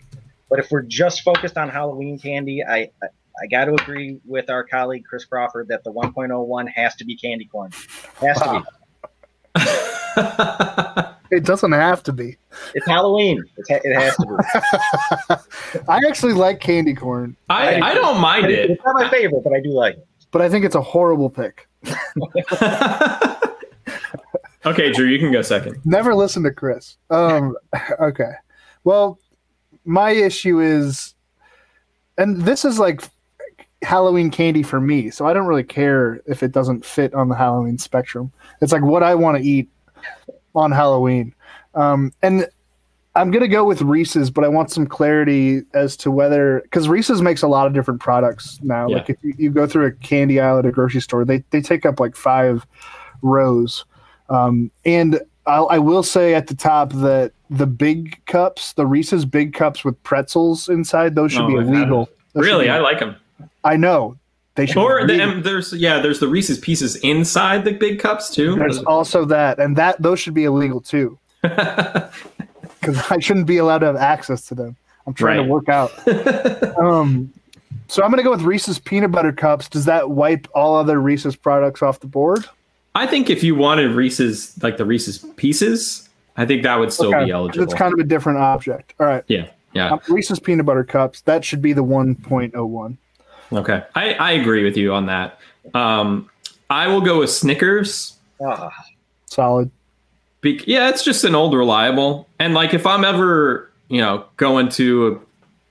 But 0.49 0.59
if 0.59 0.69
we're 0.69 0.83
just 0.83 1.21
focused 1.23 1.57
on 1.57 1.69
Halloween 1.69 2.19
candy, 2.19 2.63
I 2.63 2.91
I, 3.01 3.07
I 3.41 3.47
got 3.49 3.65
to 3.65 3.73
agree 3.73 4.19
with 4.25 4.49
our 4.49 4.63
colleague 4.63 5.05
Chris 5.05 5.25
Crawford 5.25 5.67
that 5.69 5.83
the 5.83 5.91
1.01 5.91 6.69
has 6.69 6.95
to 6.95 7.05
be 7.05 7.17
candy 7.17 7.45
corn. 7.45 7.71
Has 8.21 8.39
to 8.39 8.63
be. 9.55 11.11
It 11.31 11.43
doesn't 11.43 11.71
have 11.71 12.03
to 12.03 12.13
be. 12.13 12.37
It's 12.73 12.85
Halloween. 12.85 13.43
It's 13.57 13.69
ha- 13.69 13.79
it 13.83 13.95
has 13.95 14.15
to 14.17 14.25
be. 14.25 15.85
I 15.89 15.99
actually 16.07 16.33
like 16.33 16.59
candy 16.59 16.93
corn, 16.93 17.35
I, 17.49 17.81
I 17.81 17.93
don't 17.93 18.19
mind 18.19 18.47
it. 18.47 18.71
It's 18.71 18.83
not 18.85 18.95
my 18.95 19.09
favorite, 19.09 19.43
but 19.43 19.53
I 19.53 19.59
do 19.59 19.71
like 19.71 19.97
it. 19.97 20.07
but 20.31 20.41
I 20.41 20.49
think 20.49 20.65
it's 20.65 20.75
a 20.75 20.81
horrible 20.81 21.29
pick. 21.29 21.67
okay, 24.65 24.91
Drew, 24.91 25.07
you 25.07 25.19
can 25.19 25.31
go 25.31 25.41
second. 25.41 25.77
Never 25.85 26.15
listen 26.15 26.43
to 26.43 26.51
Chris. 26.51 26.97
Um, 27.09 27.55
okay. 27.99 28.31
Well, 28.83 29.19
my 29.85 30.11
issue 30.11 30.59
is, 30.59 31.13
and 32.17 32.41
this 32.41 32.65
is 32.65 32.79
like 32.79 33.01
Halloween 33.81 34.31
candy 34.31 34.63
for 34.63 34.79
me, 34.79 35.09
so 35.09 35.25
I 35.25 35.33
don't 35.33 35.47
really 35.47 35.63
care 35.63 36.21
if 36.25 36.43
it 36.43 36.51
doesn't 36.51 36.85
fit 36.85 37.13
on 37.13 37.29
the 37.29 37.35
Halloween 37.35 37.77
spectrum. 37.77 38.31
It's 38.61 38.71
like 38.71 38.83
what 38.83 39.03
I 39.03 39.15
want 39.15 39.37
to 39.37 39.43
eat 39.43 39.69
on 40.55 40.71
Halloween. 40.71 41.33
Um, 41.73 42.11
and 42.21 42.47
I'm 43.15 43.31
gonna 43.31 43.47
go 43.47 43.63
with 43.65 43.81
Reese's, 43.81 44.29
but 44.29 44.43
I 44.43 44.47
want 44.47 44.71
some 44.71 44.85
clarity 44.87 45.61
as 45.73 45.95
to 45.97 46.11
whether 46.11 46.61
because 46.63 46.89
Reese's 46.89 47.21
makes 47.21 47.41
a 47.41 47.47
lot 47.47 47.65
of 47.67 47.73
different 47.73 48.01
products 48.01 48.59
now. 48.61 48.87
Yeah. 48.87 48.97
Like 48.97 49.09
if 49.09 49.17
you, 49.23 49.33
you 49.37 49.49
go 49.51 49.65
through 49.67 49.85
a 49.85 49.91
candy 49.91 50.39
aisle 50.39 50.59
at 50.59 50.65
a 50.65 50.71
grocery 50.71 51.01
store, 51.01 51.23
they 51.25 51.43
they 51.51 51.61
take 51.61 51.85
up 51.85 51.99
like 51.99 52.15
five 52.15 52.65
rows. 53.21 53.85
Um, 54.29 54.71
and 54.85 55.21
I'll, 55.45 55.67
I 55.69 55.77
will 55.77 56.03
say 56.03 56.33
at 56.33 56.47
the 56.47 56.55
top 56.55 56.91
that 56.93 57.31
the 57.49 57.67
big 57.67 58.19
cups, 58.25 58.73
the 58.73 58.85
Reese's 58.85 59.23
big 59.23 59.53
cups 59.53 59.85
with 59.85 60.01
pretzels 60.03 60.67
inside, 60.67 61.15
those 61.15 61.31
should 61.31 61.43
Oh, 61.43 61.47
be 61.47 61.55
illegal. 61.55 62.09
Should 62.33 62.41
Really, 62.43 62.65
be- 62.65 62.71
I 62.71 62.79
like 62.79 62.99
them. 62.99 63.15
I 63.63 63.77
know 63.77 64.17
they 64.55 64.65
should. 64.65 64.77
Or 64.77 65.05
the, 65.05 65.41
there's 65.43 65.73
yeah, 65.73 65.99
there's 65.99 66.19
the 66.19 66.27
Reese's 66.27 66.57
Pieces 66.59 66.95
inside 66.97 67.65
the 67.65 67.71
big 67.73 67.99
cups 67.99 68.29
too. 68.29 68.55
There's 68.55 68.79
also 68.83 69.25
that, 69.25 69.59
and 69.59 69.75
that 69.75 70.01
those 70.01 70.19
should 70.19 70.33
be 70.33 70.45
illegal 70.45 70.81
too, 70.81 71.17
because 71.41 73.11
I 73.11 73.19
shouldn't 73.19 73.47
be 73.47 73.57
allowed 73.57 73.79
to 73.79 73.87
have 73.87 73.95
access 73.95 74.45
to 74.47 74.55
them. 74.55 74.75
I'm 75.07 75.13
trying 75.13 75.37
Right. 75.39 75.45
to 75.45 75.49
work 75.51 75.69
out. 75.69 75.91
um, 76.79 77.31
so 77.87 78.01
I'm 78.03 78.09
going 78.09 78.17
to 78.17 78.23
go 78.23 78.31
with 78.31 78.41
Reese's 78.41 78.79
peanut 78.79 79.11
butter 79.11 79.31
cups. 79.31 79.69
Does 79.69 79.85
that 79.85 80.09
wipe 80.09 80.47
all 80.55 80.75
other 80.75 80.99
Reese's 80.99 81.35
products 81.35 81.81
off 81.83 81.99
the 81.99 82.07
board? 82.07 82.45
I 82.95 83.05
think 83.05 83.29
if 83.29 83.43
you 83.43 83.53
wanted 83.55 83.91
Reese's 83.91 84.57
like 84.63 84.77
the 84.77 84.85
Reese's 84.85 85.19
Pieces, 85.35 86.09
I 86.37 86.45
think 86.45 86.63
that 86.63 86.77
would 86.79 86.91
still 86.91 87.13
Okay, 87.13 87.25
be 87.25 87.31
eligible. 87.31 87.63
It's 87.63 87.73
kind 87.73 87.93
of 87.93 87.99
a 87.99 88.03
different 88.03 88.39
object. 88.39 88.93
All 88.99 89.05
right. 89.05 89.23
yeah, 89.27 89.49
yeah. 89.73 89.91
Um, 89.91 89.99
Reese's 90.09 90.39
peanut 90.39 90.65
butter 90.65 90.83
cups. 90.83 91.21
That 91.21 91.43
should 91.45 91.61
be 91.61 91.73
the 91.73 91.83
1.01. 91.83 92.97
Okay, 93.51 93.83
I, 93.95 94.13
I 94.13 94.31
agree 94.33 94.63
with 94.63 94.77
you 94.77 94.93
on 94.93 95.05
that. 95.07 95.39
Um, 95.73 96.29
I 96.69 96.87
will 96.87 97.01
go 97.01 97.19
with 97.19 97.29
Snickers. 97.29 98.17
Ah, 98.43 98.71
Solid. 99.27 99.71
Be- 100.41 100.63
yeah, 100.67 100.89
it's 100.89 101.03
just 101.03 101.23
an 101.23 101.35
old 101.35 101.53
reliable. 101.53 102.27
And 102.39 102.53
like 102.53 102.73
if 102.73 102.85
I'm 102.85 103.03
ever, 103.03 103.71
you 103.87 104.01
know, 104.01 104.25
going 104.37 104.69
to 104.69 105.07
a 105.07 105.19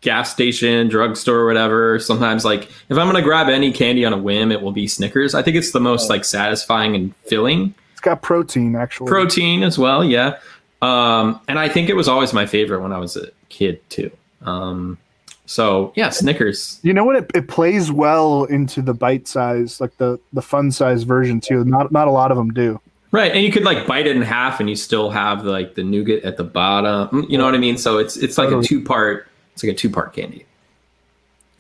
gas 0.01 0.33
station, 0.33 0.89
drugstore, 0.89 1.39
or 1.41 1.47
whatever, 1.47 1.99
sometimes 1.99 2.45
like 2.45 2.65
if 2.89 2.99
I'm 2.99 3.07
gonna 3.07 3.23
grab 3.23 3.49
any 3.49 3.73
candy 3.73 4.05
on 4.05 4.13
a 4.13 4.19
whim, 4.19 4.53
it 4.53 4.63
will 4.63 4.73
be 4.73 4.87
Snickers. 4.87 5.35
I 5.35 5.43
think 5.43 5.57
it's 5.57 5.73
the 5.73 5.81
most 5.81 6.11
like 6.11 6.25
satisfying 6.25 6.95
and 6.95 7.15
filling. 7.27 7.75
It's 7.93 8.01
got 8.01 8.23
protein 8.23 8.77
actually. 8.77 9.09
Protein 9.09 9.63
as 9.63 9.79
well, 9.79 10.05
yeah. 10.05 10.39
Um, 10.83 11.41
and 11.49 11.59
I 11.59 11.69
think 11.69 11.89
it 11.89 11.95
was 11.95 12.09
always 12.09 12.33
my 12.33 12.47
favorite 12.47 12.81
when 12.81 12.93
I 12.93 12.99
was 12.99 13.17
a 13.17 13.29
kid 13.49 13.81
too. 13.89 14.11
Um, 14.43 14.99
so 15.47 15.93
yeah, 15.97 16.09
Snickers. 16.11 16.79
You 16.83 16.93
know 16.95 17.05
what? 17.05 17.17
It, 17.17 17.31
it 17.35 17.49
plays 17.49 17.93
well 17.93 18.45
into 18.45 18.81
the 18.83 18.95
bite 18.95 19.29
size, 19.29 19.81
like 19.81 19.97
the 19.99 20.19
the 20.33 20.43
fun 20.43 20.71
size 20.71 21.03
version 21.03 21.41
too. 21.41 21.65
Not 21.65 21.93
not 21.93 22.09
a 22.09 22.11
lot 22.11 22.31
of 22.31 22.37
them 22.37 22.51
do. 22.51 22.81
Right, 23.11 23.31
and 23.31 23.45
you 23.45 23.53
could 23.53 23.63
like 23.63 23.87
bite 23.87 24.07
it 24.09 24.17
in 24.17 24.23
half, 24.23 24.59
and 24.59 24.69
you 24.69 24.75
still 24.75 25.11
have 25.11 25.45
like 25.45 25.75
the 25.75 25.85
nougat 25.85 26.25
at 26.25 26.37
the 26.37 26.45
bottom. 26.45 27.09
Mm, 27.09 27.31
You 27.31 27.39
know 27.39 27.45
what 27.45 27.55
I 27.55 27.59
mean? 27.59 27.77
So 27.77 27.99
it's 27.99 28.17
it's 28.17 28.39
like 28.39 28.51
a 28.51 28.63
two 28.63 28.83
part. 28.83 29.29
It's 29.53 29.63
like 29.63 29.73
a 29.73 29.77
two 29.77 29.91
part 29.91 30.15
candy. 30.15 30.47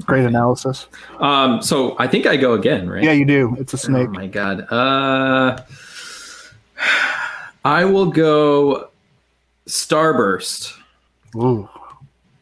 Great 0.03 0.25
analysis. 0.25 0.89
Um, 1.21 1.63
so 1.63 1.95
I 2.01 2.09
think 2.09 2.27
I 2.27 2.37
go 2.37 2.55
again, 2.55 2.91
right? 2.91 3.05
Yeah, 3.05 3.13
you 3.13 3.25
do. 3.25 3.55
It's 3.61 3.73
a 3.73 3.79
snake. 3.79 4.09
Oh 4.09 4.13
my 4.13 4.27
god. 4.27 4.67
Uh, 4.73 5.63
I 7.65 7.85
will 7.85 8.07
go 8.07 8.89
Starburst. 9.69 10.77
Ooh. 11.37 11.69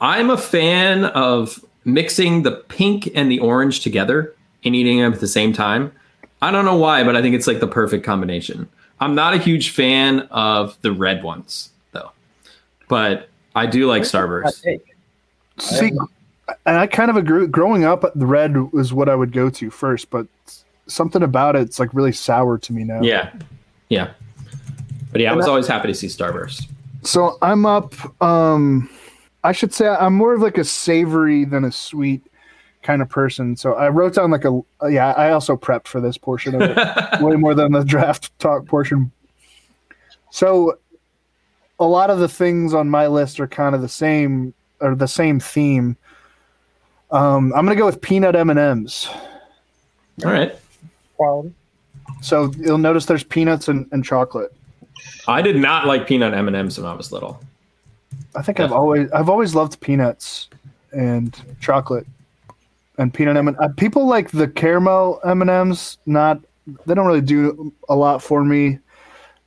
I'm 0.03 0.31
a 0.31 0.37
fan 0.37 1.05
of 1.07 1.65
mixing 1.85 2.43
the 2.43 2.51
pink 2.53 3.09
and 3.15 3.31
the 3.31 3.39
orange 3.39 3.81
together 3.81 4.35
and 4.65 4.75
eating 4.75 4.99
them 4.99 5.13
at 5.13 5.21
the 5.21 5.29
same 5.29 5.53
time. 5.53 5.93
I 6.43 6.51
don't 6.51 6.65
know 6.65 6.77
why, 6.77 7.05
but 7.05 7.15
I 7.15 7.23
think 7.23 7.37
it's 7.37 7.47
like 7.47 7.61
the 7.61 7.69
perfect 7.69 8.05
combination. 8.05 8.69
I'm 9.01 9.15
not 9.15 9.33
a 9.33 9.39
huge 9.39 9.71
fan 9.71 10.21
of 10.33 10.77
the 10.83 10.91
red 10.93 11.23
ones 11.23 11.71
though, 11.93 12.11
but 12.89 13.29
I 13.55 13.67
do 13.67 13.87
like 13.87 14.03
Starburst. 14.03 14.63
See, 15.59 15.93
and 16.67 16.77
I 16.77 16.87
kind 16.89 17.09
of 17.11 17.17
agree. 17.17 17.47
Growing 17.47 17.85
up, 17.85 18.05
the 18.15 18.27
red 18.27 18.73
was 18.73 18.93
what 18.93 19.09
I 19.09 19.15
would 19.15 19.33
go 19.33 19.51
to 19.51 19.71
first, 19.71 20.11
but 20.11 20.27
something 20.89 21.23
about 21.23 21.55
it's 21.55 21.79
like 21.79 21.95
really 21.95 22.13
sour 22.13 22.59
to 22.59 22.73
me 22.73 22.83
now. 22.83 23.03
Yeah, 23.03 23.33
yeah, 23.89 24.13
but 25.13 25.21
yeah, 25.21 25.33
I 25.33 25.37
was 25.37 25.47
that- 25.47 25.51
always 25.51 25.69
happy 25.69 25.87
to 25.89 25.95
see 25.95 26.09
Starburst. 26.09 26.67
So 27.03 27.39
I'm 27.41 27.67
up. 27.67 27.95
Um, 28.23 28.89
I 29.45 29.53
should 29.53 29.75
say 29.75 29.89
I'm 29.89 30.15
more 30.15 30.35
of 30.35 30.41
like 30.41 30.59
a 30.59 30.65
savory 30.65 31.45
than 31.45 31.65
a 31.65 31.73
sweet 31.73 32.23
kind 32.83 33.03
of 33.03 33.09
person. 33.09 33.57
So 33.57 33.75
I 33.75 33.89
wrote 33.89 34.15
down 34.15 34.31
like 34.31 34.45
a 34.45 34.61
yeah. 34.89 35.13
I 35.13 35.31
also 35.31 35.57
prepped 35.57 35.87
for 35.87 36.01
this 36.01 36.19
portion 36.19 36.55
of 36.55 36.63
it 36.63 37.21
way 37.21 37.37
more 37.37 37.55
than 37.55 37.73
the 37.73 37.85
draft 37.85 38.37
talk 38.39 38.67
portion. 38.67 39.11
So 40.31 40.79
a 41.79 41.85
lot 41.85 42.11
of 42.11 42.19
the 42.19 42.29
things 42.29 42.75
on 42.75 42.89
my 42.89 43.07
list 43.07 43.41
are 43.41 43.49
kind 43.49 43.75
of 43.75 43.81
the 43.81 43.89
same 43.89 44.55
or 44.81 44.95
the 44.95 45.09
same 45.09 45.41
theme. 45.41 45.97
Um, 47.11 47.53
I'm 47.55 47.65
gonna 47.67 47.77
go 47.77 47.87
with 47.87 48.01
peanut 48.01 48.37
M 48.37 48.51
and 48.51 48.59
M's. 48.59 49.09
All 50.25 50.31
right. 50.31 50.57
Quality. 51.17 51.53
So 52.21 52.53
you'll 52.59 52.79
notice 52.79 53.07
there's 53.07 53.25
peanuts 53.25 53.69
and, 53.69 53.89
and 53.93 54.05
chocolate. 54.05 54.55
I 55.27 55.43
did 55.43 55.57
not 55.57 55.87
like 55.87 56.07
peanut 56.07 56.35
M 56.35 56.47
and 56.47 56.57
M's 56.57 56.79
when 56.79 56.87
I 56.87 56.95
was 56.95 57.11
little. 57.13 57.41
I 58.35 58.43
think 58.43 58.61
I've 58.61 58.73
always 58.73 59.11
I've 59.13 59.29
always 59.29 59.55
loved 59.55 59.81
peanuts 59.81 60.49
and 60.93 61.35
chocolate 61.61 62.07
and 62.99 63.13
peanut 63.13 63.37
M 63.37 63.57
uh, 63.61 63.69
people 63.77 64.07
like 64.07 64.31
the 64.31 64.49
caramel 64.49 65.21
M 65.25 65.43
and 65.43 65.51
M's. 65.51 65.99
Not 66.07 66.41
they 66.87 66.95
don't 66.95 67.07
really 67.07 67.21
do 67.21 67.73
a 67.89 67.97
lot 67.97 68.23
for 68.23 68.45
me. 68.45 68.79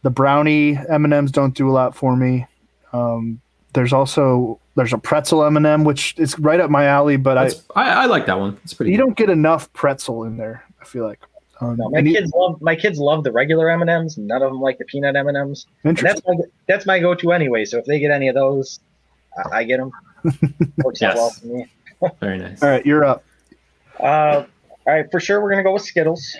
The 0.03 0.09
brownie 0.09 0.77
M 0.89 1.05
and 1.05 1.13
M's 1.13 1.31
don't 1.31 1.55
do 1.55 1.69
a 1.69 1.73
lot 1.73 1.95
for 1.95 2.15
me. 2.15 2.45
Um, 2.93 3.41
there's 3.73 3.93
also 3.93 4.59
there's 4.75 4.93
a 4.93 4.97
pretzel 4.97 5.43
M 5.43 5.57
and 5.57 5.65
m 5.65 5.83
which 5.83 6.15
is 6.17 6.37
right 6.39 6.59
up 6.59 6.69
my 6.69 6.85
alley, 6.85 7.17
but 7.17 7.37
I 7.37 7.51
I, 7.75 8.03
I 8.03 8.05
like 8.05 8.25
that 8.27 8.39
one. 8.39 8.57
It's 8.63 8.73
pretty. 8.73 8.91
you 8.91 8.97
good. 8.97 9.03
don't 9.03 9.17
get 9.17 9.29
enough 9.29 9.71
pretzel 9.73 10.23
in 10.23 10.37
there. 10.37 10.63
I 10.81 10.85
feel 10.85 11.05
like. 11.05 11.19
Um, 11.61 11.77
No, 11.77 11.89
my 11.89 11.99
and 11.99 12.07
you- 12.07 12.13
kids 12.15 12.31
love 12.33 12.61
my 12.61 12.75
kids 12.75 12.99
love 12.99 13.23
the 13.23 13.31
regular 13.31 13.69
M 13.69 13.81
and 13.81 13.89
M's. 13.89 14.17
None 14.17 14.41
of 14.41 14.51
them 14.51 14.59
like 14.61 14.77
the 14.77 14.85
peanut 14.85 15.15
M 15.15 15.27
and 15.27 15.37
M's. 15.37 15.65
That's 15.83 16.21
my 16.27 16.33
that's 16.67 16.85
my 16.85 16.99
go 16.99 17.15
to 17.15 17.31
anyway. 17.31 17.65
So 17.65 17.77
if 17.77 17.85
they 17.85 17.99
get 17.99 18.11
any 18.11 18.27
of 18.27 18.35
those, 18.35 18.79
I, 19.37 19.59
I 19.59 19.63
get 19.63 19.77
them. 19.77 19.91
Works 20.83 21.01
out 21.01 21.15
Yes. 21.15 21.17
well 21.17 21.29
for 21.29 21.45
me. 21.47 21.67
Very 22.19 22.37
nice. 22.39 22.61
All 22.61 22.69
right, 22.69 22.85
you're 22.85 23.05
up. 23.05 23.23
Uh, 23.99 24.43
all 24.85 24.93
right, 24.93 25.09
for 25.09 25.19
sure 25.21 25.41
we're 25.41 25.49
gonna 25.51 25.63
go 25.63 25.73
with 25.73 25.83
Skittles. 25.83 26.35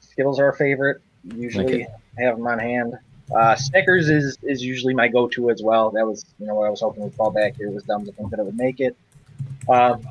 Skittles 0.00 0.38
are 0.38 0.46
our 0.46 0.52
favorite. 0.52 1.00
Usually 1.34 1.64
Okay. 1.64 1.86
have 2.18 2.36
them 2.36 2.46
on 2.46 2.58
hand. 2.58 2.94
Uh, 3.34 3.56
Snickers 3.56 4.08
is 4.08 4.38
is 4.42 4.62
usually 4.64 4.94
my 4.94 5.08
go 5.08 5.28
to 5.28 5.50
as 5.50 5.60
well. 5.62 5.90
That 5.90 6.06
was 6.06 6.24
you 6.38 6.46
know 6.46 6.54
what 6.54 6.66
I 6.66 6.70
was 6.70 6.80
hoping 6.80 7.02
would 7.02 7.14
fall 7.14 7.30
back 7.30 7.56
here. 7.56 7.70
Was 7.70 7.82
dumb 7.84 8.04
to 8.06 8.12
think 8.12 8.30
that 8.30 8.38
it 8.38 8.44
would 8.46 8.56
make 8.56 8.80
it. 8.80 8.96
Um, 9.68 10.06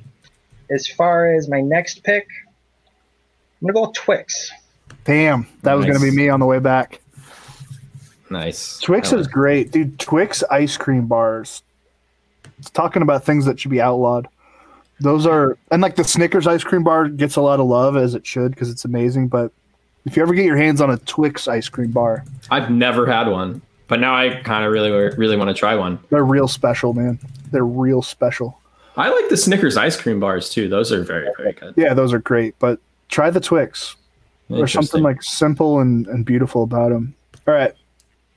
as 0.70 0.88
far 0.88 1.34
as 1.34 1.48
my 1.48 1.62
next 1.62 2.04
pick, 2.04 2.28
I'm 3.62 3.68
gonna 3.68 3.74
go 3.74 3.88
with 3.88 3.96
Twix. 3.96 4.52
Damn, 5.08 5.48
that 5.64 5.74
was 5.74 5.86
going 5.86 5.98
to 5.98 6.04
be 6.04 6.12
me 6.12 6.28
on 6.28 6.42
the 6.42 6.46
way 6.46 6.60
back. 6.60 7.00
Nice. 8.30 8.78
Twix 8.80 9.14
I 9.14 9.18
is 9.18 9.28
great, 9.28 9.72
dude. 9.72 9.98
Twix 10.00 10.44
ice 10.52 10.76
cream 10.76 11.08
bars. 11.08 11.64
It's 12.60 12.70
talking 12.70 13.02
about 13.02 13.24
things 13.24 13.46
that 13.46 13.58
should 13.58 13.72
be 13.72 13.80
outlawed. 13.80 14.28
Those 15.00 15.26
are 15.26 15.58
and 15.72 15.82
like 15.82 15.96
the 15.96 16.04
Snickers 16.04 16.46
ice 16.46 16.64
cream 16.64 16.84
bar 16.84 17.08
gets 17.08 17.38
a 17.38 17.42
lot 17.42 17.62
of 17.62 17.68
love 17.68 17.96
as 17.96 18.16
it 18.16 18.26
should 18.26 18.52
because 18.52 18.70
it's 18.70 18.84
amazing. 18.84 19.30
But 19.30 19.54
if 20.06 20.18
you 20.18 20.24
ever 20.24 20.34
get 20.34 20.46
your 20.46 20.58
hands 20.58 20.82
on 20.82 20.90
a 20.90 20.98
Twix 20.98 21.48
ice 21.48 21.70
cream 21.70 21.92
bar, 21.92 22.26
I've 22.52 22.70
never 22.70 23.06
had 23.06 23.28
one, 23.28 23.62
but 23.88 24.02
now 24.02 24.14
I 24.16 24.42
kind 24.44 24.66
of 24.66 24.74
really, 24.74 24.92
really 24.92 25.38
want 25.38 25.50
to 25.50 25.54
try 25.54 25.76
one. 25.76 26.00
they're 26.10 26.26
real 26.26 26.48
special, 26.50 26.94
man. 26.94 27.20
They're 27.52 27.66
real 27.66 28.02
special. 28.02 28.60
I 28.98 29.10
like 29.10 29.30
the 29.30 29.38
Snickers 29.38 29.78
ice 29.78 29.96
cream 29.96 30.20
bars 30.20 30.50
too. 30.50 30.68
Those 30.68 30.92
are 30.92 31.04
very, 31.04 31.30
very 31.38 31.54
good. 31.54 31.76
Yeah, 31.78 31.94
those 31.94 32.12
are 32.12 32.20
great. 32.20 32.56
But 32.60 32.82
try 33.10 33.30
the 33.30 33.40
Twix. 33.40 33.96
There's 34.50 34.72
something 34.72 35.04
like 35.04 35.22
simple 35.24 35.80
and, 35.82 36.08
and 36.08 36.26
beautiful 36.26 36.64
about 36.64 36.90
them. 36.92 37.14
All 37.48 37.54
right. 37.54 37.74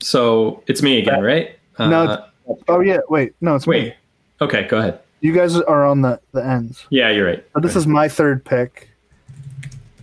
So 0.01 0.63
it's 0.67 0.83
me 0.83 0.99
again, 0.99 1.23
right? 1.23 1.57
No, 1.79 2.05
Uh, 2.05 2.27
Oh 2.69 2.81
yeah. 2.81 2.99
Wait. 3.09 3.33
No, 3.41 3.55
it's 3.55 3.67
wait. 3.67 3.85
me. 3.91 3.95
Okay, 4.41 4.65
go 4.67 4.79
ahead. 4.79 4.99
You 5.21 5.33
guys 5.33 5.55
are 5.57 5.85
on 5.87 6.01
the 6.03 6.19
the 6.33 6.45
ends. 6.45 6.85
Yeah, 6.91 7.11
you're 7.11 7.27
right. 7.27 7.45
But 7.53 7.63
this 7.63 7.77
is 7.77 7.87
my 7.87 8.09
third 8.09 8.45
pick. 8.45 8.89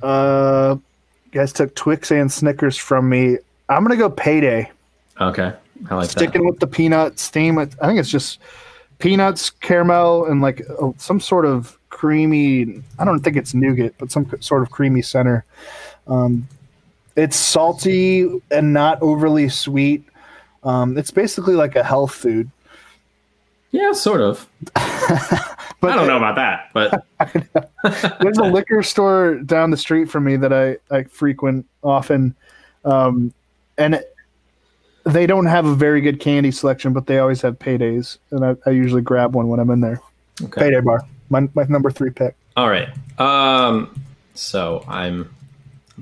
Uh, 0.01 0.76
you 1.26 1.32
guys 1.32 1.51
took 1.51 1.76
Twix 1.76 2.11
and 2.11 2.32
Snickers 2.32 2.78
from 2.78 3.09
me. 3.09 3.38
I'm 3.68 3.84
gonna 3.84 3.97
go 3.97 4.09
Payday. 4.09 4.72
okay. 5.20 5.53
I 5.91 5.95
like 5.95 6.09
Sticking 6.09 6.45
with 6.45 6.59
the 6.59 6.65
peanuts 6.68 7.30
theme. 7.30 7.59
I 7.59 7.65
think 7.65 7.99
it's 7.99 8.09
just 8.09 8.39
peanuts, 8.99 9.49
caramel, 9.51 10.26
and 10.26 10.41
like 10.41 10.63
some 10.97 11.20
sort 11.20 11.45
of 11.45 11.76
creamy. 11.97 12.83
I 12.99 13.05
don't 13.05 13.21
think 13.21 13.35
it's 13.37 13.55
nougat, 13.55 13.95
but 13.97 14.11
some 14.11 14.29
sort 14.39 14.61
of 14.61 14.69
creamy 14.69 15.01
center. 15.01 15.43
Um, 16.05 16.47
it's 17.15 17.35
salty 17.35 18.29
and 18.51 18.71
not 18.71 19.01
overly 19.01 19.49
sweet. 19.49 20.03
Um, 20.63 20.95
it's 20.95 21.09
basically 21.09 21.55
like 21.55 21.75
a 21.75 21.83
health 21.83 22.13
food. 22.13 22.51
Yeah, 23.71 23.93
sort 23.93 24.21
of. 24.21 24.47
But 24.75 24.75
I 24.75 25.95
don't 25.95 26.07
know 26.07 26.17
about 26.17 26.35
that, 26.35 26.69
but 26.71 27.03
there's 28.21 28.37
a 28.37 28.43
liquor 28.51 28.83
store 28.83 29.39
down 29.39 29.71
the 29.71 29.77
street 29.77 30.05
from 30.05 30.25
me 30.25 30.35
that 30.35 30.53
I, 30.53 30.77
I 30.95 31.05
frequent 31.05 31.65
often. 31.83 32.35
Um, 32.85 33.33
and 33.79 33.95
it, 33.95 34.15
they 35.03 35.25
don't 35.25 35.47
have 35.47 35.65
a 35.65 35.73
very 35.73 36.01
good 36.01 36.19
candy 36.19 36.51
selection, 36.51 36.93
but 36.93 37.07
they 37.07 37.17
always 37.17 37.41
have 37.41 37.57
paydays. 37.57 38.19
And 38.29 38.45
I, 38.45 38.55
I 38.67 38.69
usually 38.69 39.01
grab 39.01 39.33
one 39.33 39.47
when 39.47 39.59
I'm 39.59 39.71
in 39.71 39.81
there. 39.81 39.99
okay. 40.43 40.61
Payday 40.61 40.81
bar. 40.81 41.01
My, 41.30 41.47
my 41.53 41.63
number 41.63 41.91
three 41.91 42.11
pick. 42.11 42.36
All 42.55 42.69
right. 42.69 42.89
Um, 43.19 43.99
so 44.34 44.84
I'm 44.88 45.34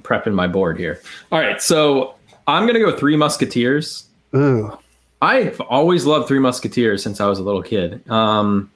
prepping 0.01 0.34
my 0.34 0.47
board 0.47 0.78
here. 0.78 1.01
All 1.32 1.39
right. 1.39 1.61
So 1.61 2.15
I'm 2.47 2.65
gonna 2.67 2.80
go 2.80 2.95
Three 2.95 3.15
Musketeers. 3.15 4.05
Ooh. 4.36 4.78
I've 5.21 5.59
always 5.61 6.05
loved 6.05 6.28
Three 6.28 6.39
Musketeers 6.39 7.01
since 7.01 7.19
I 7.19 7.28
was 7.28 7.39
a 7.39 7.43
little 7.43 7.63
kid. 7.63 8.07
Um, 8.09 8.69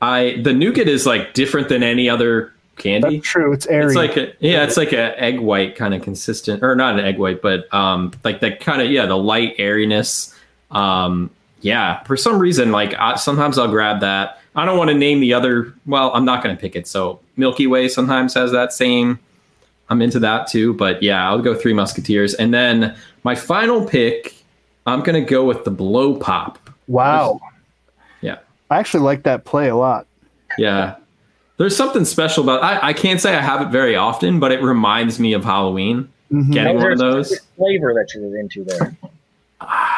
I 0.00 0.40
the 0.42 0.52
nougat 0.52 0.88
is 0.88 1.06
like 1.06 1.34
different 1.34 1.68
than 1.68 1.82
any 1.82 2.08
other 2.08 2.52
candy. 2.76 3.16
That's 3.16 3.28
true. 3.28 3.52
It's 3.52 3.66
airy. 3.66 3.86
It's 3.86 3.96
like 3.96 4.16
a 4.16 4.32
yeah, 4.38 4.64
it's 4.64 4.76
like 4.76 4.92
a 4.92 5.20
egg 5.20 5.40
white 5.40 5.76
kind 5.76 5.94
of 5.94 6.02
consistent, 6.02 6.62
or 6.62 6.74
not 6.76 6.98
an 6.98 7.04
egg 7.04 7.18
white, 7.18 7.42
but 7.42 7.72
um, 7.74 8.12
like 8.24 8.40
the 8.40 8.52
kind 8.52 8.80
of 8.80 8.90
yeah, 8.90 9.06
the 9.06 9.16
light 9.16 9.54
airiness. 9.58 10.34
Um, 10.70 11.30
yeah, 11.60 12.04
for 12.04 12.16
some 12.16 12.38
reason, 12.38 12.70
like 12.70 12.94
I, 12.94 13.16
sometimes 13.16 13.58
I'll 13.58 13.68
grab 13.68 14.00
that. 14.00 14.40
I 14.58 14.64
don't 14.64 14.76
want 14.76 14.88
to 14.90 14.94
name 14.94 15.20
the 15.20 15.32
other. 15.34 15.72
Well, 15.86 16.10
I'm 16.14 16.24
not 16.24 16.42
going 16.42 16.54
to 16.54 16.60
pick 16.60 16.74
it. 16.76 16.86
So 16.86 17.20
Milky 17.36 17.66
Way 17.66 17.88
sometimes 17.88 18.34
has 18.34 18.50
that 18.52 18.72
same. 18.72 19.18
I'm 19.88 20.02
into 20.02 20.18
that 20.20 20.46
too, 20.48 20.74
but 20.74 21.02
yeah, 21.02 21.26
I'll 21.28 21.40
go 21.40 21.54
Three 21.54 21.72
Musketeers, 21.72 22.34
and 22.34 22.52
then 22.52 22.94
my 23.24 23.34
final 23.34 23.84
pick. 23.86 24.34
I'm 24.86 25.02
going 25.02 25.22
to 25.22 25.30
go 25.30 25.44
with 25.44 25.64
the 25.64 25.70
Blow 25.70 26.16
Pop. 26.16 26.58
wow. 26.86 27.38
Yeah. 28.22 28.38
I 28.70 28.78
actually 28.78 29.02
like 29.04 29.22
that 29.24 29.44
play 29.44 29.68
a 29.68 29.76
lot. 29.76 30.06
Yeah. 30.56 30.96
There's 31.58 31.76
something 31.76 32.04
special 32.06 32.42
about 32.42 32.62
I, 32.62 32.88
I 32.88 32.92
can't 32.94 33.20
say 33.20 33.34
I 33.34 33.40
have 33.40 33.60
it 33.60 33.68
very 33.68 33.96
often, 33.96 34.40
but 34.40 34.50
it 34.50 34.62
reminds 34.62 35.18
me 35.20 35.34
of 35.34 35.44
Halloween. 35.44 36.08
Mhm. 36.32 36.52
Getting 36.52 36.76
one 36.78 36.92
of 36.92 36.98
those. 36.98 37.38
flavor 37.56 37.92
that 37.94 38.12
you 38.14 38.22
were 38.22 38.38
into 38.38 38.64
there. 38.64 38.96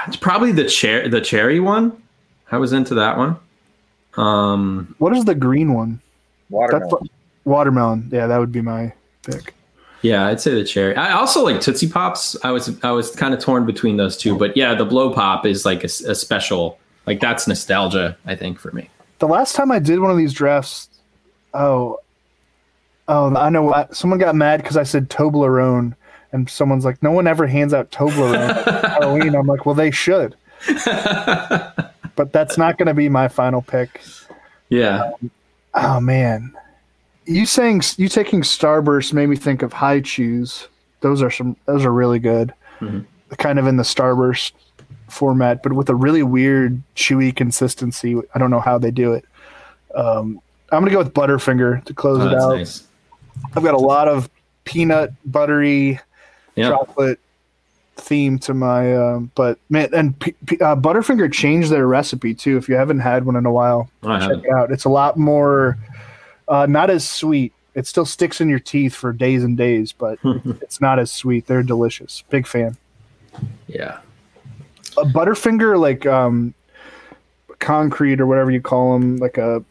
It's 0.09 0.17
probably 0.17 0.53
the 0.53 0.69
cher 0.69 1.09
the 1.09 1.21
cherry 1.21 1.61
one. 1.61 1.93
I 2.51 2.59
was 2.59 2.73
into 2.73 2.95
that 2.97 3.17
one. 3.17 3.37
Um 4.17 4.95
What 4.99 5.17
is 5.17 5.25
the 5.25 5.35
green 5.35 5.73
one? 5.75 6.01
Watermelon. 6.49 6.89
That's 6.91 7.11
watermelon. 7.45 8.09
Yeah, 8.13 8.27
that 8.27 8.39
would 8.39 8.53
be 8.53 8.61
my 8.61 8.93
pick. 9.25 9.55
yeah, 10.03 10.27
I'd 10.27 10.41
say 10.41 10.55
the 10.55 10.65
cherry. 10.65 10.97
I 10.97 11.13
also 11.13 11.45
like 11.45 11.61
Tootsie 11.61 11.89
Pops. 11.89 12.37
I 12.43 12.51
was 12.51 12.71
I 12.83 12.91
was 12.91 13.15
kind 13.15 13.35
of 13.35 13.41
torn 13.41 13.67
between 13.67 13.97
those 13.97 14.17
two, 14.17 14.37
but 14.37 14.57
yeah, 14.57 14.75
the 14.75 14.85
blow 14.85 15.13
pop 15.15 15.47
is 15.47 15.65
like 15.65 15.85
a 15.85 15.89
special 15.89 16.79
like 17.07 17.21
that's 17.21 17.47
nostalgia, 17.47 18.17
I 18.27 18.35
think, 18.37 18.59
for 18.59 18.73
me. 18.73 18.89
The 19.21 19.29
last 19.29 19.55
time 19.55 19.71
I 19.71 19.79
did 19.79 20.01
one 20.01 20.11
of 20.11 20.17
these 20.17 20.33
drafts, 20.33 20.89
oh, 21.55 21.99
oh, 23.09 23.35
I 23.37 23.49
know. 23.51 23.73
I- 23.73 23.87
Someone 23.93 24.19
got 24.19 24.35
mad 24.35 24.63
because 24.63 24.77
I 24.77 24.83
said 24.83 25.09
Toblerone, 25.11 25.95
and 26.33 26.49
someone's 26.49 26.85
like, 26.85 27.03
"No 27.03 27.11
one 27.13 27.27
ever 27.27 27.47
hands 27.47 27.73
out 27.75 27.91
Toblerone 27.91 28.65
Halloween." 29.01 29.35
I'm 29.35 29.47
like, 29.47 29.67
"Well, 29.67 29.75
they 29.75 29.91
should," 29.91 30.35
but 32.21 32.35
that's 32.35 32.59
not 32.59 32.77
going 32.77 32.87
to 32.87 32.93
be 32.93 33.09
my 33.09 33.29
final 33.29 33.63
pick. 33.63 34.03
Yeah. 34.69 35.13
Oh 35.73 36.01
man, 36.01 36.53
you 37.25 37.47
saying 37.47 37.81
you 37.97 38.09
taking 38.11 38.43
Starburst 38.43 39.15
made 39.15 39.29
me 39.31 39.37
think 39.37 39.63
of 39.63 39.73
Hi-Chews. 39.73 40.69
Those 41.01 41.23
are 41.23 41.31
some. 41.31 41.57
Those 41.65 41.83
are 41.87 41.93
really 41.93 42.19
good. 42.19 42.53
Mhm. 42.81 43.07
Kind 43.39 43.59
of 43.59 43.67
in 43.67 43.79
the 43.79 43.85
Starburst 43.85 44.53
format, 45.09 45.63
but 45.63 45.73
with 45.73 45.89
a 45.89 45.95
really 45.95 46.23
weird 46.23 46.83
chewy 46.95 47.35
consistency. 47.35 48.21
I 48.35 48.39
don't 48.39 48.51
know 48.51 48.61
how 48.61 48.77
they 48.77 48.91
do 48.91 49.15
it. 49.15 49.25
Um, 49.95 50.43
I'm 50.71 50.81
gonna 50.83 50.91
go 50.91 50.99
with 50.99 51.15
Butterfinger 51.15 51.83
to 51.87 51.95
close 51.95 52.21
Oh, 52.21 52.27
it 52.27 52.31
that's 52.33 52.45
out. 52.45 52.57
nice. 52.57 52.83
I've 53.57 53.63
got 53.63 53.73
a 53.75 53.79
lot 53.79 54.09
of 54.09 54.29
peanut 54.65 55.13
buttery 55.25 55.99
Yeah. 56.55 56.69
chocolate 56.69 57.19
theme 58.01 58.39
to 58.41 58.55
my. 58.55 58.97
Um, 58.97 59.31
but 59.35 59.59
man, 59.69 59.89
and 59.95 60.19
P- 60.19 60.35
P- 60.47 60.59
uh, 60.61 60.77
Butterfinger 60.77 61.33
changed 61.33 61.71
their 61.71 61.87
recipe 61.87 62.35
too. 62.35 62.57
If 62.57 62.69
you 62.69 62.75
haven't 62.77 63.01
had 63.01 63.25
one 63.25 63.37
in 63.37 63.47
a 63.47 63.53
while, 63.53 63.91
I 64.03 64.19
check 64.21 64.29
haven't. 64.31 64.45
it 64.45 64.51
out. 64.53 64.71
It's 64.73 64.85
a 64.85 64.89
lot 64.89 65.17
more, 65.17 65.79
uh, 66.49 66.67
not 66.67 66.91
as 66.91 67.09
sweet. 67.09 67.53
It 67.75 67.87
still 67.87 68.05
sticks 68.05 68.41
in 68.41 68.49
your 68.49 68.59
teeth 68.59 68.95
for 68.95 69.13
days 69.13 69.45
and 69.45 69.57
days, 69.57 69.93
but 69.93 70.19
it's 70.25 70.81
not 70.81 70.99
as 70.99 71.13
sweet. 71.13 71.47
They're 71.47 71.63
delicious. 71.63 72.25
Big 72.31 72.47
fan. 72.47 72.77
Yeah. 73.69 74.01
A 74.99 75.05
Butterfinger, 75.05 75.79
like 75.79 76.05
um, 76.07 76.53
concrete 77.61 78.21
or 78.21 78.27
whatever 78.27 78.51
you 78.51 78.61
call 78.61 78.99
them, 78.99 79.19
like 79.19 79.39
a 79.39 79.65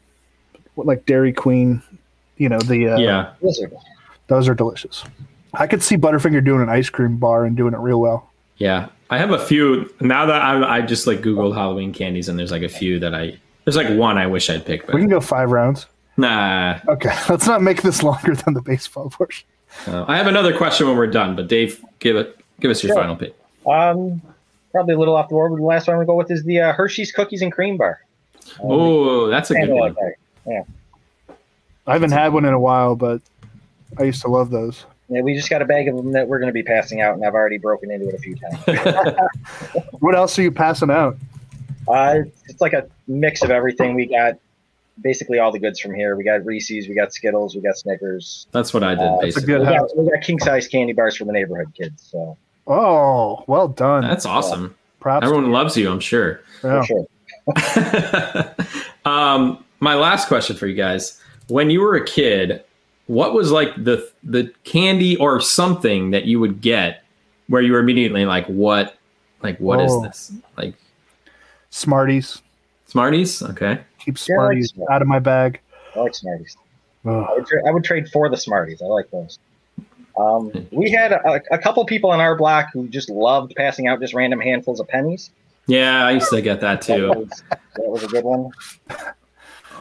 like 0.77 1.05
Dairy 1.05 1.34
Queen. 1.34 1.82
You 2.38 2.47
know 2.47 2.59
the 2.59 2.88
uh, 2.89 2.97
Yeah. 2.97 3.34
Those 4.27 4.47
are 4.47 4.53
delicious. 4.55 5.03
I 5.53 5.67
could 5.67 5.81
see 5.81 5.97
Butterfinger 5.97 6.43
doing 6.43 6.61
an 6.61 6.69
ice 6.69 6.89
cream 6.89 7.17
bar 7.17 7.45
and 7.45 7.55
doing 7.57 7.73
it 7.73 7.79
real 7.79 7.99
well. 7.99 8.29
Yeah, 8.57 8.89
I 9.09 9.17
have 9.17 9.31
a 9.31 9.39
few 9.39 9.93
now 9.99 10.25
that 10.25 10.41
I, 10.41 10.77
I 10.77 10.81
just 10.81 11.07
like 11.07 11.21
Googled 11.21 11.55
Halloween 11.55 11.93
candies, 11.93 12.29
and 12.29 12.37
there's 12.37 12.51
like 12.51 12.61
a 12.63 12.69
few 12.69 12.99
that 12.99 13.15
I 13.15 13.37
there's 13.65 13.75
like 13.77 13.89
one 13.97 14.17
I 14.17 14.27
wish 14.27 14.49
I'd 14.49 14.65
picked, 14.65 14.91
We 14.93 14.99
can 15.01 15.09
go 15.09 15.19
five 15.21 15.51
rounds. 15.51 15.85
nah. 16.17 16.79
Okay, 16.87 17.15
let's 17.29 17.47
not 17.47 17.61
make 17.61 17.81
this 17.81 18.03
longer 18.03 18.35
than 18.35 18.53
the 18.53 18.61
baseball 18.61 19.09
portion. 19.09 19.47
Uh, 19.87 20.03
I 20.07 20.17
have 20.17 20.27
another 20.27 20.55
question 20.57 20.87
when 20.87 20.97
we're 20.97 21.07
done, 21.07 21.35
but 21.35 21.47
Dave, 21.47 21.83
give 21.99 22.15
it 22.15 22.37
give 22.59 22.69
us 22.71 22.83
your 22.83 22.93
Sure. 22.93 23.01
final 23.01 23.15
pick. 23.15 23.33
Um, 23.67 24.21
probably 24.71 24.93
a 24.95 24.99
little 24.99 25.15
off 25.15 25.29
the 25.29 25.33
board, 25.33 25.51
but 25.51 25.57
the 25.57 25.63
last 25.63 25.87
one 25.87 25.97
we 25.97 26.05
go 26.05 26.15
with 26.15 26.29
is 26.31 26.43
the 26.43 26.59
uh, 26.59 26.73
Hershey's 26.73 27.11
Cookies 27.11 27.41
and 27.41 27.51
Cream 27.51 27.77
Bar. 27.77 27.99
Um, 28.59 28.59
Oh, 28.71 29.27
that's 29.27 29.51
a 29.51 29.53
good 29.55 29.69
one. 29.69 29.95
like 29.95 30.17
that. 30.45 30.65
I 31.87 31.93
haven't 31.93 32.11
had 32.11 32.33
one 32.33 32.45
in 32.45 32.53
a 32.53 32.59
while, 32.59 32.95
but 32.95 33.21
I 33.97 34.03
used 34.03 34.21
to 34.21 34.27
love 34.27 34.49
those. 34.51 34.85
Yeah, 35.10 35.22
we 35.22 35.34
just 35.34 35.49
got 35.49 35.62
a 35.62 35.66
bag 35.66 35.88
of 35.88 35.95
them 35.97 36.12
that 36.12 36.28
we're 36.28 36.38
going 36.39 36.49
to 36.49 36.53
be 36.53 36.62
passing 36.64 37.01
out, 37.01 37.16
and 37.16 37.26
I've 37.26 37.34
already 37.34 37.57
broken 37.57 37.89
into 37.91 38.07
it 38.10 38.14
a 38.16 38.20
few 38.20 38.36
times. 38.36 39.16
What 39.99 40.16
else 40.16 40.38
are 40.39 40.41
you 40.43 40.51
passing 40.51 40.89
out? 40.91 41.18
uh, 41.88 42.20
it's 42.47 42.62
like 42.62 42.74
a 42.74 42.88
mix 43.07 43.41
of 43.43 43.49
everything. 43.51 43.95
We 43.95 44.05
got 44.05 44.36
basically 45.01 45.39
all 45.39 45.51
the 45.51 45.60
goods 45.60 45.80
from 45.80 45.93
here. 45.95 46.16
We 46.16 46.24
got 46.24 46.45
Reese's, 46.45 46.88
we 46.88 46.93
got 46.95 47.14
Skittles, 47.14 47.55
we 47.55 47.62
got 47.62 47.78
Snickers. 47.78 48.47
That's 48.51 48.74
what 48.74 48.84
I 48.84 48.95
did 48.95 49.03
Uh, 49.03 49.16
a 49.18 49.22
basically. 49.22 49.47
good 49.47 49.60
We 49.62 49.66
house. 49.66 49.91
got, 49.93 49.97
we 50.05 50.10
got 50.12 50.22
king 50.22 50.39
size 50.39 50.68
candy 50.68 50.93
bars 50.93 51.16
for 51.18 51.26
the 51.26 51.32
neighborhood 51.32 51.74
kids. 51.76 52.07
So 52.12 52.38
Oh, 52.68 53.43
well 53.47 53.68
done. 53.68 54.03
That's 54.03 54.26
awesome. 54.28 54.76
Props. 54.99 55.26
Everyone 55.26 55.51
loves 55.51 55.76
you, 55.76 55.89
I'm 55.89 55.99
sure. 55.99 56.41
Yeah. 56.64 56.84
for 56.84 56.86
sure. 56.86 58.55
um, 59.05 59.64
my 59.80 59.95
last 59.95 60.28
question 60.28 60.55
for 60.55 60.68
you 60.68 60.76
guys: 60.76 61.20
When 61.47 61.70
you 61.70 61.82
were 61.82 61.95
a 61.95 62.05
kid, 62.05 62.64
what 63.10 63.34
was 63.34 63.51
like 63.51 63.74
the 63.84 64.07
the 64.24 64.53
candy 64.64 65.18
or 65.18 65.41
something 65.41 66.12
that 66.12 66.26
you 66.26 66.39
would 66.39 66.62
get 66.62 67.03
where 67.47 67.62
you 67.62 67.74
were 67.74 67.80
immediately 67.80 68.24
like, 68.26 68.45
"What? 68.45 68.95
Like, 69.41 69.57
what 69.60 69.82
is 69.82 69.91
Oh. 69.91 70.03
this? 70.03 70.32
Like 70.57 70.76
Smarties. 71.72 72.41
Smarties? 72.86 73.41
Okay, 73.41 73.80
Keep 73.99 74.18
Yeah, 74.28 74.36
like 74.36 74.38
Smarties 74.38 74.70
Smarties. 74.70 74.89
out 74.91 75.01
of 75.01 75.07
my 75.07 75.18
bag. 75.20 75.60
I 75.95 75.99
like 76.01 76.14
Smarties. 76.16 76.55
I 77.05 77.34
would, 77.36 77.47
tra- 77.47 77.68
I 77.68 77.72
would 77.72 77.84
trade 77.84 78.10
for 78.10 78.30
the 78.30 78.38
Smarties. 78.38 78.82
I 78.82 78.86
like 78.86 79.10
those. 79.10 79.39
Um, 80.20 80.51
we 80.72 80.91
had 80.91 81.12
a, 81.14 81.41
a 81.51 81.57
couple 81.57 81.84
people 81.86 82.14
in 82.14 82.20
our 82.20 82.36
block 82.36 82.68
who 82.74 82.88
just 82.89 83.10
loved 83.10 83.55
passing 83.55 83.88
out 83.88 83.99
just 84.01 84.14
random 84.14 84.39
handfuls 84.39 84.80
of 84.80 84.88
pennies. 84.88 85.32
Yeah, 85.66 86.05
I 86.05 86.12
used 86.12 86.30
to 86.30 86.41
get 86.41 86.60
that 86.62 86.82
That 86.82 86.97
too. 86.97 87.07
was, 87.10 87.43
that 87.49 87.60
was 87.89 88.03
a 88.03 88.07
good 88.07 88.24
one. 88.26 88.51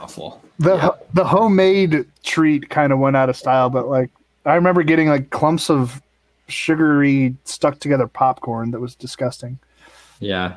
Awful. 0.01 0.42
The 0.59 0.96
the 1.14 1.24
homemade 1.24 2.07
treat 2.22 2.68
kind 2.70 2.92
of 2.92 2.99
went 2.99 3.16
out 3.16 3.28
of 3.28 3.36
style, 3.36 3.70
but 3.70 3.88
like 3.88 4.11
I 4.44 4.55
remember 4.55 4.82
getting 4.82 5.09
like 5.09 5.30
clumps 5.30 5.70
of 5.70 6.01
sugary 6.49 7.36
stuck 7.44 7.78
together 7.78 8.07
popcorn 8.07 8.70
that 8.70 8.80
was 8.80 8.94
disgusting. 8.94 9.59
Yeah. 10.20 10.57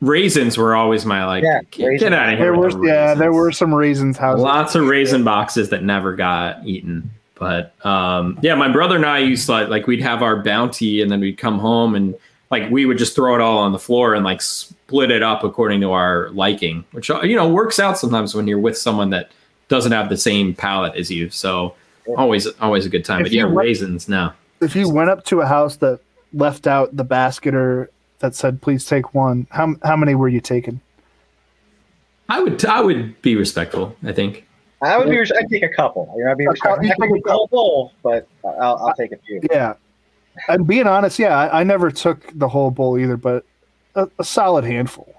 Raisins 0.00 0.58
were 0.58 0.74
always 0.74 1.06
my 1.06 1.24
like. 1.24 1.44
Yeah, 1.44 1.60
get, 1.70 2.00
get 2.00 2.12
out 2.12 2.32
of 2.32 2.38
here. 2.38 2.46
There 2.46 2.56
were 2.56 2.72
the 2.72 2.86
yeah, 2.86 3.14
there 3.14 3.32
were 3.32 3.52
some 3.52 3.72
raisins 3.72 4.18
houses. 4.18 4.42
lots 4.42 4.74
of 4.74 4.86
raisin 4.86 5.22
boxes 5.22 5.68
that 5.70 5.84
never 5.84 6.16
got 6.16 6.66
eaten. 6.66 7.08
But 7.36 7.74
um, 7.86 8.38
yeah, 8.42 8.54
my 8.56 8.68
brother 8.68 8.96
and 8.96 9.06
I 9.06 9.18
used 9.18 9.46
to 9.46 9.52
like, 9.52 9.68
like 9.68 9.86
we'd 9.86 10.02
have 10.02 10.22
our 10.22 10.42
bounty 10.42 11.02
and 11.02 11.10
then 11.10 11.20
we'd 11.20 11.38
come 11.38 11.58
home 11.58 11.94
and 11.94 12.16
like 12.50 12.68
we 12.70 12.84
would 12.84 12.98
just 12.98 13.14
throw 13.14 13.34
it 13.34 13.40
all 13.40 13.58
on 13.58 13.72
the 13.72 13.78
floor 13.78 14.14
and 14.14 14.24
like 14.24 14.42
split 14.92 15.10
it 15.10 15.22
up 15.22 15.42
according 15.42 15.80
to 15.80 15.90
our 15.92 16.28
liking, 16.30 16.84
which 16.92 17.10
uh, 17.10 17.22
you 17.22 17.34
know 17.34 17.48
works 17.48 17.78
out 17.80 17.96
sometimes 17.98 18.34
when 18.34 18.46
you're 18.46 18.58
with 18.58 18.76
someone 18.76 19.08
that 19.10 19.30
doesn't 19.68 19.92
have 19.92 20.10
the 20.10 20.16
same 20.18 20.54
palate 20.54 20.94
as 20.96 21.10
you. 21.10 21.30
So 21.30 21.74
always 22.18 22.46
always 22.60 22.84
a 22.84 22.90
good 22.90 23.04
time. 23.04 23.20
If 23.20 23.24
but 23.26 23.32
yeah, 23.32 23.46
you 23.46 23.48
wa- 23.54 23.62
raisins 23.62 24.06
now. 24.08 24.34
If 24.60 24.76
you 24.76 24.90
went 24.90 25.08
up 25.08 25.24
to 25.26 25.40
a 25.40 25.46
house 25.46 25.76
that 25.76 26.00
left 26.34 26.66
out 26.66 26.94
the 26.94 27.04
basket 27.04 27.54
or 27.54 27.90
that 28.18 28.34
said 28.34 28.60
please 28.60 28.84
take 28.84 29.14
one, 29.14 29.46
how 29.50 29.74
how 29.82 29.96
many 29.96 30.14
were 30.14 30.28
you 30.28 30.40
taking? 30.42 30.80
I 32.28 32.40
would 32.40 32.62
I 32.66 32.82
would 32.82 33.20
be 33.22 33.34
respectful. 33.34 33.96
I 34.04 34.12
think. 34.12 34.46
I 34.82 34.98
would 34.98 35.08
be. 35.08 35.18
I'd 35.18 35.48
take 35.48 35.62
a 35.62 35.68
couple. 35.70 36.12
You 36.18 36.24
know, 36.24 36.32
I'd 36.32 36.36
be 36.36 36.44
A 36.44 36.48
couple- 36.54 36.76
respectful. 36.78 37.04
I'm 37.04 37.10
take 37.10 37.10
a 37.10 37.14
be 37.14 37.30
full 37.30 37.46
bowl, 37.48 37.92
but 38.02 38.28
I'll, 38.44 38.76
I'll 38.76 38.94
take 38.94 39.12
a 39.12 39.16
few. 39.18 39.40
Yeah. 39.50 39.74
And 40.48 40.66
being 40.66 40.86
honest, 40.86 41.18
yeah, 41.18 41.38
I, 41.38 41.60
I 41.60 41.62
never 41.64 41.90
took 41.90 42.26
the 42.36 42.48
whole 42.48 42.70
bowl 42.70 42.98
either, 42.98 43.16
but 43.16 43.44
a, 43.94 44.08
a 44.18 44.24
solid 44.24 44.64
handful. 44.64 45.12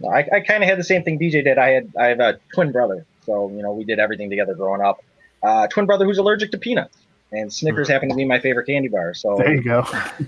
No, 0.00 0.10
I, 0.10 0.26
I 0.32 0.40
kind 0.40 0.62
of 0.62 0.68
had 0.68 0.78
the 0.78 0.84
same 0.84 1.02
thing 1.02 1.18
DJ 1.18 1.42
did. 1.44 1.58
I 1.58 1.70
had 1.70 1.92
I 1.98 2.06
have 2.06 2.20
a 2.20 2.38
twin 2.54 2.70
brother, 2.72 3.04
so 3.26 3.48
you 3.50 3.62
know 3.62 3.72
we 3.72 3.84
did 3.84 3.98
everything 3.98 4.30
together 4.30 4.54
growing 4.54 4.80
up. 4.80 5.02
Uh, 5.42 5.66
twin 5.68 5.86
brother 5.86 6.04
who's 6.04 6.18
allergic 6.18 6.50
to 6.52 6.58
peanuts, 6.58 6.96
and 7.32 7.52
Snickers 7.52 7.88
happened 7.88 8.10
to 8.12 8.16
be 8.16 8.24
my 8.24 8.38
favorite 8.38 8.66
candy 8.66 8.88
bar. 8.88 9.14
So 9.14 9.36
There 9.36 9.54
you 9.54 9.62
go. 9.62 9.82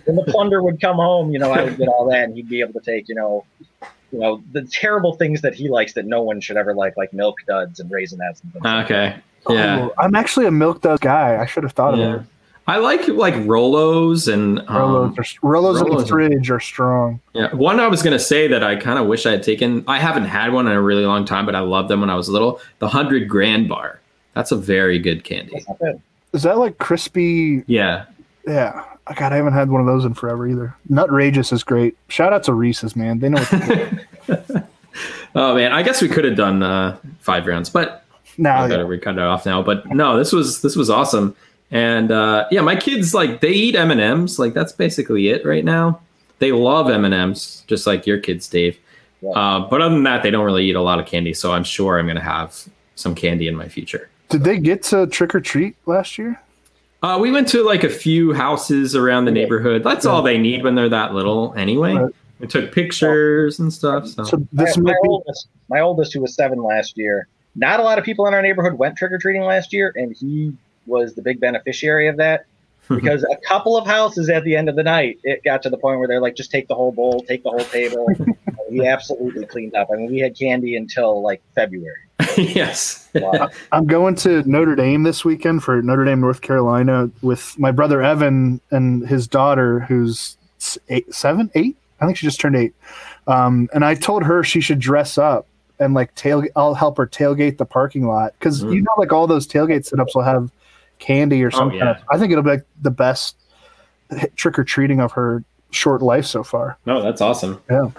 when 0.06 0.16
the 0.16 0.24
plunder 0.24 0.62
would 0.62 0.80
come 0.80 0.96
home, 0.96 1.30
you 1.30 1.38
know 1.38 1.52
I 1.52 1.62
would 1.64 1.76
get 1.76 1.88
all 1.88 2.08
that, 2.10 2.24
and 2.24 2.34
he'd 2.34 2.48
be 2.48 2.60
able 2.60 2.72
to 2.74 2.80
take 2.80 3.08
you 3.08 3.14
know, 3.14 3.44
you 4.12 4.18
know 4.18 4.42
the 4.52 4.62
terrible 4.62 5.14
things 5.14 5.42
that 5.42 5.54
he 5.54 5.68
likes 5.68 5.92
that 5.94 6.04
no 6.06 6.22
one 6.22 6.40
should 6.40 6.56
ever 6.56 6.74
like, 6.74 6.96
like 6.96 7.12
milk 7.12 7.36
duds 7.46 7.78
and 7.80 7.90
raisinets. 7.90 8.42
And 8.42 8.52
things 8.52 8.64
like. 8.64 8.84
Okay. 8.86 9.16
Yeah. 9.48 9.88
Oh, 9.88 9.94
I'm 9.98 10.14
actually 10.16 10.46
a 10.46 10.50
milk 10.50 10.82
duds 10.82 11.00
guy. 11.00 11.40
I 11.40 11.46
should 11.46 11.62
have 11.62 11.72
thought 11.72 11.96
Yeah. 11.96 12.14
of 12.16 12.20
it. 12.22 12.26
I 12.70 12.76
like 12.78 13.08
like 13.08 13.34
Rolos 13.34 14.32
and 14.32 14.60
um, 14.60 14.66
Rolos, 14.68 15.18
are, 15.18 15.22
Rolos 15.46 15.80
in 15.80 15.86
Rolos 15.86 15.96
the 15.98 16.04
are- 16.04 16.06
fridge 16.06 16.50
are 16.50 16.60
strong. 16.60 17.20
Yeah, 17.32 17.52
one 17.54 17.80
I 17.80 17.88
was 17.88 18.02
gonna 18.02 18.18
say 18.18 18.46
that 18.48 18.62
I 18.62 18.76
kind 18.76 18.98
of 18.98 19.06
wish 19.06 19.26
I 19.26 19.32
had 19.32 19.42
taken. 19.42 19.82
I 19.88 19.98
haven't 19.98 20.26
had 20.26 20.52
one 20.52 20.66
in 20.66 20.72
a 20.72 20.80
really 20.80 21.04
long 21.04 21.24
time, 21.24 21.46
but 21.46 21.54
I 21.54 21.60
loved 21.60 21.88
them 21.88 22.00
when 22.00 22.10
I 22.10 22.14
was 22.14 22.28
little. 22.28 22.60
The 22.78 22.88
hundred 22.88 23.28
grand 23.28 23.68
bar. 23.68 24.00
That's 24.34 24.52
a 24.52 24.56
very 24.56 24.98
good 24.98 25.24
candy. 25.24 25.52
That's 25.54 25.68
not 25.68 25.78
good. 25.80 26.02
Is 26.32 26.42
that 26.44 26.58
like 26.58 26.78
crispy? 26.78 27.64
Yeah, 27.66 28.04
Yeah. 28.46 28.84
God, 29.16 29.32
I 29.32 29.36
haven't 29.36 29.54
had 29.54 29.70
one 29.70 29.80
of 29.80 29.88
those 29.88 30.04
in 30.04 30.14
forever 30.14 30.46
either. 30.46 30.76
Nutrageous 30.88 31.52
is 31.52 31.64
great. 31.64 31.96
Shout 32.06 32.32
out 32.32 32.44
to 32.44 32.52
Reese's, 32.54 32.94
man. 32.94 33.18
They 33.18 33.28
know 33.28 33.42
what. 33.42 34.66
Oh 35.34 35.54
man, 35.54 35.72
I 35.72 35.82
guess 35.84 36.02
we 36.02 36.08
could 36.08 36.24
have 36.24 36.36
done 36.36 36.62
uh, 36.64 36.96
five 37.20 37.46
rounds, 37.46 37.70
but 37.70 38.04
now. 38.36 38.62
I 38.64 38.68
better 38.68 38.86
we 38.86 38.98
cut 38.98 39.14
it 39.16 39.20
off 39.20 39.46
now. 39.46 39.62
But 39.62 39.86
no, 39.88 40.16
this 40.16 40.32
was 40.32 40.60
this 40.62 40.74
was 40.74 40.90
awesome, 40.90 41.36
and 41.70 42.10
uh, 42.10 42.46
yeah, 42.50 42.60
my 42.60 42.76
kids 42.76 43.14
like 43.14 43.40
they 43.40 43.52
eat 43.52 43.76
M 43.76 43.90
and 43.90 44.00
M's. 44.00 44.38
Like 44.38 44.54
that's 44.54 44.72
basically 44.72 45.28
it 45.28 45.44
right 45.44 45.64
now. 45.64 46.00
They 46.38 46.52
love 46.52 46.88
M 46.88 47.04
and 47.04 47.14
M's, 47.14 47.64
just 47.66 47.86
like 47.86 48.06
your 48.06 48.18
kids, 48.18 48.48
Dave. 48.48 48.78
Yeah. 49.20 49.30
Uh, 49.30 49.68
but 49.68 49.82
other 49.82 49.94
than 49.94 50.04
that, 50.04 50.22
they 50.22 50.30
don't 50.30 50.44
really 50.44 50.64
eat 50.64 50.76
a 50.76 50.80
lot 50.80 50.98
of 50.98 51.06
candy. 51.06 51.34
So 51.34 51.52
I'm 51.52 51.64
sure 51.64 51.98
I'm 51.98 52.06
gonna 52.06 52.20
have 52.20 52.68
some 52.94 53.14
candy 53.14 53.48
in 53.48 53.54
my 53.54 53.68
future. 53.68 54.08
Did 54.30 54.44
they 54.44 54.58
get 54.58 54.82
to 54.84 55.06
trick 55.06 55.34
or 55.34 55.40
treat 55.40 55.76
last 55.86 56.16
year? 56.18 56.40
Uh, 57.02 57.18
we 57.20 57.30
went 57.30 57.48
to 57.48 57.62
like 57.64 57.82
a 57.82 57.88
few 57.88 58.32
houses 58.32 58.94
around 58.94 59.24
the 59.24 59.30
neighborhood. 59.30 59.82
That's 59.82 60.04
all 60.04 60.22
they 60.22 60.38
need 60.38 60.62
when 60.62 60.74
they're 60.74 60.88
that 60.88 61.14
little, 61.14 61.54
anyway. 61.54 61.94
Right. 61.94 62.14
We 62.40 62.46
took 62.46 62.72
pictures 62.72 63.58
and 63.58 63.72
stuff. 63.72 64.06
So, 64.06 64.24
So 64.24 64.46
this 64.52 64.76
my, 64.76 64.82
might 64.82 64.90
my 64.92 64.98
be 65.02 65.08
oldest, 65.08 65.48
my 65.68 65.80
oldest, 65.80 66.12
who 66.12 66.20
was 66.20 66.34
seven 66.34 66.62
last 66.62 66.96
year. 66.96 67.28
Not 67.54 67.80
a 67.80 67.82
lot 67.82 67.98
of 67.98 68.04
people 68.04 68.26
in 68.26 68.34
our 68.34 68.42
neighborhood 68.42 68.74
went 68.74 68.96
trick 68.96 69.12
or 69.12 69.18
treating 69.18 69.42
last 69.42 69.72
year, 69.72 69.92
and 69.96 70.14
he 70.16 70.52
was 70.90 71.14
the 71.14 71.22
big 71.22 71.40
beneficiary 71.40 72.08
of 72.08 72.18
that. 72.18 72.44
Because 72.88 73.22
a 73.22 73.36
couple 73.46 73.76
of 73.76 73.86
houses 73.86 74.28
at 74.28 74.42
the 74.42 74.56
end 74.56 74.68
of 74.68 74.74
the 74.74 74.82
night, 74.82 75.20
it 75.22 75.44
got 75.44 75.62
to 75.62 75.70
the 75.70 75.76
point 75.78 76.00
where 76.00 76.08
they're 76.08 76.20
like, 76.20 76.34
just 76.34 76.50
take 76.50 76.66
the 76.66 76.74
whole 76.74 76.90
bowl, 76.90 77.22
take 77.22 77.44
the 77.44 77.50
whole 77.50 77.60
table. 77.60 78.08
he 78.68 78.84
absolutely 78.84 79.46
cleaned 79.46 79.76
up. 79.76 79.88
I 79.92 79.96
mean, 79.96 80.10
we 80.10 80.18
had 80.18 80.36
candy 80.36 80.74
until 80.74 81.22
like 81.22 81.40
February. 81.54 81.94
yes. 82.36 83.08
Wow. 83.14 83.48
I'm 83.70 83.86
going 83.86 84.16
to 84.16 84.42
Notre 84.42 84.74
Dame 84.74 85.04
this 85.04 85.24
weekend 85.24 85.62
for 85.62 85.80
Notre 85.82 86.04
Dame, 86.04 86.20
North 86.20 86.40
Carolina, 86.40 87.08
with 87.22 87.56
my 87.60 87.70
brother 87.70 88.02
Evan 88.02 88.60
and 88.72 89.06
his 89.06 89.28
daughter, 89.28 89.80
who's 89.80 90.36
s- 90.60 90.76
eight, 90.88 91.14
seven, 91.14 91.48
eight. 91.54 91.76
I 92.00 92.06
think 92.06 92.16
she 92.16 92.26
just 92.26 92.40
turned 92.40 92.56
eight. 92.56 92.74
Um, 93.28 93.68
and 93.72 93.84
I 93.84 93.94
told 93.94 94.24
her 94.24 94.42
she 94.42 94.60
should 94.60 94.80
dress 94.80 95.16
up 95.16 95.46
and 95.78 95.94
like 95.94 96.12
tail. 96.16 96.42
I'll 96.56 96.74
help 96.74 96.96
her 96.96 97.06
tailgate 97.06 97.58
the 97.58 97.66
parking 97.66 98.08
lot 98.08 98.32
because 98.38 98.64
Mm. 98.64 98.74
you 98.74 98.82
know, 98.82 98.92
like 98.98 99.12
all 99.12 99.28
those 99.28 99.46
tailgate 99.46 99.88
setups 99.88 100.16
will 100.16 100.22
have 100.24 100.50
candy 101.00 101.42
or 101.42 101.50
something. 101.50 101.78
yeah. 101.78 101.98
I 102.12 102.18
think 102.18 102.30
it'll 102.30 102.44
be 102.44 102.50
like 102.50 102.66
the 102.82 102.90
best 102.92 103.36
trick 104.36 104.58
or 104.58 104.64
treating 104.64 105.00
of 105.00 105.10
her 105.12 105.42
short 105.72 106.02
life 106.02 106.26
so 106.26 106.42
far. 106.44 106.78
No, 106.86 107.02
that's 107.02 107.20
awesome. 107.20 107.60
Yeah. 107.68 107.90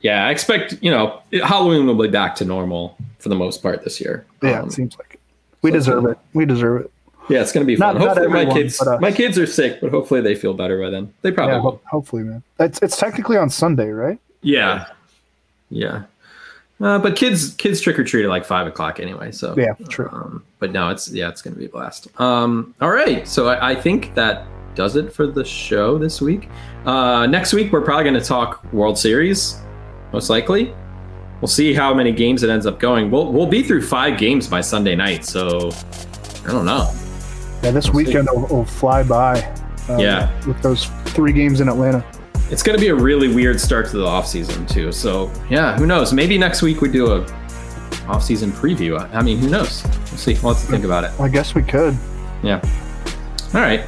Yeah, 0.00 0.26
I 0.26 0.30
expect, 0.32 0.74
you 0.82 0.90
know, 0.90 1.20
Halloween 1.44 1.86
will 1.86 1.94
be 2.00 2.08
back 2.08 2.34
to 2.36 2.44
normal 2.44 2.96
for 3.20 3.28
the 3.28 3.36
most 3.36 3.62
part 3.62 3.84
this 3.84 4.00
year. 4.00 4.26
Yeah, 4.42 4.60
Um, 4.62 4.68
it 4.68 4.72
seems 4.72 4.98
like 4.98 5.14
it. 5.14 5.20
We 5.62 5.70
so- 5.70 5.74
deserve 5.76 6.04
it. 6.06 6.18
We 6.34 6.44
deserve 6.44 6.82
it. 6.82 6.90
yeah, 7.28 7.40
it's 7.40 7.52
going 7.52 7.64
to 7.64 7.68
be 7.68 7.76
fun. 7.76 7.94
not 7.94 8.02
hopefully, 8.08 8.26
my 8.28 8.40
everyone, 8.40 8.56
kids, 8.56 8.78
but 8.78 8.88
us. 8.88 9.00
my 9.00 9.12
kids 9.12 9.38
are 9.38 9.46
sick, 9.46 9.80
but 9.80 9.90
hopefully 9.90 10.20
they 10.20 10.34
feel 10.34 10.54
better 10.54 10.80
by 10.82 10.90
then. 10.90 11.14
They 11.22 11.30
probably 11.30 11.54
Yeah, 11.54 11.62
will. 11.62 11.80
hopefully, 11.84 12.24
man. 12.24 12.42
It's 12.58 12.80
it's 12.82 12.96
technically 12.96 13.36
on 13.36 13.48
Sunday, 13.48 13.90
right? 13.90 14.18
Yeah, 14.40 14.86
yeah. 15.70 16.02
Uh, 16.82 16.98
but 16.98 17.14
kids, 17.16 17.54
kids 17.54 17.80
trick 17.80 17.98
or 17.98 18.04
treat 18.04 18.24
at 18.24 18.28
like 18.28 18.44
five 18.44 18.66
o'clock 18.66 18.98
anyway. 19.00 19.30
So 19.30 19.54
Yeah, 19.56 19.72
true. 19.88 20.08
Um, 20.12 20.44
but 20.58 20.72
no, 20.72 20.88
it's 20.90 21.08
yeah, 21.10 21.28
it's 21.28 21.40
going 21.40 21.54
to 21.54 21.58
be 21.60 21.66
a 21.66 21.68
blast. 21.68 22.08
Um, 22.20 22.74
all 22.80 22.90
right, 22.90 23.26
so 23.28 23.48
I, 23.48 23.70
I 23.70 23.74
think 23.74 24.14
that 24.16 24.46
does 24.74 24.96
it 24.96 25.12
for 25.12 25.26
the 25.26 25.44
show 25.44 25.96
this 25.98 26.20
week. 26.20 26.48
Uh, 26.84 27.26
next 27.26 27.52
week 27.52 27.70
we're 27.72 27.82
probably 27.82 28.04
going 28.04 28.20
to 28.20 28.26
talk 28.26 28.64
World 28.72 28.98
Series, 28.98 29.60
most 30.12 30.28
likely. 30.28 30.74
We'll 31.40 31.48
see 31.48 31.74
how 31.74 31.92
many 31.94 32.10
games 32.12 32.42
it 32.42 32.50
ends 32.50 32.66
up 32.66 32.78
going. 32.80 33.10
We'll 33.10 33.32
we'll 33.32 33.46
be 33.46 33.62
through 33.62 33.82
five 33.82 34.18
games 34.18 34.48
by 34.48 34.60
Sunday 34.60 34.94
night, 34.96 35.24
so 35.24 35.70
I 36.44 36.52
don't 36.52 36.64
know. 36.66 36.92
Yeah, 37.62 37.70
this 37.70 37.90
We'll 37.90 38.04
weekend 38.04 38.28
will, 38.32 38.46
will 38.46 38.64
fly 38.64 39.02
by. 39.04 39.40
um, 39.88 40.00
Yeah. 40.00 40.30
with 40.46 40.60
those 40.62 40.86
three 41.06 41.32
games 41.32 41.60
in 41.60 41.68
Atlanta. 41.68 42.04
It's 42.50 42.62
going 42.62 42.76
to 42.76 42.80
be 42.80 42.88
a 42.88 42.94
really 42.94 43.32
weird 43.32 43.60
start 43.60 43.86
to 43.90 43.96
the 43.96 44.04
offseason 44.04 44.68
too. 44.68 44.92
So 44.92 45.32
yeah, 45.48 45.76
who 45.76 45.86
knows? 45.86 46.12
Maybe 46.12 46.36
next 46.36 46.62
week 46.62 46.80
we 46.80 46.90
do 46.90 47.12
a 47.12 47.24
offseason 48.06 48.50
preview. 48.50 48.98
I 49.14 49.22
mean, 49.22 49.38
who 49.38 49.48
knows? 49.48 49.82
We'll 49.84 50.18
see. 50.18 50.34
We'll 50.42 50.54
have 50.54 50.64
to 50.64 50.70
think 50.70 50.84
about 50.84 51.04
it. 51.04 51.18
I 51.18 51.28
guess 51.28 51.54
we 51.54 51.62
could. 51.62 51.96
Yeah. 52.42 52.60
All 53.54 53.60
right. 53.60 53.84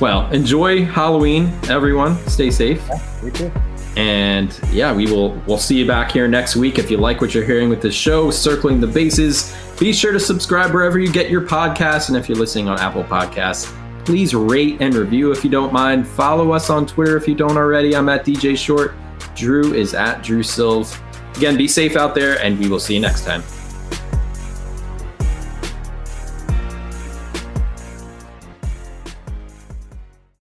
Well, 0.00 0.30
enjoy 0.30 0.84
Halloween, 0.84 1.52
everyone. 1.68 2.16
Stay 2.28 2.50
safe. 2.50 2.86
Me 3.22 3.30
too. 3.30 3.50
And 3.96 4.58
yeah, 4.70 4.92
we 4.92 5.10
will 5.10 5.30
we'll 5.46 5.56
see 5.58 5.78
you 5.78 5.86
back 5.86 6.12
here 6.12 6.28
next 6.28 6.54
week. 6.54 6.78
If 6.78 6.90
you 6.90 6.98
like 6.98 7.22
what 7.22 7.34
you're 7.34 7.46
hearing 7.46 7.70
with 7.70 7.80
this 7.80 7.94
show, 7.94 8.30
circling 8.30 8.78
the 8.78 8.86
bases, 8.86 9.56
be 9.80 9.92
sure 9.92 10.12
to 10.12 10.20
subscribe 10.20 10.74
wherever 10.74 10.98
you 10.98 11.10
get 11.10 11.30
your 11.30 11.40
podcasts. 11.40 12.08
And 12.08 12.16
if 12.16 12.28
you're 12.28 12.36
listening 12.36 12.68
on 12.68 12.78
Apple 12.78 13.04
Podcasts, 13.04 13.74
please 14.06 14.34
rate 14.36 14.80
and 14.80 14.94
review 14.94 15.32
if 15.32 15.42
you 15.42 15.50
don't 15.50 15.72
mind. 15.72 16.06
Follow 16.06 16.52
us 16.52 16.70
on 16.70 16.86
Twitter 16.86 17.16
if 17.16 17.26
you 17.26 17.34
don't 17.34 17.56
already. 17.56 17.96
I'm 17.96 18.08
at 18.08 18.24
DJ 18.24 18.56
Short. 18.56 18.94
Drew 19.34 19.74
is 19.74 19.94
at 19.94 20.22
Drew 20.22 20.44
Silv. 20.44 20.96
Again, 21.36 21.56
be 21.56 21.66
safe 21.66 21.96
out 21.96 22.14
there, 22.14 22.40
and 22.40 22.56
we 22.58 22.68
will 22.68 22.80
see 22.80 22.94
you 22.94 23.00
next 23.00 23.24
time. 23.24 23.42